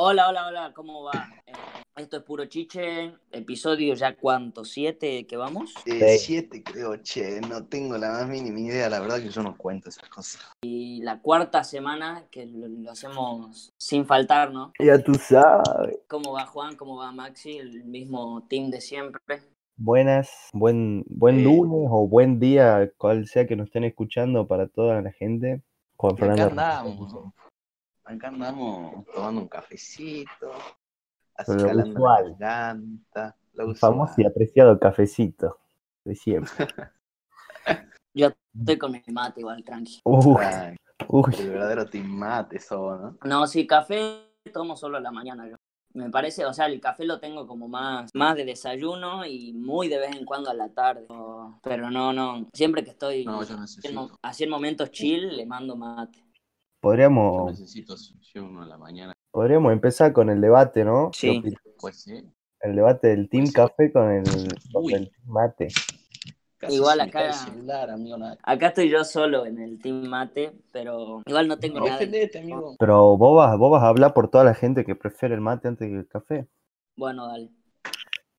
Hola, 0.00 0.28
hola, 0.28 0.46
hola, 0.46 0.72
¿cómo 0.76 1.02
va? 1.02 1.28
Eh, 1.44 1.52
esto 1.96 2.18
es 2.18 2.22
Puro 2.22 2.44
Chiche, 2.46 3.14
episodio 3.32 3.94
ya 3.94 4.14
cuánto, 4.14 4.64
¿siete 4.64 5.26
que 5.26 5.36
vamos? 5.36 5.74
Eh, 5.86 6.16
Sí. 6.16 6.26
siete 6.26 6.62
creo, 6.62 6.98
che, 7.02 7.40
no 7.40 7.66
tengo 7.66 7.98
la 7.98 8.12
más 8.12 8.28
mínima 8.28 8.60
idea, 8.60 8.88
la 8.88 9.00
verdad 9.00 9.20
que 9.20 9.28
yo 9.28 9.42
no 9.42 9.56
cuento 9.56 9.88
esas 9.88 10.08
cosas. 10.08 10.52
Y 10.62 11.02
la 11.02 11.20
cuarta 11.20 11.64
semana 11.64 12.26
que 12.30 12.46
lo, 12.46 12.68
lo 12.68 12.92
hacemos 12.92 13.72
sin 13.76 14.06
faltar, 14.06 14.52
¿no? 14.52 14.72
Ya 14.78 15.02
tú 15.02 15.14
sabes. 15.16 15.98
¿Cómo 16.06 16.30
va 16.30 16.46
Juan? 16.46 16.76
¿Cómo 16.76 16.96
va 16.96 17.10
Maxi? 17.10 17.58
El 17.58 17.82
mismo 17.82 18.46
team 18.48 18.70
de 18.70 18.80
siempre. 18.80 19.42
Buenas, 19.76 20.30
buen, 20.52 21.02
buen 21.08 21.40
Eh. 21.40 21.42
lunes 21.42 21.88
o 21.90 22.06
buen 22.06 22.38
día, 22.38 22.88
cual 22.98 23.26
sea 23.26 23.48
que 23.48 23.56
nos 23.56 23.66
estén 23.66 23.82
escuchando 23.82 24.46
para 24.46 24.68
toda 24.68 25.02
la 25.02 25.10
gente. 25.10 25.64
Juan 25.96 26.16
Fernando. 26.16 27.32
Acá 28.08 28.28
andamos 28.28 29.04
tomando 29.14 29.42
un 29.42 29.48
cafecito, 29.48 30.52
así 31.34 31.52
Lo 31.52 31.66
calando 31.66 32.00
la 32.00 32.22
garganta, 32.22 33.36
usual. 33.54 33.76
famoso 33.76 34.14
y 34.18 34.26
apreciado 34.26 34.78
cafecito 34.78 35.58
de 36.04 36.14
siempre. 36.14 36.50
Yo 38.14 38.30
estoy 38.58 38.78
con 38.78 38.92
mi 38.92 39.02
mate 39.12 39.40
igual, 39.40 39.62
tranqui. 39.62 40.00
Uy, 40.04 41.34
el 41.38 41.50
verdadero 41.50 41.86
team 41.86 42.06
mate 42.06 42.56
eso, 42.56 42.96
¿no? 42.96 43.18
No, 43.28 43.46
sí, 43.46 43.66
café 43.66 44.24
tomo 44.52 44.76
solo 44.76 44.96
a 44.96 45.00
la 45.00 45.12
mañana 45.12 45.46
yo. 45.46 45.56
Me 45.94 46.10
parece, 46.10 46.44
o 46.44 46.52
sea, 46.52 46.66
el 46.66 46.80
café 46.80 47.04
lo 47.04 47.20
tengo 47.20 47.46
como 47.46 47.68
más, 47.68 48.10
más 48.14 48.36
de 48.36 48.44
desayuno 48.44 49.24
y 49.24 49.52
muy 49.52 49.88
de 49.88 49.98
vez 49.98 50.16
en 50.16 50.24
cuando 50.24 50.50
a 50.50 50.54
la 50.54 50.68
tarde. 50.70 51.06
Pero 51.62 51.90
no, 51.90 52.12
no, 52.12 52.46
siempre 52.52 52.82
que 52.84 52.90
estoy 52.90 53.24
No, 53.24 53.42
yo 53.42 53.56
haciendo, 53.56 54.18
haciendo 54.22 54.56
momentos 54.56 54.90
chill, 54.90 55.36
le 55.36 55.46
mando 55.46 55.76
mate. 55.76 56.27
Yo 56.78 56.80
Podríamos, 56.80 57.50
necesito 57.60 57.94
uno 58.36 58.62
a 58.62 58.66
la 58.66 58.78
mañana. 58.78 59.12
podríamos 59.32 59.72
empezar 59.72 60.12
con 60.12 60.30
el 60.30 60.40
debate, 60.40 60.84
¿no? 60.84 61.10
¿Qué 61.10 61.40
Sí. 61.42 61.54
Pues 61.80 62.02
sí, 62.02 62.24
El 62.60 62.74
debate 62.76 63.08
del 63.08 63.28
Team 63.28 63.44
Pues 63.44 63.48
sí. 63.50 63.54
Café 63.54 63.92
con 63.92 64.10
el, 64.10 64.24
con 64.72 64.84
Uy. 64.84 64.94
el 64.94 65.10
Team 65.10 65.22
Mate. 65.26 65.68
casi 66.56 66.74
Igual 66.74 67.00
acá- 67.00 67.26
el 67.26 67.32
celular, 67.34 67.90
amigo, 67.90 68.16
nada. 68.16 68.36
Acá 68.42 68.68
estoy 68.68 68.88
yo 68.90 69.04
solo 69.04 69.46
en 69.46 69.60
el 69.60 69.78
team 69.80 70.08
mate, 70.08 70.52
pero 70.72 71.22
igual 71.26 71.46
no 71.46 71.56
tengo 71.58 71.78
No, 71.78 71.84
nada. 71.86 71.98
defendete, 71.98 72.40
amigo. 72.40 72.74
Pero 72.78 73.16
vos 73.16 73.36
vas, 73.36 73.56
vos 73.56 73.70
vas 73.70 73.82
a 73.84 73.88
hablar 73.88 74.12
por 74.12 74.28
toda 74.28 74.42
la 74.44 74.54
gente 74.54 74.84
que 74.84 74.96
prefiere 74.96 75.34
el 75.36 75.40
mate 75.40 75.68
antes 75.68 75.88
que 75.88 75.96
el 75.96 76.08
café. 76.08 76.48
Bueno, 76.96 77.28
dale. 77.28 77.50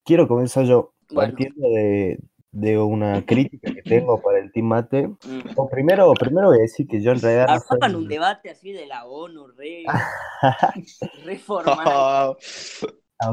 Quiero 0.04 0.28
comenzar 0.28 0.64
yo 0.64 0.92
Bueno. 1.10 1.32
partiendo 1.32 1.66
de, 1.68 2.18
de 2.52 2.78
una 2.78 3.22
crítica 3.26 3.72
que 3.72 3.82
tengo 3.82 4.20
para 4.20 4.38
el 4.38 4.52
Team 4.52 4.66
Mate. 4.66 5.08
Mm. 5.08 5.40
O 5.56 5.68
primero, 5.68 6.12
primero 6.14 6.48
voy 6.48 6.58
a 6.58 6.62
decir 6.62 6.86
que 6.86 7.02
yo 7.02 7.12
en 7.12 7.20
realidad 7.20 7.48
no 7.48 7.60
soy- 7.60 7.94
un 7.94 8.08
debate 8.08 8.50
así 8.50 8.72
de 8.72 8.86
la 8.86 9.06
ONU, 9.06 9.48
re, 9.48 9.84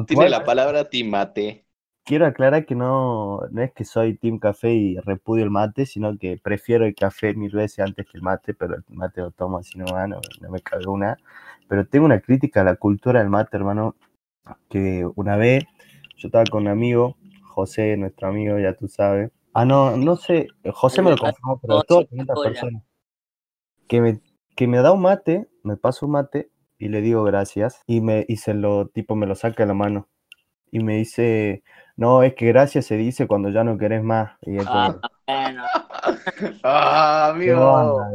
Tiene 0.07 0.29
la 0.29 0.43
palabra 0.43 0.89
timate. 0.89 1.65
Quiero 2.03 2.25
aclarar 2.25 2.65
que 2.65 2.73
no, 2.73 3.41
no 3.51 3.61
es 3.61 3.73
que 3.73 3.83
soy 3.83 4.17
Team 4.17 4.39
Café 4.39 4.73
y 4.73 4.97
repudio 4.97 5.43
el 5.43 5.49
mate, 5.51 5.85
sino 5.85 6.17
que 6.17 6.37
prefiero 6.41 6.85
el 6.85 6.95
café 6.95 7.33
mil 7.33 7.51
veces 7.51 7.79
antes 7.79 8.05
que 8.05 8.17
el 8.17 8.23
mate, 8.23 8.53
pero 8.53 8.75
el 8.75 8.83
mate 8.87 9.19
lo 9.19 9.31
tomo 9.31 9.57
así 9.57 9.77
nomás, 9.77 10.07
no, 10.07 10.21
no 10.39 10.49
me 10.49 10.61
cago 10.61 10.93
una. 10.93 11.17
Pero 11.67 11.85
tengo 11.85 12.05
una 12.05 12.21
crítica 12.21 12.61
a 12.61 12.63
la 12.63 12.75
cultura 12.77 13.19
del 13.19 13.29
mate, 13.29 13.57
hermano, 13.57 13.95
que 14.69 15.05
una 15.15 15.37
vez 15.37 15.65
yo 16.17 16.27
estaba 16.29 16.45
con 16.45 16.63
un 16.63 16.69
amigo, 16.69 17.17
José, 17.57 17.97
nuestro 17.97 18.27
amigo, 18.27 18.59
ya 18.59 18.75
tú 18.75 18.87
sabes. 18.87 19.31
Ah, 19.51 19.65
no, 19.65 19.97
no 19.97 20.15
sé, 20.15 20.47
José 20.71 21.01
me 21.01 21.09
lo 21.09 21.17
confirmó, 21.17 21.59
pero 21.59 21.81
todas 21.81 22.05
500 22.05 22.37
hola. 22.37 22.49
personas. 22.51 22.83
Que 23.87 23.99
me, 23.99 24.21
que 24.55 24.67
me 24.67 24.77
da 24.77 24.91
un 24.91 25.01
mate, 25.01 25.47
me 25.63 25.75
pasa 25.75 26.05
un 26.05 26.11
mate 26.11 26.51
y 26.77 26.89
le 26.89 27.01
digo 27.01 27.23
gracias 27.23 27.81
y, 27.87 28.01
me, 28.01 28.25
y 28.27 28.37
se 28.37 28.53
lo, 28.53 28.89
tipo, 28.89 29.15
me 29.15 29.25
lo 29.25 29.33
saca 29.33 29.63
de 29.63 29.67
la 29.69 29.73
mano. 29.73 30.07
Y 30.69 30.83
me 30.83 30.97
dice, 30.97 31.63
no, 31.95 32.21
es 32.21 32.35
que 32.35 32.45
gracias 32.45 32.85
se 32.85 32.95
dice 32.95 33.25
cuando 33.25 33.49
ya 33.49 33.63
no 33.63 33.79
querés 33.79 34.03
más. 34.03 34.37
Y 34.43 34.57
es 34.57 34.63
como, 34.67 34.99
Ah, 35.01 35.09
bueno, 35.25 35.63
Ah, 36.63 37.33
¿qué 37.41 37.53
amigo. 37.53 38.05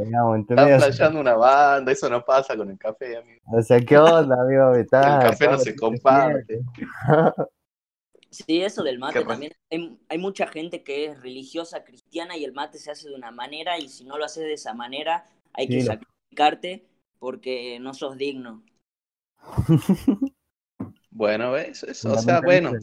sea, 0.55 0.79
flasheando 0.79 1.19
una 1.19 1.35
banda, 1.35 1.91
eso 1.91 2.09
no 2.09 2.25
pasa 2.25 2.57
con 2.57 2.71
el 2.71 2.79
café, 2.79 3.17
amigo. 3.17 3.41
O 3.53 3.61
sea, 3.61 3.81
¿qué 3.81 3.99
onda, 3.99 4.41
amigo? 4.41 4.71
Me 4.71 4.79
El 4.83 4.87
café 4.87 5.49
no 5.49 5.59
se 5.59 5.75
comparte. 5.75 6.61
sí, 8.33 8.63
eso 8.63 8.83
del 8.85 8.99
mate 8.99 9.25
también. 9.27 9.53
Hay, 9.71 9.99
hay 10.09 10.19
mucha 10.19 10.47
gente 10.49 10.83
que 10.85 11.07
es 11.07 11.21
religiosa 11.23 11.85
cristiana 11.85 12.37
y 12.37 12.45
el 12.45 12.53
mate 12.53 12.79
se 12.79 12.91
hace 12.91 13.09
de 13.09 13.15
una 13.15 13.31
manera 13.31 13.79
y 13.79 13.89
si 13.89 14.05
no 14.05 14.19
lo 14.19 14.25
haces 14.25 14.45
de 14.45 14.55
esa 14.55 14.75
manera 14.75 15.27
hay 15.55 15.71
que 15.71 15.81
lo- 15.83 15.93
sacrificarte 15.93 16.87
porque 17.21 17.79
no 17.81 17.95
sos 17.95 18.17
digno. 18.19 18.65
Bueno, 21.11 21.53
¿ves? 21.53 21.83
Eso, 21.85 22.13
o 22.13 22.19
sea, 22.19 22.41
bueno, 22.41 22.79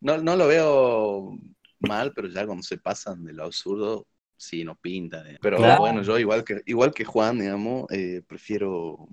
no, 0.00 0.18
no 0.18 0.36
lo 0.36 0.48
veo 0.48 1.38
mal, 1.80 2.12
pero 2.14 2.28
ya 2.28 2.46
cuando 2.46 2.62
se 2.64 2.78
pasan 2.78 3.24
de 3.24 3.32
lo 3.34 3.44
absurdo, 3.44 4.06
sí, 4.36 4.64
no 4.64 4.76
pinta. 4.76 5.28
eh. 5.30 5.38
Pero 5.40 5.76
Claro. 5.76 5.78
bueno, 5.78 6.02
yo 6.02 6.18
igual 6.18 6.44
que, 6.44 6.62
igual 6.66 6.94
que 6.94 7.04
Juan, 7.04 7.38
digamos, 7.40 7.86
eh, 7.92 8.22
prefiero, 8.26 9.08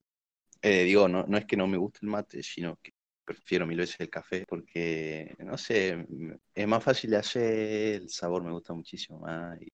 eh, 0.62 0.84
digo, 0.85 1.08
no, 1.09 1.25
no 1.28 1.38
es 1.38 1.46
que 1.46 1.58
no 1.58 1.68
me 1.68 1.78
guste 1.78 2.00
el 2.03 2.09
mate, 2.09 2.44
sino 2.44 2.78
que 2.84 2.94
prefiero 3.29 3.67
mil 3.67 3.78
veces 3.78 4.00
el 4.00 4.09
café, 4.09 4.44
porque, 4.47 5.35
no 5.40 5.57
sé, 5.57 6.07
es 6.56 6.67
más 6.67 6.84
fácil 6.84 7.12
de 7.12 7.17
hacer, 7.17 8.01
el 8.01 8.09
sabor 8.09 8.44
me 8.44 8.51
gusta 8.51 8.73
muchísimo 8.73 9.19
más. 9.19 9.62
Y 9.62 9.69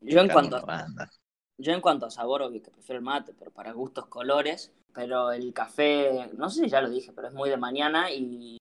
Yo 0.00 0.20
en 0.20 0.28
cuanto 0.28 0.60
banda. 0.66 1.08
Yo 1.56 1.72
en 1.72 1.80
cuanto 1.80 2.06
a 2.06 2.10
sabor, 2.10 2.42
obvio 2.42 2.60
que 2.60 2.72
prefiero 2.72 2.98
el 2.98 3.04
mate, 3.04 3.32
pero 3.38 3.52
para 3.52 3.72
gustos 3.72 4.06
colores. 4.06 4.72
Pero 4.92 5.32
el 5.32 5.52
café, 5.52 6.30
no 6.36 6.50
sé 6.50 6.64
si 6.64 6.70
ya 6.70 6.80
lo 6.80 6.90
dije, 6.90 7.12
pero 7.12 7.28
es 7.28 7.34
muy 7.34 7.48
de 7.50 7.56
mañana 7.56 8.10
y, 8.12 8.58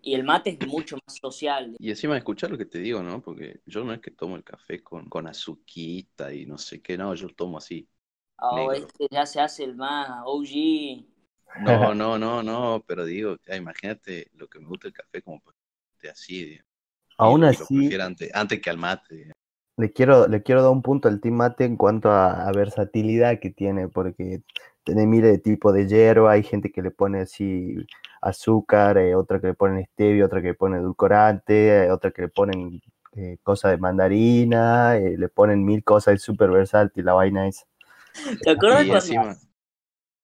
y 0.00 0.14
el 0.14 0.24
mate 0.24 0.56
es 0.58 0.66
mucho 0.66 0.96
más 0.96 1.16
social. 1.18 1.76
Y 1.78 1.90
encima 1.90 2.16
escuchar 2.16 2.50
lo 2.50 2.58
que 2.58 2.66
te 2.66 2.78
digo, 2.78 3.02
¿no? 3.02 3.22
Porque 3.22 3.60
yo 3.66 3.84
no 3.84 3.92
es 3.92 4.00
que 4.00 4.10
tomo 4.10 4.36
el 4.36 4.44
café 4.44 4.82
con, 4.82 5.08
con 5.08 5.26
azuquita 5.26 6.32
y 6.32 6.46
no 6.46 6.56
sé 6.58 6.80
qué, 6.80 6.96
no, 6.96 7.14
yo 7.14 7.28
tomo 7.28 7.58
así. 7.58 7.86
Oh, 8.38 8.56
Negro. 8.56 8.72
este 8.72 9.06
ya 9.10 9.24
se 9.26 9.40
hace 9.40 9.64
el 9.64 9.76
más 9.76 10.22
OG. 10.24 11.11
No, 11.60 11.94
no, 11.94 12.18
no, 12.18 12.42
no, 12.42 12.84
pero 12.86 13.04
digo, 13.04 13.36
ya, 13.46 13.56
imagínate 13.56 14.30
lo 14.34 14.48
que 14.48 14.58
me 14.58 14.66
gusta 14.66 14.88
el 14.88 14.94
café 14.94 15.22
como 15.22 15.42
esté 15.94 16.10
así. 16.10 16.60
Aún 17.18 17.44
así, 17.44 17.94
antes, 18.00 18.30
antes 18.34 18.60
que 18.60 18.70
al 18.70 18.78
mate. 18.78 19.32
le 19.76 19.92
quiero, 19.92 20.26
le 20.26 20.42
quiero 20.42 20.62
dar 20.62 20.72
un 20.72 20.82
punto 20.82 21.08
al 21.08 21.20
Team 21.20 21.34
Mate 21.34 21.64
en 21.64 21.76
cuanto 21.76 22.10
a, 22.10 22.48
a 22.48 22.52
versatilidad 22.52 23.38
que 23.38 23.50
tiene, 23.50 23.88
porque 23.88 24.42
tiene 24.82 25.06
miles 25.06 25.30
de 25.30 25.38
tipos 25.38 25.72
de 25.72 25.86
hierba, 25.86 26.32
hay 26.32 26.42
gente 26.42 26.72
que 26.72 26.82
le 26.82 26.90
pone 26.90 27.20
así 27.20 27.86
azúcar, 28.20 28.98
eh, 28.98 29.14
otra 29.14 29.40
que 29.40 29.48
le 29.48 29.54
ponen 29.54 29.84
stevia, 29.92 30.24
otra 30.24 30.40
que 30.40 30.48
le 30.48 30.54
pone 30.54 30.78
edulcorante, 30.78 31.84
eh, 31.84 31.90
otra 31.90 32.10
que 32.10 32.22
le 32.22 32.28
ponen 32.28 32.80
eh, 33.14 33.38
cosas 33.42 33.72
de 33.72 33.76
mandarina, 33.76 34.96
eh, 34.96 35.16
le 35.18 35.28
ponen 35.28 35.64
mil 35.64 35.84
cosas, 35.84 36.14
es 36.14 36.22
súper 36.22 36.50
versátil 36.50 37.04
la 37.04 37.12
vaina 37.12 37.46
esa. 37.46 37.66
¿Te 38.42 38.50
acuerdas 38.50 38.86
cuando, 38.86 39.38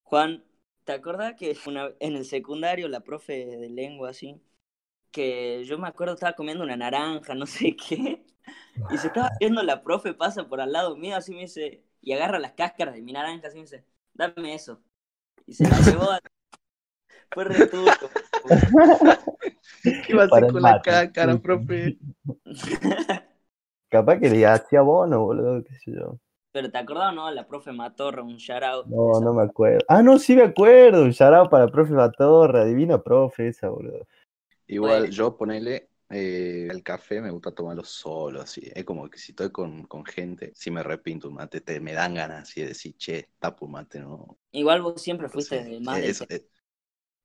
Juan, 0.05 0.45
¿te 0.88 0.94
acuerdas 0.94 1.34
que 1.37 1.54
una- 1.66 1.93
en 2.00 2.16
el 2.16 2.25
secundario 2.25 2.88
la 2.88 3.00
profe 3.03 3.44
de 3.47 3.69
lengua 3.69 4.10
así, 4.10 4.41
que 5.12 5.65
yo 5.66 5.78
me 5.78 5.88
acuerdo 5.88 6.15
estaba 6.15 6.34
comiendo 6.34 6.65
una 6.65 6.76
naranja, 6.76 7.34
no 7.34 7.47
sé 7.47 7.76
qué, 7.76 8.25
y 8.88 8.98
se 8.98 9.09
estaba 9.09 9.31
viendo 9.41 9.62
la 9.65 9.82
profe 9.84 10.15
pasa 10.15 10.48
por 10.48 10.60
al 10.62 10.72
lado 10.72 10.97
mío, 10.97 11.16
así 11.16 11.34
me 11.34 11.43
dice, 11.43 11.84
y 12.03 12.12
agarra 12.15 12.38
las 12.41 12.53
cáscaras 12.54 12.94
de 12.97 13.03
mi 13.03 13.12
naranja, 13.12 13.48
así 13.48 13.56
me 13.59 13.62
dice, 13.65 13.84
dame 14.15 14.54
eso. 14.54 14.82
Y 15.47 15.54
se 15.54 15.69
la 15.69 15.81
llevó 15.82 16.10
a... 16.12 16.21
Fue 17.32 17.44
re 17.44 17.62
turco. 17.62 18.15
¿qué 20.03 20.12
iba 20.12 20.22
a 20.22 20.27
Para 20.28 20.47
hacer 20.47 20.50
con 20.50 20.65
la 20.65 20.81
mate. 20.81 20.81
cácara, 20.81 21.41
profe? 21.41 21.98
Capaz 23.91 24.19
que 24.19 24.31
le 24.31 24.47
hacía 24.47 24.81
bono, 24.81 25.21
boludo, 25.27 25.62
qué 25.62 25.75
sé 25.84 25.93
yo. 25.93 26.19
Pero 26.53 26.70
¿te 26.70 26.78
acordás 26.78 27.12
o 27.12 27.12
no? 27.12 27.31
La 27.31 27.47
profe 27.47 27.72
Matorra, 27.72 28.22
un 28.22 28.36
shout 28.36 28.62
out. 28.62 28.86
No, 28.86 29.20
no 29.20 29.34
me 29.34 29.42
acuerdo. 29.42 29.84
Ah, 29.88 30.03
no, 30.03 30.19
sí 30.19 30.34
me 30.34 30.42
acuerdo. 30.44 31.03
Un 31.03 31.10
shout 31.10 31.50
para 31.50 31.64
el 31.64 31.70
profe 31.70 31.92
Batorra, 31.92 32.64
divina 32.64 33.03
profe 33.03 33.48
esa, 33.48 33.68
boludo. 33.68 34.06
Igual 34.66 35.00
Bueno. 35.00 35.12
yo 35.15 35.36
ponele 35.36 35.89
eh, 36.10 36.68
el 36.71 36.83
café, 36.83 37.21
me 37.21 37.30
gusta 37.30 37.53
tomarlo 37.53 37.84
solo, 37.84 38.41
así. 38.41 38.71
Es 38.74 38.84
como 38.84 39.09
que 39.10 39.18
si 39.18 39.33
estoy 39.33 39.50
con, 39.50 39.84
con 39.84 40.04
gente, 40.04 40.53
si 40.54 40.71
me 40.71 40.83
repinto 40.83 41.28
un 41.28 41.34
mate, 41.34 41.60
te, 41.60 41.80
me 41.80 41.92
dan 41.92 42.15
ganas 42.15 42.42
así 42.45 42.62
de 42.62 42.68
decir, 42.68 42.97
che, 42.97 43.28
tapo 43.39 43.66
un 43.66 43.72
mate, 43.72 44.01
¿no? 44.01 44.39
Igual 44.53 44.83
vos 44.83 45.01
siempre 45.03 45.28
fuiste 45.28 45.62
de 45.65 45.80
más 45.80 45.98
eso, 45.98 46.24
eh, 46.28 46.47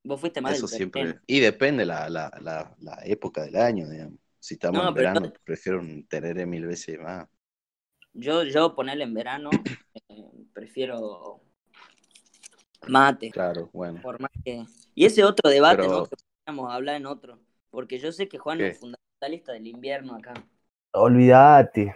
Vos 0.04 0.20
fuiste 0.20 0.42
más 0.42 0.56
eso 0.58 0.68
del 0.68 0.76
siempre. 0.78 1.20
Y 1.28 1.40
depende 1.40 1.86
la, 1.86 2.10
la, 2.10 2.30
la, 2.42 2.76
la 2.80 3.00
época 3.06 3.44
del 3.44 3.56
año, 3.56 3.90
digamos. 3.90 4.20
Si 4.40 4.56
estamos 4.56 4.82
No, 4.84 4.90
en 4.90 4.94
pero- 4.96 5.08
verano, 5.14 5.34
prefiero 5.46 5.80
un 5.80 6.06
tereré 6.08 6.46
mil 6.46 6.66
veces 6.68 7.00
más. 7.00 7.26
Yo, 8.14 8.44
yo 8.44 8.76
ponerle 8.76 9.04
en 9.06 9.14
verano, 9.14 9.50
eh, 10.10 10.24
prefiero 10.54 11.42
mate. 12.88 13.32
Claro, 13.32 13.70
bueno. 13.74 14.02
Por 14.02 14.20
más 14.20 14.32
que... 14.44 14.66
Y 14.96 15.06
ese 15.06 15.24
otro 15.24 15.50
debate, 15.50 15.78
Pero- 15.78 15.90
¿no? 15.92 16.06
Que 16.06 16.16
podríamos 16.46 16.74
hablar 16.74 16.96
en 16.98 17.06
otro. 17.06 17.40
Porque 17.70 17.98
yo 17.98 18.12
sé 18.12 18.28
que 18.28 18.38
Juan 18.38 18.60
¿Qué? 18.60 18.68
es 18.68 18.80
fundamentalista 18.80 19.54
del 19.54 19.68
invierno 19.68 20.16
acá. 20.16 20.34
Olvídate. 20.92 21.96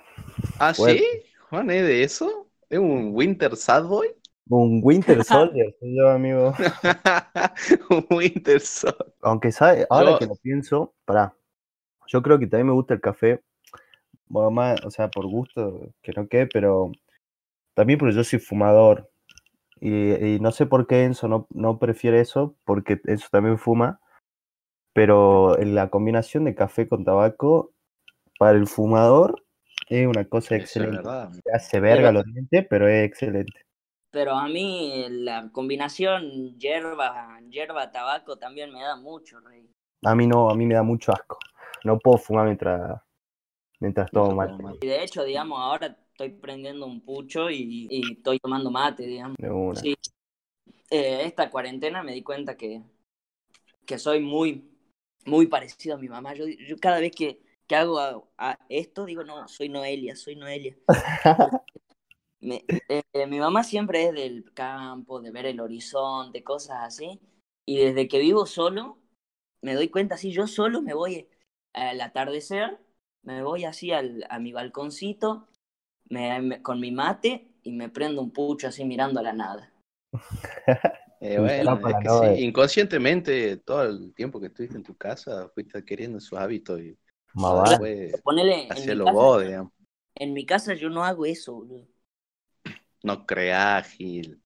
Ah, 0.59 0.73
Bueno. 0.77 0.99
¿sí? 0.99 1.05
Juan, 1.49 1.69
¿es 1.69 1.83
de 1.83 2.03
eso? 2.03 2.49
¿Es 2.69 2.79
un 2.79 3.11
Winter 3.13 3.55
Sad 3.55 3.85
Boy? 3.85 4.07
Un 4.49 4.79
Winter 4.83 5.23
Soldier, 5.23 5.75
soy 5.79 5.95
yo, 5.97 6.09
amigo. 6.09 6.53
Un 7.89 8.07
Winter 8.09 8.59
Soldier. 8.59 9.13
Aunque 9.21 9.51
sabe, 9.51 9.85
ahora 9.89 10.11
Yo- 10.11 10.19
que 10.19 10.25
lo 10.25 10.35
pienso, 10.35 10.95
pará. 11.05 11.35
Yo 12.07 12.21
creo 12.23 12.39
que 12.39 12.47
también 12.47 12.67
me 12.67 12.73
gusta 12.73 12.93
el 12.93 13.01
café. 13.01 13.43
Bueno, 14.29 14.51
más, 14.51 14.83
o 14.85 14.91
sea, 14.91 15.09
por 15.09 15.27
gusto, 15.27 15.93
que 16.01 16.11
no 16.13 16.27
quede, 16.27 16.47
pero 16.47 16.91
también 17.73 17.99
porque 17.99 18.15
yo 18.15 18.23
soy 18.23 18.39
fumador. 18.39 19.09
Y, 19.79 20.13
y 20.13 20.39
no 20.39 20.51
sé 20.51 20.65
por 20.65 20.87
qué 20.87 21.03
Enzo 21.03 21.27
no, 21.27 21.47
no 21.51 21.77
prefiere 21.77 22.19
eso, 22.19 22.55
porque 22.65 22.99
Enzo 23.05 23.27
también 23.31 23.57
fuma. 23.57 23.99
Pero 24.93 25.59
en 25.59 25.75
la 25.75 25.89
combinación 25.89 26.45
de 26.45 26.55
café 26.55 26.87
con 26.87 27.05
tabaco, 27.05 27.71
para 28.39 28.57
el 28.57 28.67
fumador, 28.67 29.43
es 29.89 30.07
una 30.07 30.25
cosa 30.25 30.55
Eso 30.55 30.63
excelente. 30.63 31.09
hace 31.53 31.79
verga 31.79 32.11
los 32.11 32.25
dientes, 32.25 32.65
pero 32.69 32.87
es 32.87 33.05
excelente. 33.05 33.61
Pero 34.11 34.33
a 34.33 34.47
mí 34.47 35.05
la 35.09 35.49
combinación 35.51 36.57
hierba, 36.57 37.39
hierba, 37.49 37.91
tabaco 37.91 38.37
también 38.37 38.71
me 38.71 38.81
da 38.81 38.95
mucho, 38.95 39.39
rey. 39.39 39.69
A 40.03 40.15
mí 40.15 40.27
no, 40.27 40.49
a 40.49 40.55
mí 40.55 40.65
me 40.65 40.75
da 40.75 40.83
mucho 40.83 41.11
asco. 41.11 41.37
No 41.83 41.99
puedo 41.99 42.17
fumar 42.17 42.45
mientras, 42.45 43.01
mientras 43.79 44.11
tomo 44.11 44.33
mate. 44.35 44.77
Y 44.81 44.87
de 44.87 45.03
hecho, 45.03 45.23
digamos, 45.23 45.59
ahora 45.59 45.97
estoy 46.11 46.29
prendiendo 46.29 46.85
un 46.85 47.01
pucho 47.01 47.49
y, 47.49 47.87
y 47.89 48.13
estoy 48.13 48.39
tomando 48.39 48.71
mate, 48.71 49.03
digamos. 49.05 49.35
de 49.37 49.49
una. 49.49 49.81
Sí. 49.81 49.95
Eh, 50.89 51.21
esta 51.25 51.49
cuarentena 51.49 52.03
me 52.03 52.13
di 52.13 52.23
cuenta 52.23 52.57
que, 52.57 52.83
que 53.85 53.97
soy 53.99 54.19
muy, 54.19 54.69
muy 55.25 55.47
parecido 55.47 55.95
a 55.95 55.99
mi 55.99 56.09
mamá. 56.09 56.33
Yo, 56.33 56.45
yo 56.47 56.77
cada 56.77 56.99
vez 56.99 57.11
que, 57.15 57.41
que 57.67 57.75
hago 57.75 57.99
a- 57.99 58.23
a 58.37 58.59
esto, 58.69 59.05
digo, 59.05 59.23
no, 59.23 59.47
soy 59.47 59.69
Noelia, 59.69 60.15
soy 60.15 60.35
Noelia. 60.35 60.77
Me- 62.39 62.65
eh, 62.89 63.27
mi 63.27 63.39
mamá 63.39 63.63
siempre 63.63 64.07
es 64.07 64.13
del 64.13 64.53
campo, 64.53 65.21
de 65.21 65.31
ver 65.31 65.45
el 65.47 65.59
horizonte, 65.59 66.43
cosas 66.43 66.77
así. 66.83 67.19
Y 67.65 67.77
desde 67.77 68.07
que 68.07 68.19
vivo 68.19 68.45
solo, 68.45 68.99
me 69.61 69.73
doy 69.75 69.89
cuenta, 69.89 70.15
así 70.15 70.31
yo 70.31 70.47
solo 70.47 70.81
me 70.81 70.93
voy 70.93 71.27
al 71.73 72.01
atardecer, 72.01 72.79
me 73.27 73.43
voy 73.43 73.65
así 73.65 73.91
al, 73.91 74.25
a 74.29 74.39
mi 74.39 74.51
balconcito 74.53 75.47
me- 76.09 76.41
me- 76.41 76.61
con 76.63 76.79
mi 76.81 76.91
mate 76.91 77.49
y 77.63 77.71
me 77.73 77.89
prendo 77.89 78.21
un 78.21 78.31
pucho 78.31 78.67
así 78.69 78.85
mirando 78.85 79.19
a 79.19 79.23
la 79.23 79.33
nada. 79.33 79.73
Eh, 81.19 81.39
Sí, 81.39 81.39
bueno, 81.39 81.79
es 81.87 81.97
que 81.97 82.09
sí, 82.09 82.43
inconscientemente 82.43 83.57
todo 83.57 83.83
el 83.83 84.13
tiempo 84.13 84.39
que 84.39 84.47
estuviste 84.47 84.77
en 84.77 84.83
tu 84.83 84.95
casa 84.95 85.49
fuiste 85.53 85.77
adquiriendo 85.79 86.19
esos 86.19 86.37
hábitos 86.39 86.79
y 86.79 86.95
Más 87.33 87.55
vale. 87.55 87.85
Ponele, 88.23 88.55
en 88.75 88.85
mi, 88.87 88.99
casa, 88.99 89.25
vos, 89.25 89.43
digamos. 89.43 89.71
en 90.15 90.33
mi 90.33 90.45
casa 90.45 90.73
yo 90.75 90.89
no 90.89 91.03
hago 91.05 91.25
eso, 91.25 91.53
boludo. 91.55 91.87
No 93.03 93.25
creas, 93.25 93.89
Gil. 93.97 94.39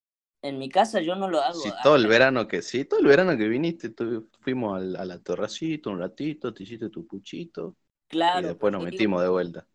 En 0.44 0.60
mi 0.60 0.69
casa 0.69 1.01
yo 1.01 1.16
no 1.16 1.27
lo 1.27 1.42
hago. 1.42 1.66
Si 1.66 1.74
Ah, 1.74 1.80
todo 1.80 1.95
el 1.98 2.07
verano 2.07 2.48
que 2.48 2.62
sí, 2.62 2.86
todo 2.86 3.00
el 3.01 3.07
verano 3.07 3.38
que 3.38 3.48
viniste, 3.48 3.94
fuimos 4.42 4.77
al- 4.77 4.95
a 4.95 5.06
la 5.06 5.19
terracita 5.19 5.89
un 5.89 6.00
ratito, 6.00 6.54
te 6.54 6.63
hiciste 6.63 6.89
tu 6.89 7.06
puchito 7.07 7.77
Claro. 8.12 8.42
y 8.48 8.48
después 8.48 8.72
nos 8.74 8.84
metimos 8.84 9.22
de 9.22 9.30
vuelta. 9.30 9.68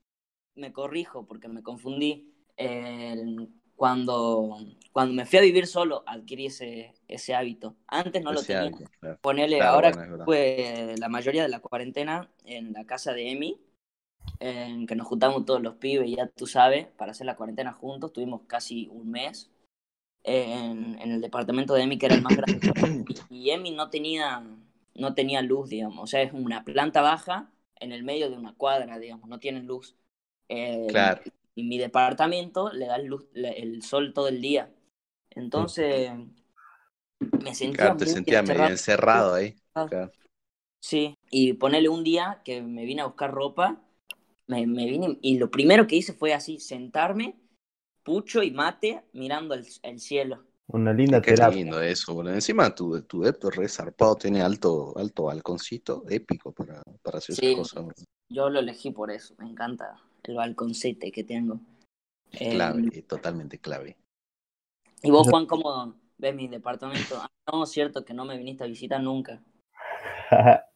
me 0.55 0.73
corrijo 0.73 1.27
porque 1.27 1.49
me 1.49 1.62
confundí. 1.62 2.33
El- 2.56 3.49
cuando, 3.77 4.56
cuando 4.93 5.12
me 5.15 5.27
fui 5.27 5.38
a 5.38 5.43
vivir 5.43 5.67
solo, 5.67 6.03
adquirí 6.06 6.47
ese, 6.47 6.94
ese 7.09 7.35
hábito. 7.35 7.77
Antes 7.87 8.23
no 8.23 8.33
lo 8.33 8.41
Ese 8.41 8.47
tenía. 8.47 8.71
hábito, 8.71 8.85
claro. 9.00 9.21
Ponele, 9.21 9.59
Claro, 9.59 9.73
ahora 9.75 9.93
bueno, 9.93 10.25
fue 10.25 10.94
la 10.99 11.09
mayoría 11.11 11.43
de 11.43 11.49
la 11.50 11.61
cuarentena 11.61 12.31
en 12.47 12.73
la 12.73 12.87
casa 12.87 13.12
de 13.12 13.31
Emi, 13.33 13.61
en 14.41 14.87
que 14.87 14.97
nos 14.97 15.06
juntamos 15.09 15.44
todos 15.47 15.62
los 15.62 15.77
pibes, 15.77 16.11
ya 16.11 16.29
tú 16.29 16.47
sabes, 16.47 16.88
para 16.99 17.12
hacer 17.12 17.27
la 17.27 17.37
cuarentena 17.37 17.73
juntos. 17.75 18.12
Tuvimos 18.12 18.43
casi 18.49 18.88
un 18.93 19.11
mes 19.11 19.50
en, 20.25 20.99
en 21.00 21.12
el 21.12 21.21
departamento 21.21 21.75
de 21.75 21.83
Emi, 21.83 21.99
que 21.99 22.06
era 22.06 22.15
el 22.15 22.23
más 22.23 22.37
grande. 22.37 22.65
Y, 23.09 23.25
y 23.31 23.50
Emi 23.50 23.71
no 23.73 23.91
tenía, 23.91 24.44
no 24.94 25.15
tenía 25.15 25.43
luz, 25.43 25.69
digamos. 25.71 26.05
O 26.05 26.06
sea, 26.06 26.23
es 26.23 26.33
una 26.33 26.65
planta 26.65 27.03
baja 27.03 27.50
en 27.81 27.93
el 27.93 28.05
medio 28.05 28.31
de 28.31 28.37
una 28.37 28.55
cuadra, 28.55 28.99
digamos, 28.99 29.28
no 29.28 29.38
tiene 29.40 29.62
luz. 29.62 29.96
Eh, 30.49 30.87
Claro. 30.87 31.23
Y 31.55 31.64
mi 31.64 31.78
departamento 31.78 32.70
le 32.73 32.87
da 32.87 32.99
luz, 32.99 33.28
le- 33.34 33.61
el 33.62 33.82
sol 33.82 34.12
todo 34.14 34.28
el 34.28 34.43
día. 34.43 34.70
Entonces, 35.31 36.11
me 37.43 37.55
sentía 37.55 37.78
Claro, 37.82 37.96
te 37.96 38.06
muy 38.06 38.06
sentías 38.06 38.43
medio 38.44 38.70
encerrado. 38.73 39.34
ahí. 39.34 39.56
Ah. 39.75 39.88
Claro. 39.88 40.12
Sí, 40.81 41.17
y 41.31 41.55
ponerle 41.55 41.88
un 41.90 42.05
día 42.05 42.43
que 42.44 42.62
me 42.62 42.84
vine 42.84 43.02
a 43.02 43.06
buscar 43.06 43.32
ropa, 43.32 43.82
me, 44.46 44.67
me 44.67 44.87
vine 44.87 45.19
y 45.23 45.38
lo 45.38 45.50
primero 45.50 45.87
que 45.87 45.96
hice 45.96 46.12
fue 46.14 46.34
así, 46.34 46.61
sentarme, 46.61 47.37
pucho 48.05 48.43
y 48.43 48.52
mate, 48.52 49.05
mirando 49.12 49.55
el, 49.55 49.67
el 49.82 50.00
cielo. 50.00 50.46
Una 50.69 50.93
linda 50.93 51.21
Qué 51.23 51.33
terapia. 51.33 51.57
lindo 51.59 51.81
eso, 51.81 52.13
boludo. 52.15 52.35
Encima 52.35 52.75
tu, 52.75 53.01
tu 53.03 53.23
depto 53.23 53.51
re 53.51 53.69
zarpado, 53.69 54.17
tiene 54.17 54.43
alto, 54.43 54.93
alto 54.99 55.25
balconcito, 55.25 56.05
épico 56.09 56.53
para, 56.53 56.83
para 57.03 57.19
hacer 57.19 57.37
Sí. 57.37 57.47
esas 57.47 57.57
cosas. 57.59 57.83
boludo. 57.85 58.05
Yo 58.29 58.51
lo 58.51 58.59
elegí 58.59 58.91
por 58.91 59.11
eso, 59.13 59.35
me 59.39 59.49
encanta 59.49 59.97
el 60.25 60.35
balconcete 60.35 61.13
que 61.13 61.23
tengo. 61.23 61.61
Eh, 62.33 62.51
Clave, 62.51 62.89
es 62.93 63.07
totalmente 63.07 63.59
clave. 63.59 63.97
y 65.03 65.11
vos, 65.11 65.29
Juan, 65.29 65.47
¿cómo 65.47 65.95
ves 66.19 66.35
mi 66.35 66.49
departamento? 66.49 67.17
Ah, 67.21 67.31
no, 67.53 67.62
es 67.62 67.71
cierto 67.71 68.05
que 68.05 68.12
no 68.15 68.25
me 68.25 68.37
viniste 68.37 68.65
a 68.65 68.67
visitar 68.67 69.01
nunca. 69.01 69.41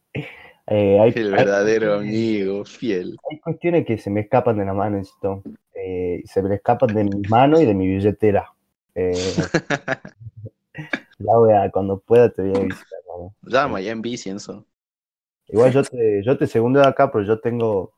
Eh, 0.67 0.99
hay, 1.01 1.11
El 1.15 1.31
verdadero 1.31 1.95
amigo, 1.95 2.63
fiel. 2.63 3.17
hay 3.29 3.39
cuestiones 3.39 3.85
que 3.85 3.97
se 3.97 4.09
me 4.09 4.21
escapan 4.21 4.57
de 4.57 4.63
la 4.63 4.73
mano, 4.73 4.99
esto. 4.99 5.43
Eh, 5.73 6.21
se 6.23 6.41
me 6.41 6.55
escapan 6.55 6.93
de 6.93 7.03
mi 7.03 7.21
mano 7.27 7.59
y 7.59 7.65
de 7.65 7.73
mi 7.73 7.87
billetera. 7.87 8.53
Eh, 8.95 9.33
la 11.19 11.37
voy 11.37 11.53
a- 11.53 11.69
cuando 11.71 11.99
pueda 11.99 12.29
te 12.29 12.41
voy 12.41 12.61
a 12.61 12.63
visitar. 12.65 12.99
¿no? 13.07 13.33
Llama 13.43 13.81
ya 13.81 13.91
en 13.91 14.01
bici, 14.01 14.29
Enzo. 14.29 14.65
Igual 15.47 15.71
yo 15.73 15.83
te, 15.83 16.23
yo 16.23 16.37
te 16.37 16.47
segundo 16.47 16.79
de 16.79 16.87
acá, 16.87 17.11
pero 17.11 17.23
yo 17.25 17.39
tengo 17.39 17.93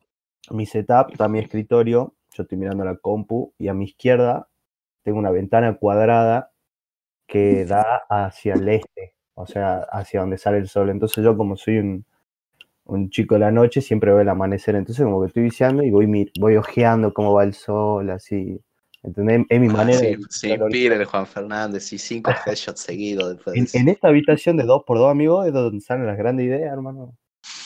mi 0.51 0.65
setup, 0.65 1.11
está 1.11 1.27
mi 1.27 1.39
escritorio, 1.39 2.13
yo 2.33 2.43
estoy 2.43 2.57
mirando 2.57 2.83
la 2.83 2.95
compu 2.97 3.53
y 3.57 3.67
a 3.67 3.73
mi 3.73 3.85
izquierda 3.85 4.47
tengo 5.03 5.19
una 5.19 5.31
ventana 5.31 5.77
cuadrada 5.77 6.51
que 7.27 7.65
da 7.65 8.03
hacia 8.09 8.55
el 8.55 8.67
este, 8.69 9.15
o 9.33 9.45
sea, 9.45 9.79
hacia 9.91 10.19
donde 10.21 10.37
sale 10.37 10.57
el 10.57 10.67
sol. 10.67 10.89
Entonces 10.89 11.23
yo 11.23 11.35
como 11.37 11.55
soy 11.55 11.77
un, 11.79 12.05
un 12.85 13.09
chico 13.09 13.35
de 13.35 13.39
la 13.41 13.51
noche, 13.51 13.81
siempre 13.81 14.11
veo 14.11 14.21
el 14.21 14.29
amanecer, 14.29 14.75
entonces 14.75 15.03
como 15.03 15.21
que 15.21 15.27
estoy 15.27 15.43
viciando 15.43 15.83
y 15.83 15.91
voy, 15.91 16.31
voy 16.39 16.55
ojeando 16.57 17.13
cómo 17.13 17.33
va 17.33 17.43
el 17.43 17.53
sol, 17.53 18.09
así. 18.09 18.59
¿Entendés? 19.03 19.45
Es 19.49 19.59
mi 19.59 19.67
manera 19.67 19.99
Sí, 20.29 20.47
de... 20.47 20.85
el 20.87 21.05
Juan 21.05 21.27
Fernández 21.27 21.91
y 21.93 21.97
cinco 21.97 22.31
headshots 22.45 22.81
seguidos 22.81 23.35
después. 23.35 23.53
de 23.53 23.59
En, 23.59 23.65
eso. 23.65 23.77
en 23.77 23.89
esta 23.89 24.07
habitación 24.07 24.57
de 24.57 24.63
2x2, 24.63 25.11
amigos, 25.11 25.45
es 25.47 25.53
donde 25.53 25.81
salen 25.81 26.05
las 26.07 26.17
grandes 26.17 26.45
ideas, 26.45 26.71
hermano. 26.71 27.15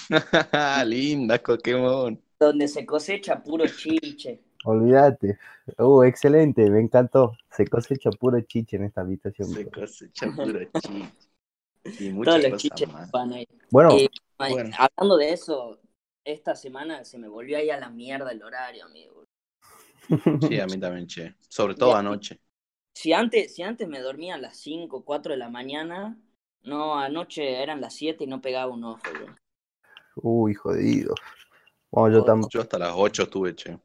Linda 0.86 1.38
Pokémon. 1.38 2.20
Donde 2.39 2.67
se 2.67 2.86
cosecha 2.86 3.41
puro 3.44 3.65
chiche. 3.67 4.41
Olvídate. 4.65 5.38
Uh, 5.77 6.03
excelente, 6.03 6.70
me 6.70 6.79
encantó. 6.82 7.34
Se 7.51 7.65
cosecha 7.67 8.10
puro 8.12 8.39
chiche 8.41 8.77
en 8.77 8.86
esta 8.86 9.01
habitación. 9.01 9.48
Se 9.50 9.63
bro. 9.65 9.82
cosecha 9.82 10.27
puro 10.36 10.60
chiche. 10.82 11.13
Y 12.00 12.12
Todos 12.12 12.13
muchas 12.13 12.36
los 12.44 12.51
cosas 12.51 12.62
chiches 12.62 12.91
más. 12.91 13.12
van 13.12 13.34
ahí. 13.34 13.48
Bueno, 13.72 13.91
Eh, 13.96 14.10
bueno. 14.38 14.75
Hablando 14.77 15.17
de 15.17 15.32
eso, 15.34 15.79
esta 16.25 16.56
semana 16.56 17.06
se 17.06 17.17
me 17.17 17.27
volvió 17.27 17.58
ahí 17.58 17.70
a 17.70 17.79
la 17.79 17.89
mierda 17.89 18.32
el 18.32 18.44
horario, 18.44 18.86
amigo. 18.86 19.25
Sí, 20.40 20.60
a 20.60 20.68
mí 20.68 20.80
también, 20.80 21.08
che. 21.08 21.36
Sobre 21.50 21.76
todo 21.76 21.94
Ya. 21.94 21.96
anoche. 21.96 22.40
Si 22.94 23.14
antes, 23.14 23.56
si 23.56 23.64
antes 23.64 23.88
me 23.88 24.02
dormía 24.02 24.36
a 24.36 24.40
las 24.40 24.58
5, 24.58 25.04
4 25.06 25.32
de 25.34 25.38
la 25.40 25.50
mañana, 25.50 26.20
no, 26.64 27.00
anoche 27.00 27.62
eran 27.64 27.82
las 27.82 27.96
7 27.96 28.26
y 28.26 28.28
no 28.28 28.42
pegaba 28.42 28.74
un 28.74 28.84
ojo, 28.86 29.02
bro. 29.14 29.36
uy, 30.16 30.54
jodido. 30.54 31.16
Bueno, 31.92 32.16
yo, 32.18 32.24
tam- 32.26 32.50
Yo 32.50 32.62
hasta 32.62 32.80
las 32.80 32.94
8 32.96 33.24
estuve, 33.24 33.56
che. 33.56 33.78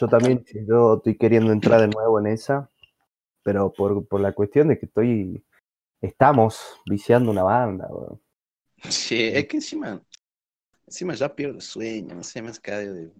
yo 0.00 0.08
también, 0.08 0.44
yo 0.68 0.94
estoy 0.96 1.16
queriendo 1.16 1.52
entrar 1.52 1.80
de 1.80 1.88
nuevo 1.88 2.18
en 2.18 2.26
esa, 2.28 2.70
pero 3.44 3.72
por, 3.74 4.06
por 4.08 4.20
la 4.20 4.32
cuestión 4.34 4.68
de 4.68 4.78
que 4.78 4.86
estoy, 4.86 5.44
estamos 6.02 6.80
viciando 6.86 7.30
una 7.32 7.42
banda, 7.44 7.88
bro. 7.88 8.20
Sí, 8.88 9.16
es 9.32 9.46
que 9.48 9.56
encima, 9.58 10.02
encima 10.86 11.14
ya 11.14 11.34
pierdo 11.34 11.60
sueño, 11.60 12.14
no 12.16 12.22
sé, 12.24 12.42
me 12.42 12.50
hace 12.50 12.60
cada 12.62 12.80
de... 12.80 13.12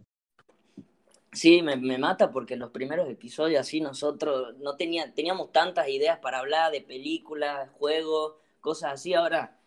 Sí, 1.35 1.63
me, 1.63 1.77
me 1.77 1.99
mata 1.99 2.31
porque 2.33 2.57
los 2.57 2.71
primeros 2.71 3.09
episodios 3.11 3.61
así 3.61 3.81
nosotros 3.81 4.57
no 4.59 4.77
tenía, 4.77 5.13
teníamos 5.15 5.53
tantas 5.53 5.89
ideas 5.89 6.19
para 6.21 6.39
hablar 6.39 6.71
de 6.73 6.81
películas, 6.81 7.71
juegos, 7.73 8.37
cosas 8.61 8.95
así. 8.95 9.15
Ahora 9.15 9.61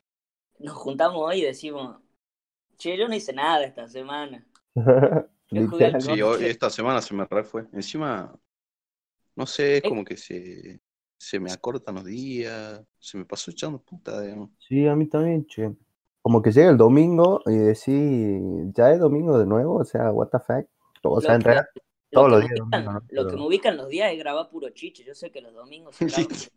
nos 0.59 0.75
juntamos 0.77 1.19
hoy 1.24 1.39
y 1.41 1.45
decimos, 1.45 2.01
che, 2.77 2.97
yo 2.97 3.07
no 3.09 3.15
hice 3.15 3.33
nada 3.33 3.65
esta 3.65 3.88
semana. 3.89 4.45
Yo 5.51 5.63
jugué 5.63 5.86
al 5.86 5.93
Literal. 5.93 6.01
Sí, 6.01 6.21
hoy- 6.21 6.45
esta 6.45 6.69
semana 6.69 7.01
se 7.01 7.13
me 7.13 7.25
re 7.25 7.43
fue. 7.43 7.67
Encima, 7.74 8.38
no 9.36 9.45
sé, 9.45 9.77
es 9.77 9.83
como 9.83 10.03
que 10.05 10.17
se, 10.17 10.81
se 11.17 11.39
me 11.39 11.51
acortan 11.51 11.95
los 11.95 12.05
días, 12.05 12.81
se 13.00 13.17
me 13.17 13.25
pasó 13.25 13.51
echando 13.51 13.79
puta, 13.81 14.21
digamos. 14.21 14.51
Sí, 14.59 14.88
a 14.88 14.95
mí 14.95 15.07
también, 15.07 15.45
che. 15.47 15.75
Como 16.21 16.41
que 16.41 16.51
llega 16.51 16.69
el 16.71 16.77
domingo 16.77 17.41
y 17.45 17.55
decís, 17.57 18.41
ya 18.75 18.91
es 18.91 19.00
domingo 19.00 19.38
de 19.39 19.45
nuevo, 19.45 19.75
o 19.77 19.86
sea, 19.86 20.12
what 20.12 20.29
the 20.29 20.39
fuck. 20.39 20.67
O 21.11 21.21
sea, 21.21 21.35
en 21.35 21.39
Lo 21.41 21.43
que- 21.43 21.49
realidad 21.49 21.67
todos 22.11 22.29
lo 22.31 22.39
los 22.39 22.47
días. 22.47 22.59
lo 23.09 23.27
que 23.27 23.35
me 23.35 23.41
ubican 23.45 23.77
los 23.77 23.89
días 23.89 24.11
es 24.13 24.19
grabar 24.19 24.49
puro 24.49 24.69
chiche. 24.69 25.03
Yo 25.03 25.13
sé 25.13 25.31
que 25.31 25.41
los 25.41 25.53
domingos 25.53 25.95
se. 25.97 26.05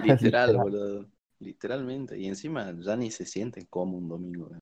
Literal, 0.00 0.16
Literal. 0.22 0.56
boludo. 0.56 1.06
Literalmente. 1.40 2.18
Y 2.18 2.26
encima 2.28 2.72
ya 2.78 2.96
ni 2.96 3.10
se 3.10 3.26
siente 3.26 3.66
como 3.66 3.98
un 3.98 4.08
domingo. 4.08 4.50
eh. 4.54 4.58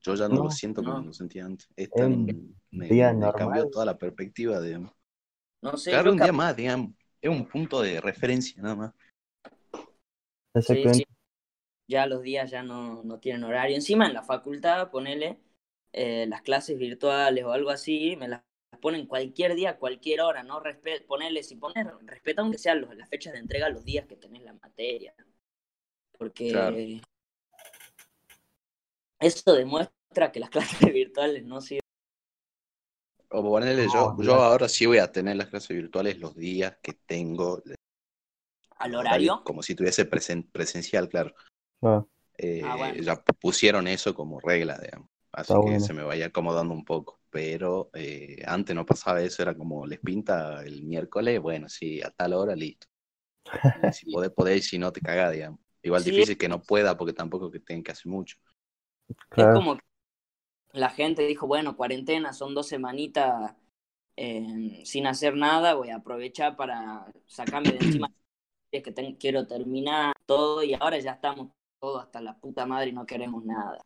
Yo 0.00 0.14
ya 0.14 0.26
no, 0.28 0.36
lo 0.36 0.44
No, 0.44 0.50
siento 0.50 0.82
como 0.82 0.98
no. 0.98 1.06
lo 1.06 1.12
sentía 1.12 1.44
antes. 1.44 1.68
Es 1.76 1.90
tan- 1.90 2.26
me, 2.70 2.88
día 2.88 3.12
me 3.12 3.30
cambió 3.32 3.68
toda 3.70 3.84
la 3.84 3.96
perspectiva, 3.98 4.60
digamos. 4.60 4.92
No 5.62 5.76
sé, 5.76 5.90
Claro, 5.90 6.10
un 6.12 6.18
día 6.18 6.32
más, 6.32 6.56
digamos. 6.56 6.90
Es 7.20 7.30
un 7.30 7.46
punto 7.46 7.80
de 7.82 8.00
referencia 8.00 8.60
nada 8.62 8.74
más. 8.74 8.92
sí, 9.74 9.80
Exactamente. 10.54 10.94
sí, 10.94 11.04
ya 11.88 12.06
los 12.06 12.22
días 12.22 12.50
ya 12.50 12.62
no, 12.64 13.02
no 13.04 13.18
tienen 13.20 13.44
horario. 13.44 13.76
Encima 13.76 14.06
en 14.06 14.14
la 14.14 14.22
facultad, 14.22 14.90
ponele 14.90 15.38
eh, 15.92 16.26
las 16.28 16.42
clases 16.42 16.78
virtuales 16.78 17.44
o 17.44 17.52
algo 17.52 17.70
así, 17.70 18.16
me 18.16 18.28
las 18.28 18.42
ponen 18.80 19.06
cualquier 19.06 19.54
día, 19.54 19.78
cualquier 19.78 20.22
hora, 20.22 20.42
¿no? 20.42 20.58
Respe 20.60 21.00
ponele, 21.02 21.42
si 21.42 21.56
pones, 21.56 21.86
respeta 22.02 22.42
aunque 22.42 22.58
sean 22.58 22.80
los, 22.80 22.94
las 22.96 23.08
fechas 23.08 23.32
de 23.32 23.38
entrega, 23.38 23.68
los 23.68 23.84
días 23.84 24.06
que 24.06 24.16
tenés 24.16 24.42
la 24.42 24.54
materia. 24.54 25.14
Porque 26.18 26.50
Claro. 26.50 26.76
eso 29.20 29.54
demuestra 29.54 30.32
que 30.32 30.40
las 30.40 30.50
clases 30.88 30.92
virtuales 30.92 31.44
no 31.44 31.60
sirven. 31.60 31.80
O 33.34 33.42
ponerle, 33.42 33.86
No, 33.86 33.92
yo, 34.18 34.22
yo 34.22 34.34
ahora 34.34 34.68
sí 34.68 34.84
voy 34.84 34.98
a 34.98 35.10
tener 35.10 35.36
las 35.36 35.48
clases 35.48 35.74
virtuales 35.74 36.18
los 36.18 36.34
días 36.36 36.76
que 36.82 36.92
tengo. 36.92 37.62
al 38.76 38.94
horario. 38.94 39.42
Como 39.44 39.62
si 39.62 39.74
tuviese 39.74 40.08
presen- 40.10 40.50
presencial, 40.50 41.08
claro. 41.08 41.34
Ah, 41.82 42.04
Eh, 42.36 42.60
Ah, 42.64 42.76
bueno. 42.76 43.02
Ya 43.02 43.22
pusieron 43.40 43.86
eso 43.88 44.14
como 44.14 44.40
regla, 44.40 44.78
digamos. 44.78 45.08
Así 45.32 45.48
Está 45.48 45.60
que 45.60 45.80
bueno. 45.80 45.80
se 45.80 45.94
me 45.94 46.02
vaya 46.04 46.26
acomodando 46.26 46.74
un 46.74 46.84
poco. 46.84 47.20
Pero 47.30 47.90
eh, 47.94 48.42
antes 48.46 48.74
no 48.76 48.84
pasaba 48.86 49.22
eso, 49.22 49.42
era 49.42 49.56
como 49.56 49.86
les 49.86 50.00
pinta 50.00 50.62
el 50.64 50.84
miércoles, 50.84 51.40
bueno, 51.40 51.68
sí, 51.68 52.02
a 52.02 52.10
tal 52.10 52.34
hora, 52.34 52.54
listo. 52.56 52.86
Y 53.74 53.92
si 53.92 54.06
podés, 54.06 54.30
podés, 54.32 54.66
si 54.68 54.78
no 54.78 54.92
te 54.92 55.02
cagás, 55.02 55.32
digamos. 55.32 55.60
Igual 55.82 56.04
Sí. 56.04 56.04
difícil 56.04 56.38
que 56.38 56.48
no 56.48 56.62
pueda, 56.62 56.96
porque 56.96 57.12
tampoco 57.14 57.50
que 57.50 57.60
tengan 57.60 57.82
que 57.84 57.92
hacer 57.92 58.06
mucho. 58.12 58.36
claro. 59.28 59.36
Es 59.36 59.50
como 59.50 59.76
que 59.76 59.82
la 60.72 60.90
gente 60.90 61.26
dijo, 61.26 61.46
bueno, 61.46 61.76
cuarentena, 61.76 62.32
son 62.32 62.54
dos 62.54 62.68
semanitas 62.68 63.54
eh, 64.16 64.82
sin 64.84 65.06
hacer 65.06 65.36
nada, 65.36 65.74
voy 65.74 65.90
a 65.90 65.96
aprovechar 65.98 66.56
para 66.56 67.06
sacarme 67.26 67.74
de 67.74 67.80
encima 67.80 68.08
es 68.72 68.82
que 68.84 69.18
quiero 69.18 69.46
terminar 69.48 70.14
todo 70.26 70.62
y 70.64 70.74
ahora 70.74 70.98
ya 71.00 71.12
estamos 71.12 71.50
todos 71.80 72.02
hasta 72.04 72.20
la 72.22 72.38
puta 72.40 72.66
madre 72.66 72.90
y 72.90 72.92
no 72.94 73.06
queremos 73.06 73.44
nada. 73.44 73.78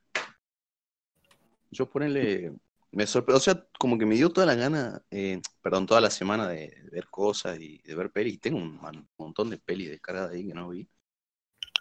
Yo 1.76 1.88
ponerle, 1.88 2.52
me 2.90 3.06
sorprendió, 3.06 3.36
o 3.36 3.40
sea, 3.40 3.66
como 3.78 3.98
que 3.98 4.06
me 4.06 4.14
dio 4.14 4.30
toda 4.30 4.46
la 4.46 4.54
gana, 4.54 5.02
eh, 5.10 5.40
perdón, 5.62 5.86
toda 5.86 6.00
la 6.00 6.10
semana 6.10 6.48
de, 6.48 6.68
de 6.70 6.90
ver 6.90 7.06
cosas 7.08 7.60
y 7.60 7.78
de 7.82 7.94
ver 7.94 8.10
pelis. 8.10 8.40
Tengo 8.40 8.58
un 8.58 8.80
man- 8.80 9.06
montón 9.18 9.50
de 9.50 9.58
pelis 9.58 9.90
descargadas 9.90 10.32
ahí 10.32 10.46
que 10.46 10.54
no 10.54 10.70
vi. 10.70 10.88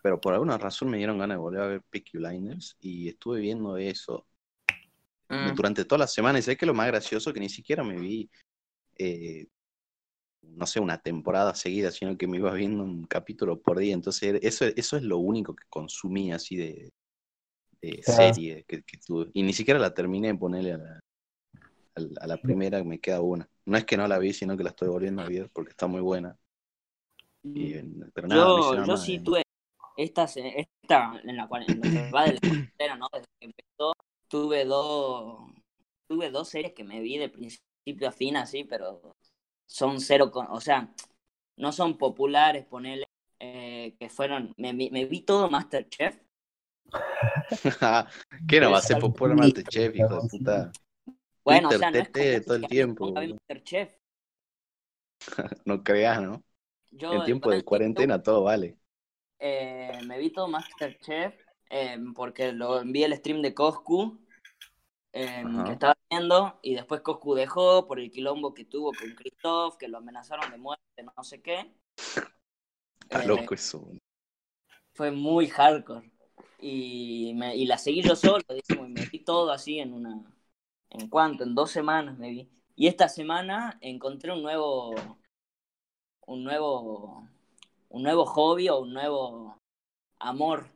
Pero 0.03 0.19
por 0.19 0.33
alguna 0.33 0.57
razón 0.57 0.89
me 0.89 0.97
dieron 0.97 1.17
ganas 1.17 1.35
de 1.37 1.41
volver 1.41 1.61
a 1.61 1.67
ver 1.67 1.81
Peaky 1.89 2.17
Blinders 2.17 2.75
y 2.79 3.07
estuve 3.09 3.39
viendo 3.39 3.77
eso 3.77 4.27
Mm. 5.29 5.55
durante 5.55 5.85
toda 5.85 5.99
la 5.99 6.07
semana. 6.07 6.39
Y 6.39 6.41
sé 6.41 6.55
que 6.57 6.65
lo 6.65 6.73
más 6.73 6.87
gracioso 6.87 7.33
que 7.33 7.39
ni 7.39 7.49
siquiera 7.49 7.83
me 7.83 7.97
vi, 7.99 8.29
eh, 8.97 9.47
no 10.41 10.67
sé, 10.67 10.79
una 10.79 10.99
temporada 11.01 11.55
seguida, 11.55 11.91
sino 11.91 12.17
que 12.17 12.27
me 12.27 12.37
iba 12.37 12.53
viendo 12.53 12.83
un 12.83 13.05
capítulo 13.07 13.59
por 13.59 13.79
día. 13.79 13.93
Entonces, 13.93 14.39
eso, 14.43 14.65
eso 14.65 14.97
es 14.97 15.03
lo 15.03 15.17
único 15.17 15.55
que 15.55 15.63
consumí 15.69 16.31
así 16.31 16.55
de, 16.55 16.91
Claro. 18.03 18.33
serie 18.33 18.63
que, 18.67 18.83
que 18.83 18.97
tuve. 18.97 19.29
Y 19.33 19.43
ni 19.43 19.53
siquiera 19.53 19.79
la 19.79 19.93
terminé 19.93 20.29
de 20.29 20.35
ponerle 20.35 20.73
a 20.73 20.77
la, 20.77 20.99
a 21.95 21.99
la- 21.99 22.21
a 22.21 22.27
la 22.27 22.37
primera, 22.37 22.83
me 22.83 22.99
queda 22.99 23.21
una. 23.21 23.49
No 23.65 23.77
es 23.77 23.85
que 23.85 23.97
no 23.97 24.07
la 24.07 24.19
vi, 24.19 24.33
sino 24.33 24.55
que 24.57 24.63
la 24.63 24.69
estoy 24.71 24.89
volviendo 24.89 25.21
a 25.21 25.27
ver 25.27 25.49
porque 25.51 25.71
está 25.71 25.87
muy 25.87 26.01
buena. 26.01 26.37
Y, 27.43 27.73
eh, 27.73 27.85
pero 28.13 28.27
nada, 28.27 28.45
Yo, 28.45 28.75
yo 28.75 28.85
más, 28.87 29.05
sí 29.05 29.15
eh. 29.15 29.21
tuve 29.23 29.43
esta, 29.97 30.27
se- 30.27 30.67
esta 30.83 31.21
en 31.23 31.37
la 31.37 31.47
cual 31.47 31.63
en 31.63 31.79
lo 31.79 31.85
que 31.85 32.11
va 32.11 32.25
de 32.25 32.33
la 32.33 32.39
cuarentena, 32.39 32.95
¿no? 32.97 33.07
Desde 33.13 33.27
que 33.39 33.45
empezó, 33.47 33.93
tuve 34.29 34.65
dos, 34.65 35.51
tuve 36.07 36.31
dos 36.31 36.49
series 36.49 36.73
que 36.73 36.83
me 36.83 37.01
vi 37.01 37.17
de 37.17 37.29
principio 37.29 38.07
a 38.09 38.11
fin 38.11 38.35
así, 38.37 38.63
pero 38.63 39.15
son 39.67 40.01
cero, 40.01 40.31
con- 40.31 40.47
o 40.49 40.59
sea, 40.61 40.93
no 41.57 41.71
son 41.71 41.97
populares, 41.97 42.65
ponele, 42.65 43.05
eh, 43.39 43.95
que 43.99 44.09
fueron, 44.09 44.53
me, 44.57 44.73
vi- 44.73 44.89
me 44.91 45.05
vi 45.05 45.21
todo 45.21 45.49
Masterchef, 45.49 46.17
¿Qué 48.47 48.59
no 48.59 48.71
va 48.71 48.77
a 48.77 48.81
ser 48.81 48.99
popular 48.99 49.35
Masterchef, 49.37 49.95
hijo 49.95 50.21
de 50.21 50.29
puta? 50.29 50.71
bueno, 51.43 51.69
Twitter, 51.69 51.77
o 51.77 51.79
sea, 51.79 51.91
no 51.91 51.97
es 51.99 52.45
todo 52.45 52.55
el 52.55 52.67
tiempo, 52.67 53.13
vi. 53.13 53.33
Masterchef. 53.33 53.89
No 55.65 55.83
creas, 55.83 56.21
¿no? 56.21 56.43
Yo, 56.91 57.13
En 57.13 57.23
tiempo 57.23 57.49
de 57.49 57.57
en 57.57 57.61
cuarentena 57.63 58.21
todo 58.21 58.43
vale. 58.43 58.77
Eh, 59.39 59.99
me 60.07 60.17
vi 60.17 60.29
todo 60.31 60.47
Masterchef 60.47 61.35
eh, 61.69 61.97
porque 62.15 62.51
lo 62.53 62.79
envié 62.79 63.05
el 63.05 63.15
stream 63.15 63.41
de 63.41 63.53
Coscu 63.53 64.17
eh, 65.13 65.43
Ajá. 65.45 65.65
que 65.65 65.71
estaba 65.73 65.95
viendo 66.09 66.59
y 66.61 66.75
después 66.75 67.01
Coscu 67.01 67.35
dejó 67.35 67.87
por 67.87 67.99
el 67.99 68.11
quilombo 68.11 68.53
que 68.53 68.65
tuvo 68.65 68.91
con 68.93 69.11
Christoph, 69.15 69.77
que 69.77 69.87
lo 69.87 69.97
amenazaron 69.97 70.51
de 70.51 70.57
muerte, 70.57 71.03
no 71.15 71.23
sé 71.23 71.41
qué. 71.41 71.71
Está 73.01 73.23
Eh, 73.23 73.27
loco 73.27 73.53
eso. 73.53 73.87
Fue 74.93 75.11
muy 75.11 75.47
hardcore. 75.47 76.11
Y, 76.59 77.33
me, 77.35 77.55
y 77.55 77.65
la 77.65 77.77
seguí 77.77 78.03
yo 78.03 78.15
solo, 78.15 78.43
digamos, 78.49 78.89
y 78.89 78.93
me 78.93 79.05
vi 79.05 79.19
todo 79.23 79.51
así 79.51 79.79
en 79.79 79.93
una... 79.93 80.23
¿En 80.89 81.09
cuánto? 81.09 81.43
En 81.43 81.55
dos 81.55 81.71
semanas 81.71 82.17
me 82.17 82.29
vi. 82.31 82.49
Y 82.75 82.87
esta 82.87 83.09
semana 83.09 83.77
encontré 83.81 84.31
un 84.33 84.43
nuevo... 84.43 85.19
Un 86.27 86.43
nuevo... 86.43 87.27
Un 87.89 88.03
nuevo 88.03 88.25
hobby 88.25 88.69
o 88.69 88.79
un 88.79 88.93
nuevo 88.93 89.57
amor 90.19 90.69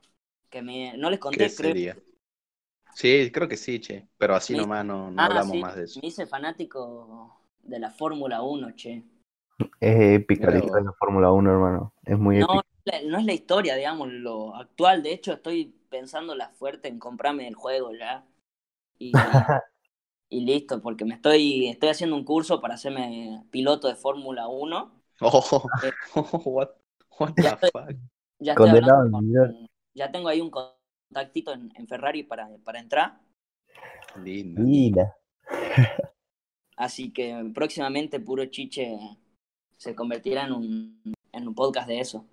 que 0.49 0.61
me... 0.63 0.97
No 0.97 1.09
les 1.11 1.19
conté, 1.19 1.45
¿Qué 1.45 1.55
creo. 1.55 1.75
sería? 1.75 1.97
Sí, 2.95 3.31
creo 3.33 3.47
que 3.47 3.57
sí, 3.57 3.79
che. 3.81 4.09
Pero 4.17 4.35
así 4.35 4.55
Me- 4.55 4.57
nomás 4.57 4.85
no, 4.85 5.11
no 5.11 5.25
Ah, 5.25 5.27
hablamos 5.27 5.57
sí, 5.59 5.59
más 5.59 5.75
de 5.75 5.85
eso. 5.85 6.01
me 6.01 6.07
hice 6.07 6.25
fanático 6.27 7.41
de 7.63 7.79
la 7.79 7.89
Fórmula 7.91 8.41
1, 8.41 8.71
che. 8.75 9.03
Es 9.81 9.99
épica 10.21 10.51
la 10.51 10.59
historia 10.59 10.83
de 10.83 10.85
la 10.85 10.93
Fórmula 10.97 11.31
1, 11.33 11.51
hermano. 11.51 11.93
Es 12.05 12.17
muy 12.17 12.39
No, 12.39 12.39
épica. 12.39 12.65
La- 12.91 13.01
no 13.09 13.17
es 13.19 13.25
la 13.25 13.33
historia, 13.33 13.75
digamos, 13.75 14.09
lo 14.11 14.55
actual. 14.55 15.03
De 15.03 15.13
hecho, 15.13 15.33
estoy 15.33 15.73
pensando 15.89 16.35
la 16.35 16.49
fuerte 16.49 16.87
en 16.87 16.99
comprarme 16.99 17.47
el 17.47 17.55
juego 17.55 17.91
ya. 17.93 18.25
Y, 18.97 19.11
y 20.29 20.41
listo, 20.41 20.81
porque 20.81 21.05
me 21.05 21.15
estoy, 21.15 21.67
estoy 21.67 21.89
haciendo 21.89 22.15
un 22.15 22.23
curso 22.25 22.59
para 22.61 22.75
hacerme 22.75 23.43
piloto 23.51 23.87
de 23.87 23.95
Fórmula 23.95 24.47
1. 24.47 25.01
Oh, 25.21 25.63
Eh, 25.83 25.91
what, 26.45 26.69
the 27.35 27.41
estoy- 27.41 27.69
fuck. 27.71 27.95
Ya 28.41 28.55
Condenado 28.55 29.09
con- 29.11 29.67
ya 29.93 30.11
tengo 30.11 30.29
ahí 30.29 30.39
un 30.39 30.49
contactito 30.51 31.51
en, 31.51 31.71
en 31.75 31.87
Ferrari 31.87 32.23
para, 32.23 32.47
para 32.63 32.79
entrar. 32.79 33.19
Lindo. 34.23 34.61
Mira. 34.61 35.17
Así 36.77 37.11
que 37.11 37.51
próximamente 37.53 38.21
Puro 38.21 38.45
Chiche 38.45 38.97
se 39.75 39.93
convertirá 39.95 40.45
en 40.45 40.53
un, 40.53 41.01
en 41.33 41.47
un 41.47 41.53
podcast 41.55 41.87
de 41.89 41.99
eso. 41.99 42.25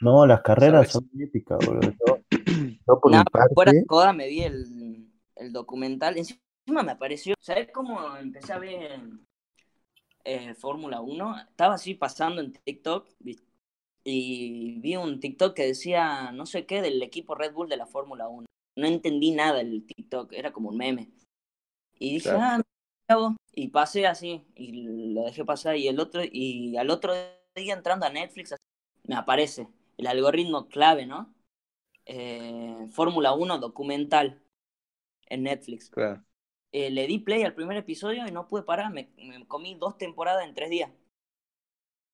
No, 0.00 0.26
las 0.26 0.42
carreras 0.42 0.90
¿Sabes? 0.90 0.92
son 0.92 1.10
épicas, 1.20 1.58
boludo. 1.64 1.92
Yo, 2.06 2.18
yo 2.86 3.00
por 3.00 3.10
Nah, 3.10 3.18
mi 3.18 3.24
parte, 3.24 3.54
fuera 3.54 3.72
de 3.72 3.84
joda 3.88 4.12
me 4.12 4.28
vi 4.28 4.42
el, 4.42 5.10
el 5.36 5.52
documental. 5.52 6.16
Encima 6.16 6.82
me 6.84 6.92
apareció. 6.92 7.34
¿Sabes 7.40 7.68
cómo 7.72 8.16
empecé 8.16 8.52
a 8.52 8.58
ver 8.58 9.00
eh, 10.24 10.54
Fórmula 10.54 11.00
1? 11.00 11.40
Estaba 11.50 11.74
así 11.74 11.94
pasando 11.94 12.40
en 12.40 12.52
TikTok 12.52 13.08
y 14.04 14.80
vi 14.80 14.96
un 14.96 15.20
TikTok 15.20 15.54
que 15.54 15.66
decía 15.66 16.32
no 16.32 16.46
sé 16.46 16.64
qué 16.64 16.80
del 16.80 17.02
equipo 17.02 17.34
Red 17.34 17.52
Bull 17.52 17.68
de 17.68 17.76
la 17.76 17.86
Fórmula 17.86 18.28
1. 18.28 18.46
No 18.76 18.86
entendí 18.86 19.32
nada 19.32 19.58
del 19.58 19.84
TikTok, 19.84 20.32
era 20.32 20.52
como 20.52 20.68
un 20.68 20.76
meme. 20.76 21.10
Y 21.98 22.14
dije, 22.14 22.30
Claro. 22.30 22.62
ah, 23.08 23.16
vos. 23.16 23.34
y 23.52 23.68
pasé 23.68 24.06
así 24.06 24.44
y 24.54 25.12
lo 25.12 25.24
dejé 25.24 25.44
pasar 25.44 25.76
y 25.76 25.88
el 25.88 25.98
otro 25.98 26.22
y 26.24 26.76
al 26.76 26.88
otro 26.90 27.12
día 27.56 27.74
entrando 27.74 28.06
a 28.06 28.10
Netflix 28.10 28.52
así, 28.52 28.62
me 29.04 29.16
aparece 29.16 29.66
el 29.98 30.08
algoritmo 30.08 30.68
clave, 30.68 31.06
¿no? 31.06 31.34
Eh, 32.06 32.88
Fórmula 32.92 33.34
1 33.34 33.58
documental 33.58 34.42
en 35.28 35.44
Netflix. 35.44 35.90
Claro. 35.90 36.24
Eh, 36.72 36.90
le 36.90 37.06
di 37.06 37.18
play 37.20 37.42
al 37.44 37.54
primer 37.54 37.76
episodio 37.78 38.26
y 38.26 38.32
no 38.32 38.48
pude 38.48 38.62
parar. 38.64 38.92
Me, 38.92 39.10
me 39.18 39.46
comí 39.48 39.74
dos 39.76 39.98
temporadas 39.98 40.46
en 40.46 40.54
tres 40.54 40.70
días. 40.70 40.90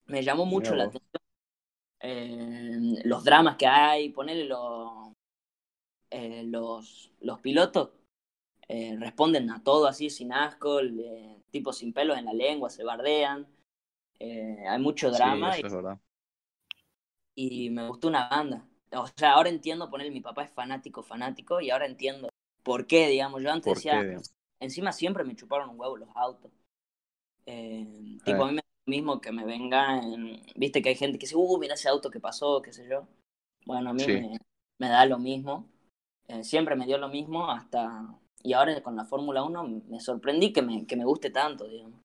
Me 0.06 0.22
llamó 0.22 0.46
mucho 0.46 0.74
la 0.74 0.84
vos. 0.84 0.84
atención. 0.84 1.22
Eh, 2.00 3.02
los 3.04 3.24
dramas 3.24 3.56
que 3.56 3.66
hay, 3.66 4.10
ponerle 4.10 4.44
los, 4.46 5.12
los, 6.44 7.10
los 7.20 7.40
pilotos 7.40 7.90
eh, 8.68 8.96
responden 8.98 9.50
a 9.50 9.62
todo 9.62 9.86
así 9.86 10.10
sin 10.10 10.32
asco, 10.32 10.80
tipo 11.50 11.72
sin 11.72 11.92
pelos 11.92 12.18
en 12.18 12.26
la 12.26 12.32
lengua, 12.34 12.70
se 12.70 12.84
bardean. 12.84 13.46
Eh, 14.20 14.64
hay 14.68 14.80
mucho 14.80 15.10
Sí, 15.10 15.18
drama 15.18 15.50
eso 15.50 15.66
es 15.66 15.72
verdad. 15.72 15.98
Y 17.34 17.70
me 17.70 17.88
gustó 17.88 18.08
una 18.08 18.28
banda. 18.28 18.66
O 18.92 19.06
sea, 19.16 19.32
ahora 19.34 19.48
entiendo, 19.50 19.90
poner 19.90 20.10
mi 20.12 20.20
papá 20.20 20.44
es 20.44 20.50
fanático, 20.52 21.02
fanático, 21.02 21.60
y 21.60 21.70
ahora 21.70 21.86
entiendo 21.86 22.28
por 22.62 22.86
qué, 22.86 23.08
digamos. 23.08 23.42
Yo 23.42 23.50
antes 23.52 23.64
¿Por 23.64 23.76
decía, 23.76 24.00
qué? 24.02 24.16
encima 24.60 24.92
siempre 24.92 25.24
me 25.24 25.36
chuparon 25.36 25.70
un 25.70 25.80
huevo 25.80 25.96
los 25.96 26.08
autos. 26.14 26.52
Eh, 27.46 28.18
tipo, 28.24 28.44
a 28.44 28.48
mí 28.48 28.52
me 28.54 28.62
da 28.62 28.68
lo 28.86 28.90
mismo 28.90 29.20
que 29.20 29.32
me 29.32 29.44
venga, 29.44 29.98
en- 30.02 30.42
viste 30.56 30.82
que 30.82 30.90
hay 30.90 30.94
gente 30.96 31.18
que 31.18 31.26
dice, 31.26 31.36
uh, 31.36 31.58
mira 31.58 31.74
ese 31.74 31.88
auto 31.88 32.10
que 32.10 32.20
pasó, 32.20 32.62
qué 32.62 32.72
sé 32.72 32.88
yo. 32.88 33.06
Bueno, 33.66 33.90
a 33.90 33.94
mí 33.94 34.04
Sí. 34.04 34.12
me, 34.12 34.38
me 34.78 34.88
da 34.88 35.06
lo 35.06 35.18
mismo. 35.18 35.68
Eh, 36.28 36.44
siempre 36.44 36.76
me 36.76 36.86
dio 36.86 36.98
lo 36.98 37.08
mismo 37.08 37.50
hasta... 37.50 38.18
Y 38.42 38.52
ahora 38.54 38.82
con 38.82 38.96
la 38.96 39.04
Fórmula 39.06 39.42
1 39.44 39.64
me 39.64 40.00
sorprendí 40.00 40.52
que 40.52 40.62
me, 40.62 40.86
que 40.86 40.96
me 40.96 41.04
guste 41.04 41.30
tanto, 41.30 41.66
digamos. 41.68 42.00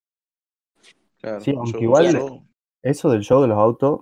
Claro, 1.22 1.40
Sí, 1.44 1.52
aunque 1.52 1.72
yo- 1.80 1.84
igual- 1.84 2.12
yo- 2.14 2.44
Eso 2.82 3.10
del 3.10 3.22
show 3.22 3.42
de 3.42 3.48
los 3.50 3.58
autos, 3.58 4.02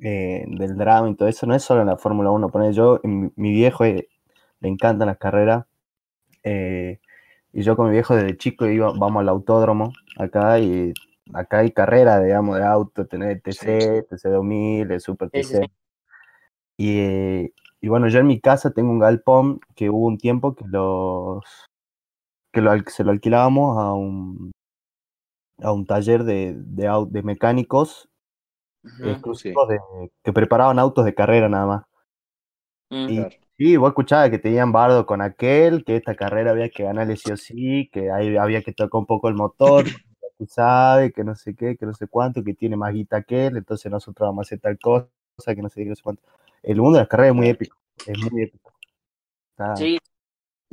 eh, 0.00 0.44
del 0.48 0.76
drama 0.76 1.10
y 1.10 1.14
todo 1.16 1.28
eso, 1.28 1.46
no 1.46 1.54
es 1.54 1.62
solo 1.62 1.82
en 1.82 1.88
la 1.88 1.96
Fórmula 1.98 2.30
1. 2.30 2.48
Poner 2.50 2.72
yo, 2.72 3.00
mi, 3.04 3.30
mi 3.36 3.52
viejo 3.52 3.84
eh, 3.84 4.08
le 4.60 4.68
encantan 4.68 5.08
las 5.08 5.18
carreras. 5.18 5.66
eh, 6.44 7.00
y 7.52 7.62
yo 7.62 7.76
con 7.76 7.86
mi 7.88 7.92
viejo 7.92 8.16
desde 8.16 8.36
chico 8.38 8.66
iba, 8.66 8.92
vamos 8.92 9.20
al 9.22 9.28
autódromo 9.30 9.92
acá 10.18 10.58
y 10.60 10.94
acá 11.34 11.58
hay 11.60 11.72
carreras, 11.72 12.24
digamos, 12.24 12.58
de 12.58 12.64
auto, 12.64 13.06
tener 13.06 13.40
TC, 13.42 14.06
TC2000, 14.08 14.92
el 14.92 15.00
Super 15.00 15.30
TC. 15.30 15.70
Y, 16.76 17.52
y 17.80 17.88
bueno, 17.88 18.08
yo 18.08 18.18
en 18.20 18.26
mi 18.26 18.40
casa 18.40 18.72
tengo 18.72 18.90
un 18.90 18.98
galpón 18.98 19.60
que 19.76 19.90
hubo 19.90 20.06
un 20.06 20.18
tiempo 20.18 20.54
que 20.54 20.64
los 20.68 21.44
que 22.52 22.60
lo 22.60 22.70
se 22.86 23.02
lo 23.04 23.10
alquilábamos 23.10 23.76
a 23.78 23.92
un 23.94 24.52
a 25.62 25.72
un 25.72 25.86
taller 25.86 26.24
de, 26.24 26.54
de 26.56 27.22
mecánicos 27.22 28.09
Exclusivos 29.02 29.68
de, 29.68 29.78
que 30.22 30.32
preparaban 30.32 30.78
autos 30.78 31.04
de 31.04 31.14
carrera 31.14 31.48
nada 31.48 31.66
más. 31.66 31.82
Mm. 32.90 33.06
Y 33.06 33.14
Claro. 33.14 33.36
sí, 33.58 33.76
vos 33.76 33.88
escuchabas 33.90 34.30
que 34.30 34.38
tenían 34.38 34.72
bardo 34.72 35.06
con 35.06 35.20
aquel, 35.22 35.84
que 35.84 35.96
esta 35.96 36.14
carrera 36.16 36.52
había 36.52 36.70
que 36.70 36.84
ganarle 36.84 37.16
sí 37.16 37.30
o 37.30 37.36
sí, 37.36 37.88
que 37.92 38.10
ahí 38.10 38.36
había 38.36 38.62
que 38.62 38.72
tocar 38.72 38.98
un 39.00 39.06
poco 39.06 39.28
el 39.28 39.34
motor, 39.34 39.90
porque 40.20 40.34
tú 40.38 40.46
sabes, 40.46 41.12
que 41.12 41.24
no 41.24 41.34
sé 41.34 41.54
qué, 41.54 41.76
que 41.76 41.86
no 41.86 41.94
sé 41.94 42.06
cuánto, 42.08 42.44
que 42.44 42.54
tiene 42.54 42.76
más 42.76 42.92
guita 42.94 43.22
que 43.22 43.46
él, 43.46 43.56
entonces 43.56 43.90
nosotros 43.90 44.28
vamos 44.28 44.46
a 44.46 44.46
hacer 44.48 44.60
tal 44.60 44.78
cosa, 44.78 45.08
que 45.46 45.62
no 45.62 45.68
sé 45.68 45.76
qué, 45.80 45.84
que 45.84 45.88
no 45.90 45.96
sé 45.96 46.02
cuánto. 46.02 46.22
El 46.62 46.76
mundo 46.80 46.98
de 46.98 47.02
las 47.02 47.08
carreras 47.08 47.30
es 47.32 47.36
muy 47.36 47.48
épico, 47.48 47.76
es 48.06 48.18
muy 48.18 48.42
épico. 48.42 48.72
Está- 49.52 49.74
Sí, 49.74 49.98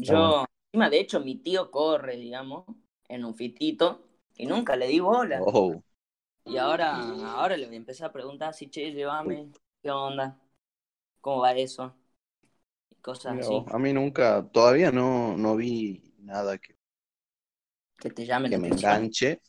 está 0.02 0.16
yo, 0.16 0.46
encima 0.74 0.90
de 0.90 1.00
hecho 1.02 1.20
mi 1.22 1.38
tío 1.38 1.72
corre, 1.72 2.18
digamos, 2.18 2.66
en 3.10 3.26
un 3.26 3.36
fitito 3.36 4.04
y 4.36 4.46
nunca 4.48 4.76
le 4.76 4.88
di 4.88 5.00
bola. 5.00 5.48
Oh, 5.48 5.84
Y 6.50 6.58
ahora, 6.58 6.96
ahora 7.34 7.58
le 7.58 7.66
voy 7.66 7.76
a 7.76 7.78
empezar 7.78 8.10
a 8.10 8.14
preguntar 8.14 8.54
si, 8.54 8.70
che, 8.70 8.92
llévame, 8.92 9.52
¿qué 9.82 9.92
onda? 9.92 10.40
¿Cómo 11.22 11.42
va 11.42 11.52
eso? 11.54 11.94
Y 12.90 12.96
cosas 13.02 13.34
mira 13.34 13.46
así, 13.46 13.66
a 13.70 13.78
mí 13.78 13.94
nunca, 13.94 14.48
todavía 14.52 14.92
no, 14.92 15.36
no 15.38 15.56
vi 15.56 16.14
nada 16.20 16.58
que, 16.58 16.76
que 18.00 18.10
te 18.12 18.26
llamen 18.26 18.52
que 18.52 18.58
la 18.58 18.62
me 18.62 18.68
atención. 18.68 18.92
enganche. 18.94 19.42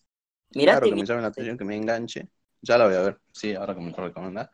Mirate, 0.55 0.81
Claro, 0.81 0.87
que 0.89 0.95
me 1.01 1.07
llame 1.07 1.23
la 1.23 1.29
atención, 1.29 1.59
que 1.59 1.65
me 1.65 1.77
enganche. 1.77 2.29
Ya 2.63 2.79
la 2.79 2.87
voy 2.87 2.95
a 2.95 3.01
ver, 3.03 3.21
sí, 3.33 3.55
ahora 3.55 3.75
que 3.75 3.81
me 3.81 3.91
lo 3.91 3.97
recomendás. 3.97 4.51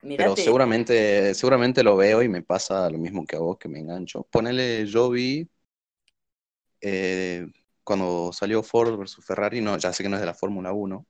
Pero 0.00 0.36
seguramente, 0.36 1.34
seguramente 1.34 1.82
lo 1.82 1.96
veo 1.96 2.22
y 2.22 2.28
me 2.28 2.42
pasa 2.42 2.88
lo 2.90 2.98
mismo 2.98 3.26
que 3.26 3.36
a 3.36 3.40
vos, 3.40 3.58
que 3.58 3.68
me 3.68 3.80
engancho. 3.80 4.22
Ponele, 4.30 4.86
yo 4.86 5.10
vi 5.10 5.48
eh, 6.80 7.46
cuando 7.82 8.32
salió 8.32 8.62
Ford 8.62 8.96
versus 8.96 9.24
Ferrari, 9.24 9.60
no, 9.60 9.76
ya 9.78 9.92
sé 9.92 10.02
que 10.02 10.08
no 10.08 10.16
es 10.16 10.20
de 10.20 10.26
la 10.26 10.34
Fórmula 10.34 10.72
1, 10.72 11.06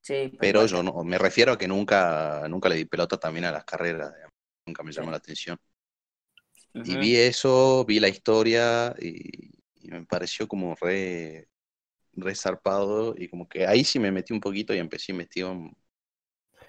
sí, 0.00 0.32
pero 0.38 0.66
yo 0.66 0.82
no, 0.82 1.04
me 1.04 1.18
refiero 1.18 1.52
a 1.52 1.58
que 1.58 1.68
nunca, 1.68 2.46
nunca 2.48 2.68
le 2.68 2.76
di 2.76 2.84
pelota 2.84 3.18
también 3.18 3.44
a 3.46 3.52
las 3.52 3.64
carreras, 3.64 4.12
digamos. 4.14 4.34
nunca 4.66 4.82
me 4.82 4.92
llamó 4.92 5.08
Sí. 5.08 5.10
la 5.12 5.16
atención. 5.18 5.58
Y 6.72 6.96
vi 6.96 7.16
eso, 7.16 7.84
vi 7.84 7.98
la 8.00 8.08
historia 8.08 8.94
y, 8.98 9.50
y 9.76 9.90
me 9.90 10.04
pareció 10.06 10.46
como 10.46 10.74
re, 10.80 11.48
re 12.12 12.34
zarpado 12.34 13.14
y 13.16 13.28
como 13.28 13.48
que 13.48 13.66
ahí 13.66 13.84
sí 13.84 13.98
me 13.98 14.12
metí 14.12 14.32
un 14.32 14.40
poquito 14.40 14.72
y 14.74 14.78
empecé 14.78 15.12
a 15.12 15.14
investigar 15.14 15.50
un, 15.50 15.76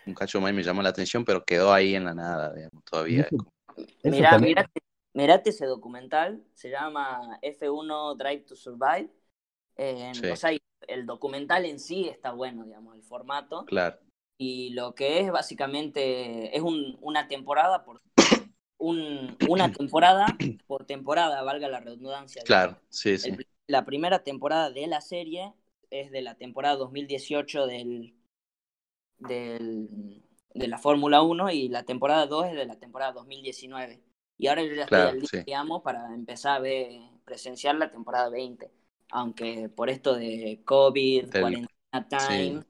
un 0.06 0.14
cacho 0.14 0.42
más 0.42 0.52
y 0.52 0.56
me 0.56 0.64
llamó 0.64 0.82
la 0.82 0.90
atención, 0.90 1.24
pero 1.24 1.44
quedó 1.44 1.72
ahí 1.74 1.96
en 1.96 2.06
la 2.06 2.14
nada, 2.14 2.54
digamos, 2.54 2.84
todavía. 2.84 3.28
Mirá, 4.04 4.38
mirate, 4.40 4.82
mirate 5.14 5.50
ese 5.52 5.66
documental, 5.66 6.44
se 6.54 6.70
llama 6.70 7.38
F1 7.42 8.16
Drive 8.16 8.42
to 8.42 8.56
Survive. 8.56 9.10
Eh, 9.78 10.12
Sí. 10.14 10.28
O 10.28 10.36
sea, 10.36 10.52
el 10.88 11.06
documental 11.06 11.66
en 11.66 11.80
sí 11.80 12.08
está 12.08 12.32
bueno, 12.32 12.64
digamos, 12.66 12.96
el 12.96 13.04
formato. 13.04 13.66
Claro, 13.66 13.98
Y 14.38 14.72
lo 14.72 14.96
que 14.96 15.20
es 15.20 15.32
básicamente 15.32 16.56
es 16.56 16.64
un- 16.64 16.98
una 17.02 17.28
temporada 17.28 17.84
por 17.86 18.02
un- 18.80 19.38
una 19.50 19.72
temporada 19.78 20.26
por 20.68 20.86
temporada, 20.86 21.44
valga 21.44 21.68
la 21.70 21.80
redundancia. 21.80 22.44
claro, 22.44 22.80
sí, 22.90 23.18
sí. 23.18 23.30
El- 23.30 23.46
la 23.68 23.86
primera 23.86 24.24
temporada 24.24 24.70
de 24.72 24.88
la 24.88 25.00
serie 25.02 25.54
es 25.92 26.12
de 26.12 26.22
la 26.22 26.36
temporada 26.36 26.76
2018 26.76 27.68
del, 27.68 28.16
del, 29.20 30.24
de 30.54 30.68
la 30.68 30.78
Fórmula 30.78 31.22
1 31.22 31.50
y 31.52 31.70
la 31.70 31.84
temporada 31.84 32.26
2 32.26 32.48
es 32.48 32.54
de 32.54 32.66
la 32.66 32.80
temporada 32.80 33.12
2019. 33.14 34.02
Y 34.38 34.48
ahora 34.48 34.64
yo 34.64 34.74
ya 34.74 34.84
estoy 34.86 34.88
Claro, 34.98 35.10
al 35.10 35.20
día, 35.20 35.30
sí. 35.30 35.38
digamos, 35.46 35.82
para 35.84 36.14
empezar 36.14 36.58
a 36.58 36.60
ver, 36.60 37.00
presenciar 37.26 37.76
la 37.76 37.92
temporada 37.92 38.30
20. 38.30 38.72
Aunque 39.12 39.70
por 39.70 39.90
esto 39.90 40.16
de 40.16 40.62
COVID, 40.66 41.26
Del- 41.26 41.42
cuarentena 41.42 42.08
time, 42.10 42.64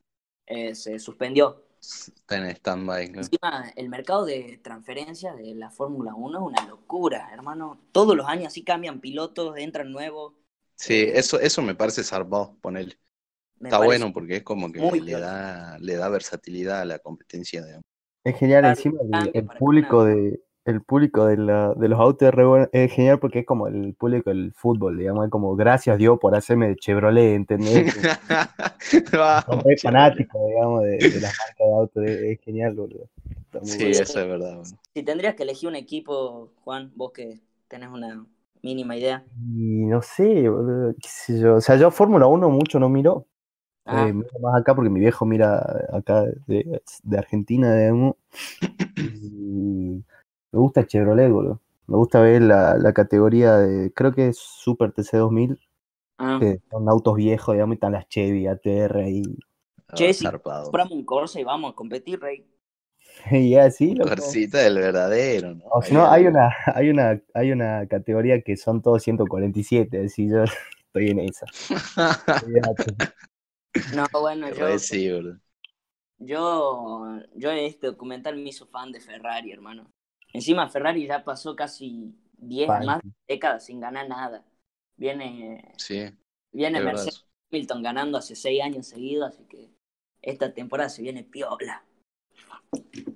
eh, 0.45 0.75
se 0.75 0.99
suspendió. 0.99 1.63
Está 1.79 2.37
en 2.37 2.45
stand-by. 2.55 3.05
Encima, 3.05 3.71
el 3.75 3.89
mercado 3.89 4.25
de 4.25 4.59
transferencias 4.63 5.35
de 5.37 5.55
la 5.55 5.71
Fórmula 5.71 6.13
1 6.13 6.39
es 6.39 6.45
una 6.59 6.67
locura, 6.67 7.29
hermano. 7.33 7.79
Todos 7.91 8.15
los 8.15 8.27
años 8.27 8.47
así 8.47 8.63
cambian 8.63 8.99
pilotos, 8.99 9.57
entran 9.57 9.91
nuevos. 9.91 10.33
Sí, 10.75 11.05
eso, 11.13 11.39
eso 11.39 11.61
me 11.61 11.75
parece 11.75 12.03
zarpado, 12.03 12.55
ponerle. 12.61 12.97
Me 13.59 13.69
Está 13.69 13.77
bueno 13.77 14.11
porque 14.11 14.37
es 14.37 14.43
como 14.43 14.71
que 14.71 14.79
le 14.79 15.11
da, 15.19 15.77
le 15.79 15.95
da 15.95 16.09
versatilidad 16.09 16.81
a 16.81 16.85
la 16.85 16.99
competencia, 16.99 17.63
digamos. 17.63 17.83
Es 18.23 18.37
genial, 18.37 18.65
encima 18.65 18.99
el, 19.01 19.31
el 19.33 19.47
público 19.47 20.01
una- 20.01 20.13
de 20.13 20.41
el 20.65 20.81
público 20.81 21.25
de, 21.25 21.37
la- 21.37 21.73
de 21.73 21.87
los 21.89 21.99
autos 21.99 22.27
es, 22.27 22.33
re 22.33 22.45
bueno- 22.45 22.67
es 22.71 22.91
genial 22.91 23.19
porque 23.19 23.39
es 23.39 23.45
como 23.45 23.67
el 23.67 23.93
público 23.95 24.29
del 24.29 24.53
fútbol, 24.53 24.97
digamos, 24.97 25.25
es 25.25 25.31
como 25.31 25.55
gracias 25.55 25.97
Dios 25.97 26.19
por 26.19 26.35
hacerme 26.35 26.67
de 26.69 26.75
Chevrolet, 26.75 27.35
¿entendés? 27.35 27.93
Re 29.65 29.75
Chevrolet. 29.75 29.79
fanáticos, 29.81 30.41
digamos, 30.47 30.83
de, 30.83 30.97
de 30.97 31.21
las 31.21 31.33
marcas 31.37 31.57
de 31.57 31.73
autos, 31.73 32.03
es, 32.05 32.21
es 32.21 32.39
genial, 32.41 32.75
boludo. 32.75 33.07
Sí, 33.63 33.77
bueno. 33.79 33.99
eso 34.01 34.19
es 34.21 34.27
verdad. 34.27 34.55
bueno. 34.55 34.77
Si 34.93 35.03
tendrías 35.03 35.35
que 35.35 35.43
elegir 35.43 35.69
un 35.69 35.75
equipo, 35.75 36.49
Juan, 36.63 36.91
vos 36.95 37.11
que 37.11 37.39
tenés 37.67 37.89
una 37.89 38.25
mínima 38.61 38.95
idea. 38.95 39.23
Y 39.43 39.85
no 39.85 40.01
sé, 40.01 40.47
boludo, 40.49 40.93
qué 41.01 41.07
sé 41.09 41.39
yo. 41.39 41.55
O 41.55 41.61
sea, 41.61 41.75
yo 41.77 41.91
Fórmula 41.91 42.27
1 42.27 42.49
mucho 42.49 42.79
no 42.79 42.89
miro. 42.89 43.25
Ah, 43.85 44.07
eh, 44.07 44.13
miro 44.13 44.29
más 44.41 44.61
acá 44.61 44.75
porque 44.75 44.89
mi 44.89 44.99
viejo 44.99 45.25
mira 45.25 45.57
acá 45.91 46.23
de, 46.47 46.81
de 47.03 47.17
Argentina, 47.17 47.75
digamos. 47.75 48.15
Y 48.97 50.03
me 50.51 50.59
gusta 50.59 50.85
Chevrolet, 50.85 51.29
boludo. 51.29 51.61
Me 51.87 51.97
gusta 51.97 52.21
ver 52.21 52.41
la, 52.41 52.77
la 52.77 52.93
categoría 52.93 53.57
de, 53.57 53.91
creo 53.93 54.13
que 54.13 54.29
es 54.29 54.37
Super 54.37 54.91
TC 54.91 55.17
2000, 55.17 55.59
ah. 56.19 56.37
que 56.39 56.61
son 56.69 56.87
autos 56.87 57.15
viejos, 57.15 57.53
digamos, 57.53 57.73
y 57.73 57.75
están 57.75 57.91
las 57.93 58.07
Chevy, 58.07 58.47
ATR. 58.47 59.03
Che, 59.93 60.09
Ah, 60.09 60.13
sí, 60.13 60.23
zarpado. 60.23 60.63
compramos 60.63 60.93
un 60.93 61.03
Corsa 61.03 61.39
y 61.39 61.43
vamos 61.43 61.73
a 61.73 61.75
competir, 61.75 62.19
rey. 62.19 62.45
Y 63.31 63.55
así, 63.55 63.93
loco. 63.93 64.09
Corsita 64.09 64.59
del 64.59 64.75
verdadero, 64.75 65.55
¿no? 65.55 65.65
O 65.69 65.81
si 65.81 65.93
no, 65.93 66.09
hay 66.09 66.27
una, 66.27 66.49
hay 66.75 66.89
una, 66.89 67.21
hay 67.33 67.51
una 67.51 67.85
categoría 67.87 68.41
que 68.41 68.55
son 68.55 68.81
todos 68.81 69.03
147, 69.03 70.05
así 70.05 70.29
yo 70.29 70.43
estoy 70.87 71.09
en 71.09 71.19
esa. 71.19 71.45
No, 73.95 74.05
bueno, 74.13 74.49
yo, 74.49 74.67
yo, 76.19 77.19
yo 77.35 77.51
este 77.51 77.87
documental 77.87 78.35
me 78.37 78.49
hizo 78.49 78.65
fan 78.67 78.91
de 78.91 79.01
Ferrari, 79.01 79.51
hermano. 79.51 79.91
Encima 80.33 80.69
Ferrari 80.69 81.05
ya 81.07 81.23
pasó 81.23 81.55
casi 81.55 82.13
10, 82.37 82.67
Fan. 82.67 82.85
más 82.85 83.01
décadas 83.27 83.65
sin 83.65 83.79
ganar 83.79 84.07
nada. 84.07 84.43
Viene, 84.97 85.73
Sí, 85.77 86.09
viene. 86.51 86.81
Mercedes 86.81 87.25
Hamilton 87.51 87.83
ganando 87.83 88.17
hace 88.17 88.35
6 88.35 88.61
años 88.61 88.87
seguidos, 88.87 89.33
así 89.33 89.43
que 89.45 89.69
esta 90.21 90.53
temporada 90.53 90.89
se 90.89 91.01
viene 91.01 91.23
piola. 91.23 91.83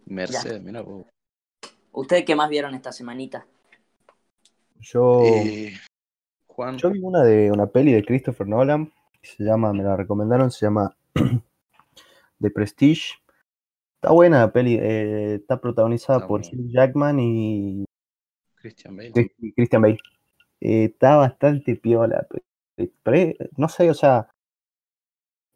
Mercedes, 0.06 0.62
mira 0.62 0.82
vos. 0.82 1.06
¿Ustedes 1.92 2.26
qué 2.26 2.36
más 2.36 2.50
vieron 2.50 2.76
esta 2.76 2.92
semanita? 2.92 3.46
Yo, 4.82 5.22
Eh, 5.24 5.74
Juan, 6.48 6.78
yo 6.78 6.92
vi 6.92 7.00
una 7.00 7.24
de 7.24 7.52
una 7.52 7.68
peli 7.68 7.94
de 7.94 8.04
Christopher 8.04 8.48
Nolan, 8.48 8.92
se 9.22 9.44
llama, 9.44 9.72
me 9.74 9.84
la 9.84 9.96
recomendaron, 9.96 10.52
se 10.52 10.66
llama 10.66 10.96
The 12.42 12.50
Prestige. 12.52 13.14
Está 14.06 14.14
buena 14.14 14.42
la 14.42 14.54
peli, 14.54 14.78
eh, 14.80 15.34
está 15.42 15.60
protagonizada 15.60 16.20
Está 16.20 16.28
por. 16.28 16.42
Hugh 16.42 16.70
Jackman 16.70 17.20
y 17.20 17.86
Christian 18.62 18.96
Bale. 18.96 19.12
Y 19.40 19.52
Christian 19.54 19.82
Bale. 19.82 19.98
Eh, 20.62 20.84
está 20.94 21.16
bastante 21.16 21.76
piola, 21.76 22.28
pe- 22.30 22.92
pero 23.02 23.18
eh, 23.18 23.36
no 23.58 23.68
sé, 23.68 23.90
o 23.90 23.96
sea, 23.96 24.30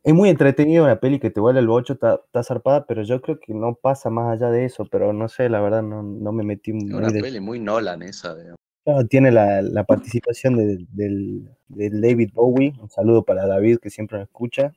es 0.04 0.16
muy 0.16 0.30
entretenido 0.30 0.84
una 0.86 1.00
peli 1.00 1.20
que 1.20 1.30
te 1.30 1.40
vuela 1.40 1.60
el 1.60 1.68
bocho, 1.68 1.94
está, 1.94 2.16
está 2.26 2.42
zarpada, 2.42 2.88
pero 2.88 3.04
yo 3.04 3.22
creo 3.22 3.40
que 3.40 3.54
no 3.54 3.76
pasa 3.76 4.10
más 4.10 4.34
allá 4.34 4.50
de 4.50 4.66
eso, 4.66 4.88
pero 4.90 5.14
no 5.14 5.30
sé, 5.30 5.48
la 5.48 5.62
verdad 5.62 5.84
no, 5.84 6.02
no 6.02 6.32
me 6.32 6.42
metí 6.44 6.74
muy 6.74 6.92
una 6.92 7.10
de- 7.12 7.22
peli 7.22 7.40
muy 7.40 7.60
Nolan 7.60 8.02
esa, 8.02 8.34
digamos. 8.36 8.58
Claro, 8.84 9.06
tiene 9.06 9.30
la, 9.32 9.62
la 9.62 9.84
participación 9.84 10.58
de- 10.58 10.88
del, 10.90 11.56
del 11.68 12.02
David 12.02 12.32
Bowie, 12.34 12.74
un 12.82 12.90
saludo 12.90 13.22
para 13.22 13.46
David 13.46 13.78
que 13.78 13.92
siempre 13.92 14.18
nos 14.18 14.28
escucha, 14.28 14.74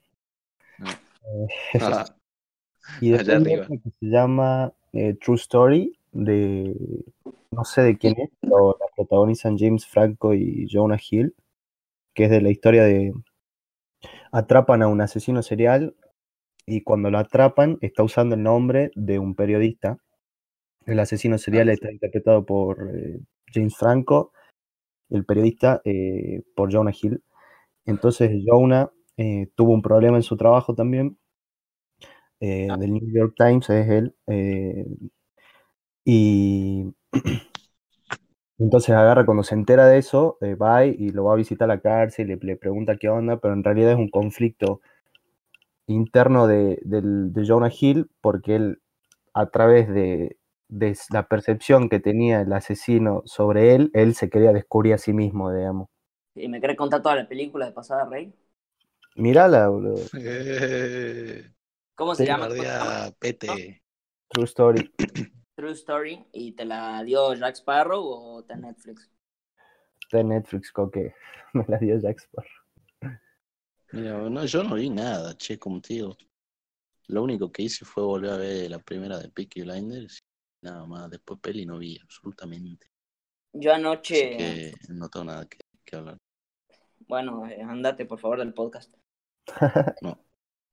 Ah, 0.78 0.98
Y 3.00 3.10
después 3.10 3.28
arriba. 3.36 3.66
que 3.66 3.90
se 4.00 4.06
llama 4.06 4.72
eh, 4.92 5.14
True 5.14 5.36
Story, 5.36 5.98
de 6.12 6.74
no 7.50 7.64
sé 7.64 7.82
de 7.82 7.98
quién 7.98 8.14
es, 8.18 8.30
pero 8.40 8.76
la 8.80 8.86
protagonizan 8.96 9.58
James 9.58 9.86
Franco 9.86 10.34
y 10.34 10.66
Jonah 10.70 10.98
Hill, 10.98 11.34
que 12.14 12.24
es 12.24 12.30
de 12.30 12.40
la 12.40 12.50
historia 12.50 12.84
de 12.84 13.12
atrapan 14.32 14.82
a 14.82 14.88
un 14.88 15.00
asesino 15.00 15.42
serial 15.42 15.94
y 16.66 16.82
cuando 16.82 17.10
lo 17.10 17.18
atrapan 17.18 17.78
está 17.80 18.02
usando 18.02 18.34
el 18.34 18.42
nombre 18.42 18.90
de 18.94 19.18
un 19.18 19.34
periodista. 19.34 19.98
El 20.86 20.98
asesino 20.98 21.38
serial 21.38 21.68
está 21.68 21.92
interpretado 21.92 22.44
por 22.44 22.90
eh, 22.94 23.20
James 23.52 23.76
Franco, 23.76 24.32
el 25.10 25.24
periodista 25.24 25.80
eh, 25.84 26.42
por 26.56 26.72
Jonah 26.72 26.92
Hill. 27.00 27.22
Entonces 27.84 28.30
Jonah 28.44 28.90
eh, 29.16 29.48
tuvo 29.54 29.72
un 29.72 29.82
problema 29.82 30.16
en 30.16 30.22
su 30.22 30.36
trabajo 30.36 30.74
también 30.74 31.18
eh, 32.42 32.68
Ah. 32.70 32.76
del 32.78 32.92
New 32.94 33.10
York 33.12 33.34
Times, 33.38 33.70
es 33.70 33.88
él. 33.90 34.14
eh, 34.28 34.86
y 36.04 36.84
entonces 38.58 38.90
agarra, 38.94 39.26
cuando 39.26 39.42
se 39.42 39.54
entera 39.54 39.86
de 39.86 39.98
eso, 39.98 40.38
eh, 40.40 40.54
va 40.54 40.84
y 40.86 41.10
lo 41.10 41.24
va 41.24 41.32
a 41.34 41.36
visitar 41.36 41.70
a 41.70 41.74
la 41.74 41.80
cárcel, 41.80 42.28
le, 42.28 42.36
le 42.40 42.56
pregunta 42.56 42.96
qué 42.96 43.08
onda, 43.08 43.38
pero 43.38 43.54
en 43.54 43.64
realidad 43.64 43.92
es 43.92 43.98
un 43.98 44.08
conflicto 44.10 44.80
interno 45.86 46.46
de, 46.46 46.78
del- 46.84 47.32
de 47.32 47.46
Jonah 47.46 47.70
Hill, 47.78 48.08
porque 48.20 48.56
él, 48.56 48.78
a 49.34 49.46
través 49.46 49.88
de, 49.88 50.36
de 50.68 50.96
la 51.10 51.26
percepción 51.28 51.88
que 51.88 52.00
tenía 52.00 52.40
el 52.42 52.52
asesino 52.52 53.22
sobre 53.26 53.74
él, 53.74 53.90
él 53.94 54.14
se 54.14 54.30
quería 54.30 54.52
descubrir 54.52 54.94
a 54.94 54.98
sí 54.98 55.12
mismo, 55.12 55.52
digamos. 55.52 55.88
¿Y 56.34 56.48
me 56.48 56.60
querés 56.60 56.76
contar 56.76 57.02
toda 57.02 57.16
la 57.16 57.28
película 57.28 57.66
de 57.66 57.72
Pasada 57.72 58.06
Rey? 58.06 58.32
Mírala, 59.16 59.68
boludo. 59.68 60.02
Eh, 60.14 61.44
¿Cómo 62.02 62.16
se 62.16 62.26
llama? 62.26 62.48
guardia, 62.48 63.14
pete. 63.16 63.80
True 64.26 64.44
Story. 64.44 64.92
True 65.56 65.70
Story. 65.70 66.26
¿Y 66.32 66.50
te 66.50 66.64
la 66.64 67.00
dio 67.04 67.32
Jack 67.34 67.54
Sparrow 67.54 68.02
o 68.04 68.44
en 68.48 68.62
Netflix? 68.62 69.08
En 70.10 70.30
Netflix, 70.30 70.72
creo 70.72 70.90
que 70.90 71.14
me 71.52 71.64
la 71.68 71.78
dio 71.78 71.96
Jack 72.00 72.18
Sparrow. 72.18 73.18
Mira, 73.92 74.18
no, 74.18 74.44
yo 74.46 74.64
no 74.64 74.74
vi 74.74 74.90
nada, 74.90 75.36
che, 75.36 75.60
como 75.60 75.80
te 75.80 75.94
digo. 75.94 76.16
Lo 77.06 77.22
único 77.22 77.52
que 77.52 77.62
hice 77.62 77.84
fue 77.84 78.02
volver 78.02 78.30
a 78.32 78.36
ver 78.36 78.68
la 78.68 78.80
primera 78.80 79.18
de 79.18 79.28
Peaky 79.28 79.62
Blinders. 79.62 80.18
y 80.60 80.66
Nada 80.66 80.84
más, 80.86 81.08
después 81.08 81.38
peli 81.38 81.64
no 81.64 81.78
vi 81.78 82.00
absolutamente. 82.02 82.88
Yo 83.52 83.70
Así 83.72 83.80
anoche. 83.80 84.36
que 84.36 84.72
no 84.88 85.08
tengo 85.08 85.26
nada 85.26 85.46
que, 85.46 85.58
que 85.84 85.94
hablar. 85.94 86.18
Bueno, 87.06 87.46
eh, 87.46 87.62
andate 87.62 88.06
por 88.06 88.18
favor 88.18 88.40
del 88.40 88.54
podcast. 88.54 88.92
No. 90.02 90.18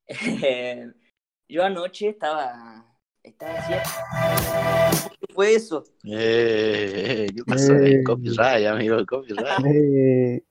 Eh, 1.50 1.54
yo 1.54 1.64
anoche 1.64 2.10
estaba. 2.10 2.86
Estaba 3.24 3.54
así. 3.56 3.74
¿Qué 5.20 5.34
fue 5.34 5.56
eso? 5.56 5.84
Eh, 6.06 7.28
¿Qué 7.36 7.44
pasó? 7.44 7.74
Eh. 7.74 8.04
Copyright, 8.06 8.68
amigo, 8.68 9.06
copyright. 9.06 9.66
Eh, 9.66 10.44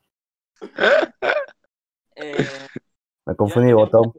Eh, 2.21 2.47
me 3.27 3.37
confundí 3.37 3.69
de 3.69 3.75
botón. 3.75 4.13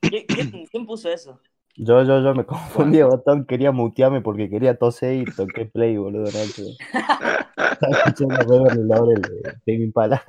¿quién, 0.00 0.86
puso 0.86 1.08
eso? 1.08 1.40
Yo, 1.76 2.02
yo, 2.02 2.20
yo 2.20 2.34
me 2.34 2.44
confundí 2.44 2.98
de 2.98 3.04
botón, 3.04 3.46
quería 3.46 3.70
mutearme 3.70 4.20
porque 4.20 4.50
quería 4.50 4.76
toser 4.76 5.14
y 5.14 5.24
toqué 5.24 5.66
play, 5.66 5.96
boludo. 5.96 6.24
Estaba 6.26 7.92
escuchando 7.92 8.44
Beverly 8.44 8.88
Laurel 8.88 9.22
de 9.22 9.52
Tame 9.64 9.84
Impala. 9.84 10.24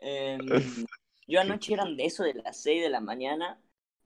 Em, 0.00 0.40
yo 1.28 1.40
anoche 1.40 1.74
eran 1.74 1.96
de 1.96 2.06
eso 2.06 2.24
de 2.24 2.34
las 2.34 2.60
6 2.60 2.82
de 2.82 2.88
la 2.88 3.00
mañana 3.00 3.60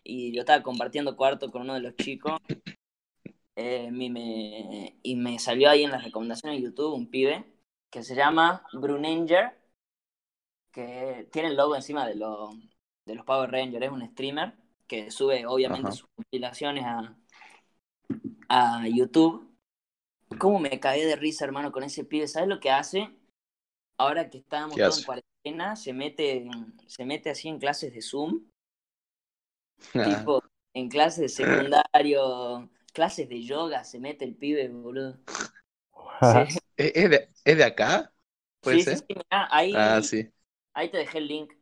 y 0.05 0.33
yo 0.35 0.41
estaba 0.41 0.63
compartiendo 0.63 1.17
cuarto 1.17 1.51
con 1.51 1.63
uno 1.63 1.75
de 1.75 1.81
los 1.81 1.97
chicos 1.97 2.39
y, 3.57 3.91
me, 4.11 4.99
y 5.03 5.17
me 5.17 5.39
salió 5.39 5.71
ahí 5.71 5.85
en 5.85 5.91
las 5.91 6.05
recomendaciones 6.05 6.59
de 6.59 6.65
YouTube 6.65 6.95
un 6.95 7.11
pibe 7.11 7.45
que 7.91 8.03
se 8.03 8.15
llama 8.15 8.65
Bruninger, 8.73 9.53
que 10.73 11.29
tiene 11.33 11.49
el 11.49 11.57
logo 11.57 11.77
encima 11.77 12.07
de, 12.07 12.15
lo- 12.17 12.51
de 13.07 13.15
los 13.15 13.25
Power 13.25 13.51
Rangers, 13.51 13.85
es 13.87 13.93
un 13.93 14.07
streamer 14.11 14.55
que 14.87 15.11
sube 15.11 15.47
obviamente 15.47 15.89
Ajá. 15.89 15.93
sus 15.93 16.09
compilaciones 16.15 16.85
a, 16.85 17.17
a 18.49 18.87
YouTube. 18.89 19.49
¿Cómo 20.39 20.59
me 20.61 20.81
cagué 20.81 21.07
de 21.07 21.17
risa, 21.17 21.45
hermano, 21.45 21.73
con 21.73 21.85
ese 21.85 22.05
pibe? 22.05 22.29
¿Sabes 22.29 22.49
lo 22.49 22.61
que 22.61 22.71
hace? 22.71 23.11
Ahora 23.99 24.31
que 24.31 24.39
estábamos 24.39 24.77
¿Qué 24.77 24.83
todos 24.83 24.99
en 25.01 25.05
cuarentena, 25.05 25.77
se 25.77 25.93
mete, 25.93 26.49
se 26.87 27.05
mete 27.07 27.31
así 27.31 27.49
en 27.49 27.59
clases 27.61 27.95
de 27.95 28.03
Zoom, 28.03 28.45
tipo 30.01 30.43
en 30.75 30.89
clases 30.89 31.21
de 31.21 31.29
secundario, 31.29 32.71
clases 32.93 33.29
de 33.29 33.43
yoga, 33.43 33.85
se 33.85 33.99
mete 34.01 34.25
el 34.25 34.35
pibe, 34.37 34.69
boludo. 34.69 35.19
Sí, 36.21 36.39
¿Es, 36.77 37.11
de, 37.11 37.29
¿Es 37.45 37.57
de 37.57 37.65
acá? 37.65 38.13
¿Puede 38.61 38.79
sí, 38.79 38.81
ser? 38.81 38.99
sí, 38.99 39.05
mirá, 39.09 39.49
ahí, 39.51 39.81
Ah, 39.81 40.03
sí. 40.03 40.33
ahí 40.75 40.91
te 40.91 40.99
dejé 40.99 41.19
el 41.19 41.29
link. 41.29 41.53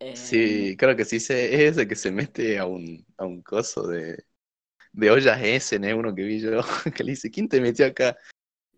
Eh, 0.00 0.14
Sí, 0.14 0.76
creo 0.78 0.96
que 0.96 1.04
sí. 1.04 1.16
Es 1.16 1.30
ese 1.30 1.88
que 1.88 1.96
se 1.96 2.10
mete 2.12 2.58
a 2.58 2.66
un, 2.66 3.04
a 3.16 3.24
un 3.24 3.42
coso 3.42 3.86
de, 3.88 4.24
de 4.92 5.10
ollas 5.10 5.40
Essen, 5.42 5.84
es 5.84 5.94
uno 5.94 6.14
que 6.14 6.22
vi 6.24 6.40
yo, 6.40 6.60
que 6.96 7.04
le 7.04 7.12
dice, 7.12 7.30
¿quién 7.30 7.48
te 7.48 7.60
metió 7.60 7.86
acá? 7.86 8.16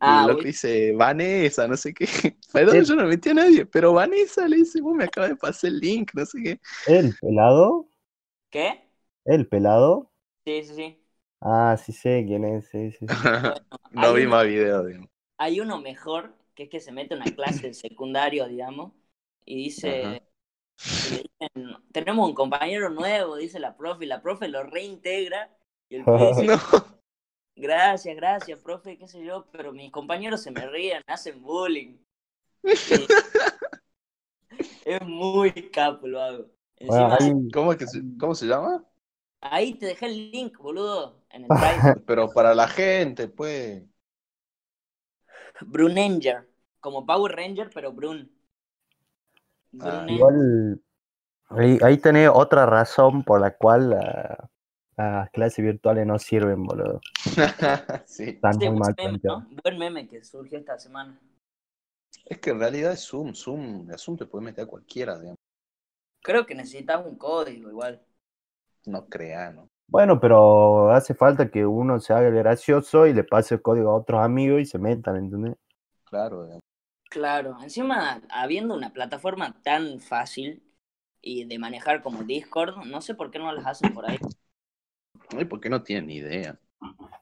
Y 0.00 0.12
Ah, 0.12 0.28
el 0.28 0.28
uy, 0.30 0.46
dice, 0.46 0.92
Vanessa, 0.94 1.68
no 1.68 1.76
sé 1.76 1.94
qué. 1.94 2.06
Perdón, 2.52 2.84
yo 2.84 2.96
no 2.96 3.06
metí 3.06 3.30
a 3.30 3.34
nadie, 3.34 3.66
pero 3.66 3.92
Vanessa 3.94 4.48
le 4.48 4.58
dice, 4.58 4.80
vos 4.82 4.94
me 4.96 5.04
acabas 5.04 5.30
de 5.30 5.36
pasar 5.36 5.70
el 5.70 5.80
link, 5.80 6.12
no 6.14 6.26
sé 6.26 6.42
qué. 6.42 6.60
¿El 6.84 7.14
pelado? 7.20 7.88
¿Qué? 8.56 8.88
¿El 9.26 9.46
pelado? 9.46 10.10
Sí, 10.44 10.62
sí, 10.64 10.74
sí. 10.74 11.02
Ah, 11.40 11.76
sí 11.78 11.92
sé 11.92 12.24
quién 12.26 12.44
es, 12.44 12.68
sí, 12.68 12.90
sí. 12.92 13.08
sí. 13.08 13.30
no 13.92 14.12
hay 14.12 14.14
vi 14.14 14.26
uno- 14.26 14.26
más 14.26 14.46
videos, 14.46 14.86
digamos. 14.86 15.10
Hay 15.38 15.60
uno 15.60 15.80
mejor, 15.80 16.34
que 16.54 16.64
es 16.64 16.68
que 16.70 16.80
se 16.80 16.92
mete 16.92 17.14
a 17.14 17.16
una 17.16 17.34
clase 17.34 17.68
de 17.68 17.74
secundario, 17.74 18.46
digamos, 18.48 18.92
y 19.44 19.56
dice, 19.64 19.82
Ajá. 19.92 20.22
y 21.00 21.10
le 21.10 21.22
dicen, 21.24 21.76
tenemos 21.92 22.28
un 22.28 22.34
compañero 22.34 22.90
nuevo, 22.90 23.36
dice 23.36 23.60
la 23.60 23.76
profe, 23.76 24.04
y 24.06 24.08
la 24.08 24.22
profe 24.22 24.48
lo 24.48 24.62
reintegra, 24.64 25.56
y 25.88 25.96
el 25.96 26.08
dice, 26.14 26.46
No, 26.76 27.00
gracias, 27.56 28.16
gracias, 28.16 28.60
profe, 28.60 28.98
qué 28.98 29.08
sé 29.08 29.24
yo, 29.24 29.46
pero 29.52 29.72
mis 29.72 29.90
compañeros 29.92 30.42
se 30.42 30.50
me 30.52 30.66
ríen, 30.68 31.02
me 31.06 31.14
hacen 31.14 31.42
bullying. 31.42 31.98
Es 34.84 35.02
muy 35.02 35.52
capo 35.70 36.06
lo 36.06 36.20
hago. 36.22 36.46
Bueno, 36.80 37.16
¿cómo, 37.52 37.72
es 37.72 37.78
que 37.78 37.86
se, 37.86 38.02
¿cómo 38.18 38.34
se 38.34 38.46
llama? 38.46 38.84
ahí 39.40 39.74
te 39.74 39.86
dejé 39.86 40.06
el 40.06 40.30
link, 40.30 40.58
boludo, 40.58 41.22
en 41.30 41.44
el. 41.44 41.50
Pero 42.06 42.32
para 42.32 42.54
la 42.54 42.68
gente, 42.68 43.28
pues. 43.28 43.82
Brunenger, 45.62 46.48
como 46.80 47.06
Power 47.06 47.34
Ranger, 47.34 47.70
pero 47.72 47.92
Brun. 47.92 48.30
Ah. 49.80 50.06
Igual, 50.08 50.80
ahí, 51.50 51.78
ahí 51.82 51.98
tenés 51.98 52.30
otra 52.32 52.66
razón 52.66 53.24
por 53.24 53.40
la 53.40 53.56
cual 53.56 53.90
la- 53.90 54.50
las 54.96 55.30
clases 55.30 55.64
virtuales 55.64 56.06
no 56.06 56.18
sirven, 56.18 56.64
boludo. 56.64 57.00
sí. 58.06 58.24
Están 58.24 58.54
Sí, 58.54 58.68
muy 58.68 58.78
mal 58.78 58.94
meme. 58.96 59.20
Buen 59.62 59.78
meme 59.78 60.08
que 60.08 60.24
surgió 60.24 60.58
esta 60.58 60.78
semana. 60.78 61.18
Es 62.24 62.38
que 62.40 62.50
en 62.50 62.60
realidad 62.60 62.92
es 62.92 63.00
Zoom, 63.06 63.34
Zoom, 63.34 63.90
a 63.90 63.98
Zoom 63.98 64.16
te 64.16 64.26
puede 64.26 64.44
meter 64.44 64.64
a 64.64 64.68
cualquiera, 64.68 65.18
digamos. 65.18 65.38
Creo 66.26 66.44
que 66.44 66.56
necesitas 66.56 67.06
un 67.06 67.14
código 67.14 67.70
igual. 67.70 68.02
No 68.84 69.06
crea, 69.06 69.52
¿no? 69.52 69.68
Bueno, 69.86 70.18
pero 70.18 70.90
hace 70.90 71.14
falta 71.14 71.52
que 71.52 71.64
uno 71.64 72.00
se 72.00 72.12
haga 72.12 72.26
el 72.26 72.34
gracioso 72.34 73.06
y 73.06 73.14
le 73.14 73.22
pase 73.22 73.54
el 73.54 73.62
código 73.62 73.90
a 73.90 73.94
otros 73.94 74.20
amigos 74.24 74.60
y 74.60 74.66
se 74.66 74.80
metan, 74.80 75.14
¿entendés? 75.18 75.54
Claro, 76.02 76.42
digamos. 76.42 76.64
Claro, 77.08 77.56
encima 77.62 78.20
habiendo 78.28 78.74
una 78.74 78.92
plataforma 78.92 79.62
tan 79.62 80.00
fácil 80.00 80.64
y 81.22 81.44
de 81.44 81.60
manejar 81.60 82.02
como 82.02 82.24
Discord, 82.24 82.84
no 82.86 83.00
sé 83.02 83.14
por 83.14 83.30
qué 83.30 83.38
no 83.38 83.52
las 83.52 83.64
hacen 83.64 83.94
por 83.94 84.10
ahí. 84.10 84.18
Ay, 85.38 85.44
¿por 85.44 85.60
qué 85.60 85.70
no 85.70 85.84
tienen 85.84 86.08
ni 86.08 86.16
idea? 86.16 86.58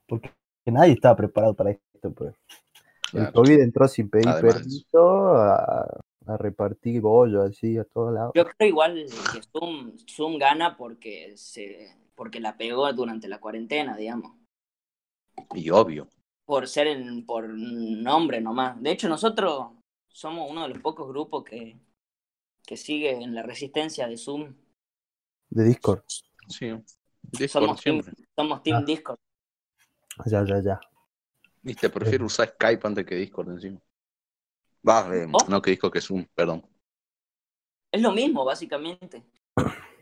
Porque 0.07 0.33
nadie 0.65 0.95
estaba 0.95 1.15
preparado 1.15 1.53
para 1.53 1.73
esto, 1.73 2.11
pues. 2.11 2.35
El. 3.13 3.31
COVID 3.33 3.61
entró 3.61 3.87
sin 3.87 4.09
pedir 4.09 4.29
Además. 4.29 4.55
permiso 4.55 5.37
a, 5.37 6.01
a 6.27 6.37
repartir 6.37 7.01
bollo 7.01 7.43
así 7.43 7.77
a 7.79 7.85
todos 7.85 8.13
lados. 8.13 8.33
Yo 8.35 8.45
creo 8.47 8.69
igual 8.69 9.07
que 9.33 9.43
Zoom, 9.53 9.97
Zoom 10.09 10.39
gana 10.39 10.77
porque 10.77 11.37
se 11.37 11.97
porque 12.15 12.41
la 12.41 12.57
pegó 12.57 12.91
durante 12.93 13.29
la 13.29 13.41
cuarentena, 13.41 13.97
digamos. 13.97 14.37
Y 15.55 15.71
obvio. 15.71 16.09
Por 16.47 16.69
ser 16.69 16.87
en, 16.87 17.27
por 17.27 17.49
nombre 17.49 18.41
nomás. 18.41 18.81
De 18.81 18.93
hecho, 18.93 19.09
nosotros 19.09 19.73
somos 20.09 20.49
uno 20.51 20.63
de 20.63 20.69
los 20.69 20.79
pocos 20.79 21.09
grupos 21.09 21.43
que, 21.45 21.77
que 22.65 22.77
sigue 22.77 23.11
en 23.11 23.35
la 23.35 23.43
resistencia 23.43 24.07
de 24.07 24.17
Zoom. 24.17 24.55
De 25.51 25.65
Discord. 25.65 26.03
Sí. 26.49 26.71
Discord 27.23 27.65
Somos 27.65 27.81
team, 27.83 28.03
siempre. 28.03 28.25
somos 28.37 28.63
team 28.63 28.77
Ah. 28.77 28.85
Discord. 28.87 29.19
Ya, 30.27 30.45
ya, 30.45 30.63
ya. 30.63 30.81
Viste, 31.63 31.91
prefiero 31.91 32.27
usar 32.27 32.49
Skype 32.51 32.87
antes 32.87 33.07
que 33.07 33.17
Discord 33.17 33.51
encima. 33.51 33.81
Va, 34.87 35.09
eh, 35.15 35.27
¿Oh? 35.33 35.39
no 35.49 35.63
que 35.63 35.71
Discord 35.71 35.93
que 35.93 36.01
Zoom, 36.01 36.27
perdón. 36.35 36.63
Es 37.93 38.03
lo 38.03 38.13
mismo, 38.13 38.45
básicamente. 38.45 39.23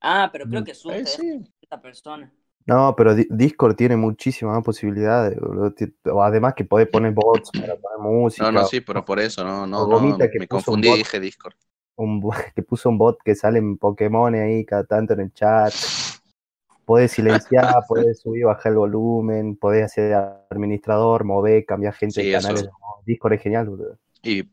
Ah, 0.00 0.28
pero 0.30 0.46
creo 0.48 0.62
que 0.64 0.74
Zoom 0.74 0.94
Eh, 0.94 1.04
deja 1.04 1.16
sí. 1.16 1.44
esta 1.60 1.80
persona. 1.82 2.32
No, 2.66 2.94
pero 2.96 3.14
Di- 3.14 3.26
Discord 3.30 3.74
tiene 3.74 3.96
muchísimas 3.96 4.54
más 4.56 4.64
posibilidades, 4.64 5.36
boludo. 5.40 5.74
Además 6.22 6.54
que 6.54 6.64
podés 6.64 6.86
poner 6.88 7.12
bots 7.12 7.50
para 7.50 7.74
poner 7.76 7.98
música. 7.98 8.44
No, 8.44 8.52
no, 8.52 8.66
sí, 8.66 8.80
pero 8.80 9.04
por 9.04 9.18
eso, 9.18 9.42
no, 9.42 9.66
no, 9.66 9.88
no, 9.88 10.18
me 10.18 10.46
confundí 10.46 10.88
y 10.88 10.98
dije 10.98 11.18
Discord. 11.18 11.54
un 11.96 12.20
que 12.54 12.62
puso 12.62 12.90
un 12.90 12.98
bot 12.98 13.18
que 13.24 13.34
sale 13.34 13.58
en 13.58 13.76
Pokémon 13.78 14.34
ahí 14.34 14.64
cada 14.64 14.84
tanto 14.84 15.14
en 15.14 15.20
el 15.20 15.32
chat. 15.32 15.72
Podés 16.84 17.12
silenciar, 17.12 17.66
podés 17.88 18.20
subir 18.20 18.40
y 18.40 18.44
bajar 18.44 18.72
el 18.72 18.78
volumen, 18.78 19.56
podés 19.56 19.84
hacer 19.84 20.14
administrador, 20.50 21.24
mover, 21.24 21.64
cambiar 21.66 21.94
gente 21.94 22.20
Sí, 22.20 22.26
de 22.26 22.32
eso. 22.36 22.48
canales. 22.48 22.64
No, 22.64 23.02
Discord 23.04 23.34
es 23.34 23.42
genial, 23.42 23.68
boludo. 23.68 23.98
Y, 24.28 24.50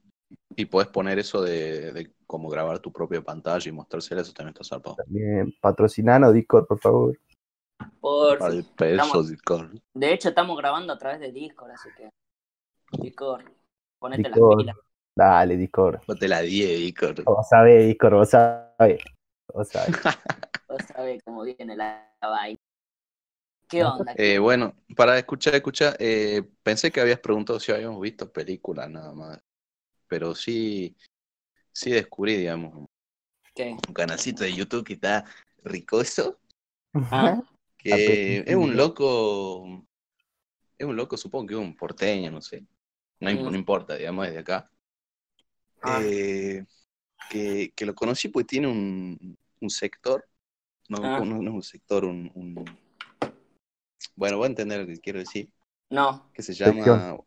y 0.56 0.66
podés 0.66 0.88
poner 0.90 1.20
eso 1.20 1.42
de, 1.42 1.92
de 1.92 2.14
cómo 2.26 2.50
grabar 2.50 2.80
tu 2.80 2.92
propia 2.92 3.22
pantalla 3.22 3.68
y 3.70 3.72
mostrársela, 3.72 4.22
eso 4.22 4.34
también 4.34 4.54
está 4.58 4.64
zarpado. 4.76 4.96
También 4.96 5.54
patrocinanos 5.62 6.34
Discord, 6.34 6.66
por 6.68 6.80
favor. 6.80 7.20
Por 8.00 8.42
Al 8.42 8.64
peso 8.78 9.04
Estamos- 9.04 9.30
Discord. 9.30 9.78
De 9.94 10.14
hecho, 10.14 10.30
estamos 10.30 10.58
grabando 10.58 10.94
a 10.94 10.98
través 10.98 11.20
de 11.20 11.32
Discord, 11.32 11.72
así 11.72 11.90
que. 11.98 12.10
Discord, 13.02 13.44
ponete 14.00 14.30
Discord. 14.30 14.50
las 14.50 14.58
pilas. 14.58 14.78
Dale, 15.18 15.58
Discord. 15.58 16.00
No 16.08 16.16
te 16.16 16.28
la 16.28 16.42
di, 16.42 16.62
Discord. 16.64 17.24
Vos 17.26 17.48
sabés, 17.50 17.86
Discord, 17.88 18.14
vos 18.16 18.30
sabés. 18.30 19.02
Vos 19.54 19.68
sabés. 19.70 19.96
Vos 20.68 20.82
sabés 20.94 21.22
cómo 21.24 21.44
viene 21.44 21.76
la, 21.76 22.12
la 22.22 22.28
vaina. 22.28 22.60
¿Qué 23.70 23.84
onda? 23.84 24.14
Eh, 24.18 24.40
bueno, 24.40 24.74
para 24.96 25.18
escuchar, 25.18 25.56
escuchar, 25.56 25.96
eh, 26.00 26.42
pensé 26.64 26.92
que 26.92 27.00
habías 27.02 27.20
preguntado 27.20 27.60
si 27.60 27.72
habíamos 27.72 28.02
visto 28.02 28.32
películas 28.32 28.90
nada 28.90 29.14
más. 29.14 29.40
Pero 30.16 30.34
sí, 30.34 30.96
sí 31.74 31.92
descubrí, 31.92 32.38
digamos, 32.38 32.88
¿Qué? 33.54 33.72
un 33.72 33.94
canalcito 33.94 34.46
de 34.46 34.54
YouTube 34.54 34.86
que 34.86 34.94
está 34.94 35.26
ricoso. 35.62 36.40
Ah, 36.94 37.42
que 37.78 38.38
es 38.48 38.56
un 38.56 38.78
loco, 38.78 39.86
es 40.78 40.88
un 40.88 40.96
loco, 40.96 41.18
supongo 41.18 41.48
que 41.48 41.54
es 41.56 41.60
un 41.60 41.76
porteño, 41.76 42.32
no 42.32 42.42
sé, 42.42 42.64
no, 43.20 43.30
Mm. 43.30 43.44
no 43.52 43.56
importa, 43.58 43.98
digamos, 43.98 44.26
desde 44.26 44.40
acá. 44.40 44.72
Ah. 45.82 46.00
Eh, 46.02 46.64
que, 47.30 47.74
que 47.76 47.86
lo 47.86 47.94
conocí 47.94 48.30
porque 48.30 48.48
tiene 48.48 48.68
un, 48.68 49.38
un 49.60 49.70
sector, 49.70 50.26
no, 50.88 51.00
Ah. 51.04 51.20
no, 51.20 51.26
no 51.42 51.50
es 51.50 51.56
un 51.56 51.64
sector, 51.64 52.06
un, 52.06 52.32
un- 52.36 52.64
Bueno, 54.16 54.38
voy 54.38 54.46
a 54.46 54.48
entender 54.48 54.80
lo 54.80 54.88
que 54.88 54.98
quiero 54.98 55.20
decir, 55.20 55.50
no. 55.90 56.32
que 56.34 56.42
se 56.42 56.54
llama 56.54 56.76
Sección. 56.86 57.26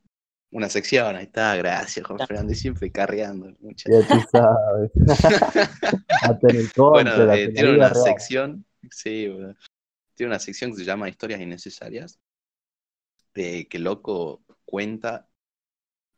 Una 0.50 0.68
sección, 0.68 1.14
ahí 1.16 1.24
está, 1.24 1.54
gracias, 1.56 2.06
Juan 2.06 2.18
Fernando, 2.20 2.52
y 2.52 2.56
siempre 2.56 2.90
carreando. 2.90 3.52
muchas- 3.60 3.92
Ya 3.92 4.08
tú 4.08 4.26
sabes. 4.30 4.90
Hasta 6.22 6.48
en 6.48 6.56
el 6.56 6.70
Bueno, 6.76 7.32
eh, 7.34 7.48
tiene 7.48 7.74
una 7.74 7.88
real. 7.90 8.04
sección, 8.04 8.64
sí, 8.90 9.28
tiene 10.14 10.30
una 10.30 10.38
sección 10.38 10.70
que 10.72 10.78
se 10.78 10.84
llama 10.84 11.08
Historias 11.08 11.40
Innecesarias, 11.40 12.18
de 13.34 13.68
que 13.68 13.78
loco 13.78 14.42
cuenta, 14.64 15.28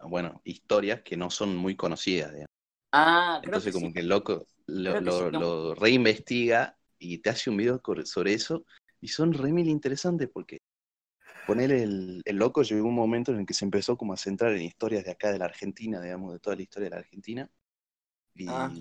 bueno, 0.01 0.41
historias 0.45 1.03
que 1.03 1.17
no 1.17 1.31
son 1.31 1.57
muy 1.57 1.77
conocidas, 1.77 2.31
digamos. 2.33 2.51
Ah, 2.93 3.39
creo 3.43 3.55
Entonces 3.55 3.73
que 3.73 3.79
como 3.79 3.89
sí. 3.89 3.95
que 3.95 4.01
el 4.01 4.09
loco 4.09 4.47
lo, 4.67 5.01
lo- 5.01 5.27
sí, 5.27 5.33
no. 5.33 5.41
lo 5.41 5.75
reinvestiga 5.75 6.77
y 6.99 7.19
te 7.19 7.31
hace 7.31 7.51
un 7.51 7.57
video 7.57 7.81
sobre 8.05 8.35
eso, 8.35 8.65
y 9.01 9.09
son 9.09 9.33
re 9.33 9.53
mil 9.53 9.69
interesantes 9.69 10.29
porque 10.33 10.59
poner 11.47 11.73
el, 11.73 12.23
el 12.25 12.37
loco 12.37 12.63
llegó 12.63 12.87
un 12.89 12.95
momento 12.95 13.33
en 13.33 13.41
el 13.41 13.47
que 13.47 13.55
se 13.55 13.65
empezó 13.65 13.97
como 13.97 14.13
a 14.13 14.17
centrar 14.17 14.53
en 14.55 14.63
historias 14.63 15.05
de 15.05 15.11
acá 15.13 15.33
de 15.33 15.39
la 15.39 15.47
Argentina, 15.47 16.01
digamos, 16.01 16.33
de 16.33 16.39
toda 16.39 16.57
la 16.57 16.63
historia 16.63 16.87
de 16.89 16.95
la 16.97 17.01
Argentina, 17.01 17.51
y, 18.35 18.47
Ah. 18.49 18.73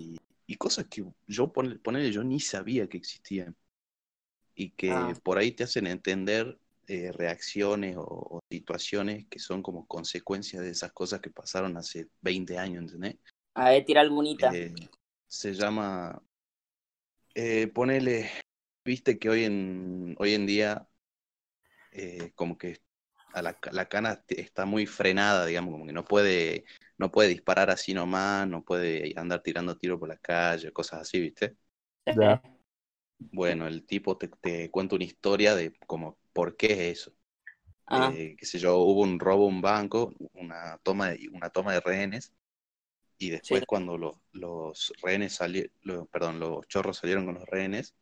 y 0.45 0.56
cosas 0.56 0.86
que 0.88 1.04
yo, 1.28 1.52
pon- 1.52 1.80
ponele, 1.84 2.12
yo 2.12 2.24
ni 2.24 2.39
sabía 2.39 2.88
que 2.88 2.98
existían, 2.98 3.56
y 4.56 4.72
que 4.72 4.91
Ah. 4.91 5.13
por 5.24 5.38
ahí 5.38 5.52
te 5.52 5.63
hacen 5.63 5.88
entender 5.88 6.60
eh, 6.88 7.12
reacciones 7.12 7.95
o, 7.98 8.02
o 8.04 8.39
situaciones 8.52 9.28
que 9.28 9.38
son 9.38 9.62
como 9.62 9.86
consecuencias 9.86 10.63
de 10.63 10.72
esas 10.72 10.91
cosas 10.91 11.22
que 11.22 11.30
pasaron 11.30 11.78
hace 11.78 12.08
20 12.22 12.58
años, 12.58 12.82
¿entendés? 12.86 13.17
A 13.54 13.69
ver, 13.69 13.86
tira 13.86 14.02
algunita. 14.02 14.52
Eh, 14.56 14.74
se 15.28 15.54
llama. 15.54 16.19
Eh, 17.36 17.67
ponele. 17.67 18.32
Viste 18.84 19.19
que 19.19 19.30
hoy 19.30 19.43
en, 19.43 20.15
hoy 20.17 20.34
en 20.34 20.48
día, 20.48 20.88
eh, 22.00 22.34
como 22.36 22.58
que 22.58 22.80
a 23.34 23.42
la, 23.42 23.58
la 23.72 23.88
cana 23.90 24.24
está 24.30 24.66
muy 24.66 24.86
frenada, 24.88 25.46
digamos, 25.46 25.74
como 25.74 25.86
que 25.88 25.94
no 25.94 26.06
puede, 26.06 26.66
no 26.98 27.12
puede 27.12 27.30
disparar 27.30 27.70
así 27.72 27.94
nomás, 27.94 28.48
no 28.48 28.64
puede 28.64 29.14
andar 29.18 29.42
tirando 29.44 29.78
tiro 29.78 30.00
por 30.00 30.10
la 30.10 30.18
calle, 30.18 30.72
cosas 30.74 31.02
así, 31.02 31.20
¿viste? 31.22 31.56
ya. 32.16 32.42
Bueno, 33.18 33.68
el 33.68 33.86
tipo 33.86 34.18
te, 34.18 34.28
te 34.30 34.72
cuenta 34.72 34.96
una 34.96 35.04
historia 35.06 35.56
de 35.56 35.74
como 35.88 36.18
por 36.34 36.56
qué 36.58 36.68
es 36.92 37.00
eso. 37.00 37.14
Ah, 37.88 38.18
Eh, 38.18 38.36
qué 38.40 38.46
sé 38.46 38.60
yo, 38.60 38.78
hubo 38.80 39.02
un 39.04 39.20
robo 39.20 39.46
a 39.46 39.48
un 39.50 39.62
banco, 39.62 40.14
una 40.36 40.80
toma 40.84 41.10
de, 41.12 41.30
una 41.32 41.50
toma 41.52 41.74
de 41.74 41.82
rehenes, 41.82 42.34
y 43.20 43.32
después 43.32 43.64
Sí. 43.64 43.66
cuando 43.66 43.98
los, 43.98 44.18
los 44.34 44.94
rehenes 45.04 45.36
salieron, 45.36 46.08
perdón, 46.12 46.40
los 46.40 46.68
chorros 46.68 46.98
salieron 47.00 47.26
con 47.26 47.36
los 47.36 47.46
rehenes, 47.48 47.96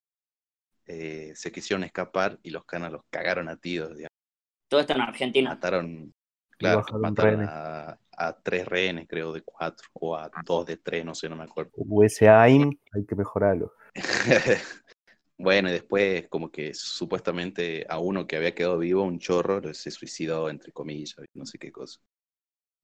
eh, 0.88 1.34
se 1.36 1.52
quisieron 1.52 1.84
escapar 1.84 2.39
y 2.43 2.50
los 2.52 2.65
canas 2.65 2.91
los 2.91 3.04
cagaron 3.10 3.50
a 3.50 3.58
tiros, 3.58 3.89
digamos. 3.95 4.10
todo 4.67 4.80
esto 4.82 4.93
en 4.93 5.02
Argentina. 5.02 5.50
Mataron, 5.52 6.13
claro, 6.58 6.86
a, 7.47 7.97
a 8.17 8.41
tres 8.41 8.65
rehenes, 8.67 9.08
creo, 9.08 9.34
de 9.34 9.41
cuatro, 9.43 9.88
o 9.93 10.15
a 10.15 10.30
dos 10.45 10.65
de 10.65 10.78
tres, 10.78 11.06
no 11.06 11.15
sé, 11.15 11.30
no 11.30 11.36
me 11.36 11.43
acuerdo. 11.45 11.71
Ese 12.04 12.28
AIM 12.30 12.71
hay 12.93 13.06
que 13.06 13.15
mejorarlo. 13.15 13.71
Bueno, 15.39 15.69
y 15.69 15.73
después 15.73 16.28
como 16.30 16.52
que 16.52 16.73
supuestamente 16.73 17.86
a 17.89 18.00
uno 18.00 18.28
que 18.28 18.38
había 18.38 18.56
quedado 18.56 18.80
vivo, 18.80 19.04
un 19.04 19.19
chorro, 19.19 19.73
se 19.73 19.91
suicidó, 19.91 20.50
entre 20.50 20.71
comillas, 20.71 21.15
no 21.36 21.45
sé 21.45 21.58
qué 21.60 21.71
cosa. 21.71 22.00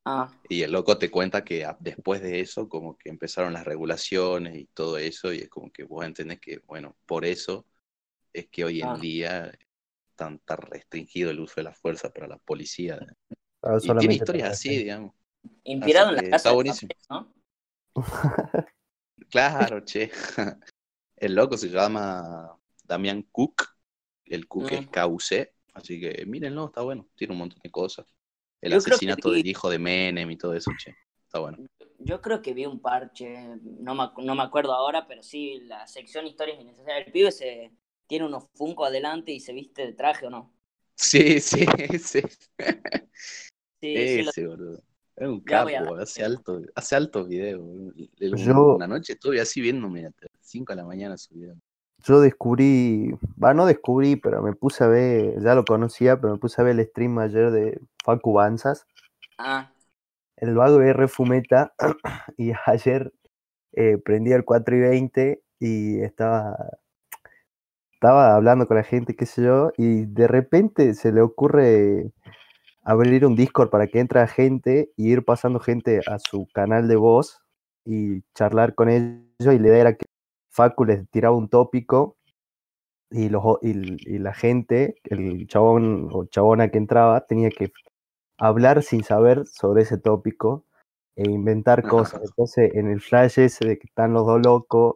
Ah, 0.05 0.29
Y 0.49 0.61
el 0.63 0.71
loco 0.71 0.97
te 0.97 1.09
cuenta 1.11 1.43
que 1.43 1.65
a- 1.65 1.77
después 1.79 2.21
de 2.21 2.39
eso, 2.41 2.67
como 2.69 2.97
que 2.97 3.09
empezaron 3.09 3.53
las 3.53 3.65
regulaciones 3.65 4.55
y 4.57 4.65
todo 4.67 4.97
eso, 4.97 5.33
y 5.33 5.39
es 5.39 5.49
como 5.49 5.71
que 5.71 5.83
vos 5.83 6.05
entendés 6.05 6.39
que, 6.39 6.59
bueno, 6.67 6.95
por 7.05 7.25
eso 7.25 7.65
es 8.33 8.47
que 8.49 8.63
hoy 8.65 8.81
en 8.81 8.87
Ah. 8.87 8.97
día 8.97 9.57
tan, 10.15 10.39
tan 10.39 10.57
restringido 10.57 11.31
el 11.31 11.39
uso 11.39 11.55
de 11.57 11.63
la 11.63 11.73
fuerza 11.73 12.11
para 12.11 12.27
la 12.27 12.37
policía. 12.37 12.99
Ah, 13.61 13.77
Y 13.81 13.95
tiene 13.97 14.15
historias 14.15 14.49
así, 14.51 14.77
digamos. 14.77 15.13
inspirado 15.63 16.09
Así 16.09 16.17
en 16.19 16.23
la 16.25 16.29
casa 16.31 16.35
está 16.37 16.49
de 16.49 16.55
buenísimo. 16.55 16.89
papel, 16.89 17.33
¿no? 17.95 17.95
Claro, 19.29 19.83
che. 19.85 20.11
El 21.15 21.35
loco 21.35 21.57
se 21.57 21.69
llama 21.69 22.55
Damián 22.83 23.23
Cook. 23.31 23.63
El 24.25 24.47
Cook 24.47 24.71
es 24.71 24.81
Mm. 24.87 24.89
KUC. 24.91 25.49
Así 25.73 25.99
que 25.99 26.25
mírenlo, 26.25 26.65
está 26.65 26.81
bueno. 26.81 27.07
Tiene 27.15 27.33
un 27.33 27.39
montón 27.39 27.59
de 27.63 27.71
cosas. 27.71 28.05
El 28.61 28.71
Yo 28.71 28.77
creo 28.79 28.83
que 28.85 28.91
asesinato 28.91 29.29
vi- 29.31 29.37
del 29.37 29.47
hijo 29.47 29.69
de 29.69 29.79
Menem 29.79 30.29
y 30.31 30.37
todo 30.37 30.53
eso, 30.53 30.71
che. 30.77 30.95
Está 31.25 31.39
bueno. 31.39 31.57
Yo 31.99 32.21
creo 32.21 32.41
que 32.41 32.53
vi 32.53 32.65
un 32.65 32.79
parche, 32.79 33.57
no 33.63 33.95
me, 33.95 34.09
no 34.23 34.35
me 34.35 34.43
acuerdo 34.43 34.73
ahora, 34.73 35.07
pero 35.07 35.23
sí, 35.23 35.61
la 35.61 35.87
sección 35.87 36.27
historias 36.27 36.59
innecesarias. 36.59 37.07
El 37.07 37.11
pibe 37.13 37.31
se 37.31 37.71
tiene 38.13 38.27
unos 38.27 38.45
Funko 38.53 38.85
adelante 38.85 39.31
y 39.31 39.39
se 39.39 39.53
viste 39.53 39.87
de 39.87 39.93
traje 39.93 40.27
o 40.27 40.29
no. 40.29 40.53
Sí, 40.93 41.39
sí, 41.41 41.65
sí. 41.97 42.21
Sí, 43.81 44.07
sí, 44.07 44.21
lo- 44.21 44.29
Ese, 44.29 44.45
boludo. 44.45 44.83
Es 45.15 45.27
un 45.27 45.39
a 45.39 45.43
capo, 45.43 45.95
hace 45.95 46.23
alto, 46.23 46.61
hace 46.75 46.95
altos 46.95 47.27
videos. 47.27 47.63
Yo- 48.19 48.75
Una 48.75 48.85
noche 48.85 49.13
estuve 49.13 49.41
así 49.41 49.61
viéndome 49.61 50.05
hasta 50.05 50.27
5 50.41 50.73
de 50.73 50.77
la 50.77 50.85
mañana 50.85 51.17
su 51.17 51.33
video. 51.33 51.55
Yo 52.03 52.21
descubrí, 52.21 53.15
va, 53.43 53.55
no 53.55 53.65
descubrí, 53.65 54.15
pero 54.15 54.43
me 54.43 54.53
puse 54.53 54.83
a 54.83 54.87
ver, 54.87 55.41
ya 55.41 55.55
lo 55.55 55.65
conocía, 55.65 56.21
pero 56.21 56.33
me 56.33 56.39
puse 56.39 56.61
a 56.61 56.65
ver 56.65 56.77
el 56.79 56.85
stream 56.85 57.17
ayer 57.17 57.49
de 57.49 57.81
Facu 58.05 58.33
Banzas. 58.33 58.85
Ah, 59.39 59.73
El 60.35 60.53
vago 60.53 60.79
es 60.83 60.95
refumeta 60.95 61.73
y 62.37 62.51
ayer 62.67 63.11
eh, 63.71 63.97
prendí 63.97 64.33
el 64.33 64.45
4 64.45 64.75
y 64.75 64.81
20 64.81 65.41
y 65.59 65.99
estaba, 66.01 66.55
estaba 68.03 68.35
hablando 68.35 68.67
con 68.67 68.75
la 68.75 68.83
gente, 68.83 69.15
qué 69.15 69.25
sé 69.25 69.43
yo, 69.43 69.71
y 69.77 70.03
de 70.03 70.27
repente 70.27 70.93
se 70.93 71.13
le 71.13 71.21
ocurre 71.21 72.11
abrir 72.83 73.25
un 73.25 73.33
Discord 73.37 73.69
para 73.69 73.87
que 73.87 74.01
entre 74.01 74.27
gente 74.27 74.91
y 74.97 75.13
ir 75.13 75.23
pasando 75.23 75.61
gente 75.61 76.01
a 76.05 76.19
su 76.19 76.49
canal 76.53 76.89
de 76.89 76.97
voz 76.97 77.39
y 77.85 78.23
charlar 78.35 78.75
con 78.75 78.89
ellos 78.89 79.21
y 79.39 79.45
la 79.45 79.53
idea 79.53 79.77
era 79.77 79.93
que 79.95 80.05
Facu 80.51 80.83
les 80.83 81.09
tiraba 81.11 81.37
un 81.37 81.47
tópico 81.47 82.17
y, 83.09 83.29
los, 83.29 83.41
y, 83.61 83.69
y 84.13 84.19
la 84.19 84.33
gente, 84.33 84.95
el 85.05 85.47
chabón 85.47 86.09
o 86.11 86.25
chabona 86.25 86.67
que 86.67 86.79
entraba, 86.79 87.25
tenía 87.25 87.51
que 87.51 87.71
hablar 88.37 88.83
sin 88.83 89.05
saber 89.05 89.47
sobre 89.47 89.83
ese 89.83 89.97
tópico 89.97 90.65
e 91.15 91.29
inventar 91.29 91.83
cosas. 91.87 92.19
Entonces, 92.21 92.69
en 92.75 92.89
el 92.89 92.99
flash 92.99 93.39
ese 93.39 93.65
de 93.65 93.79
que 93.79 93.87
están 93.87 94.11
los 94.11 94.25
dos 94.25 94.41
locos 94.45 94.95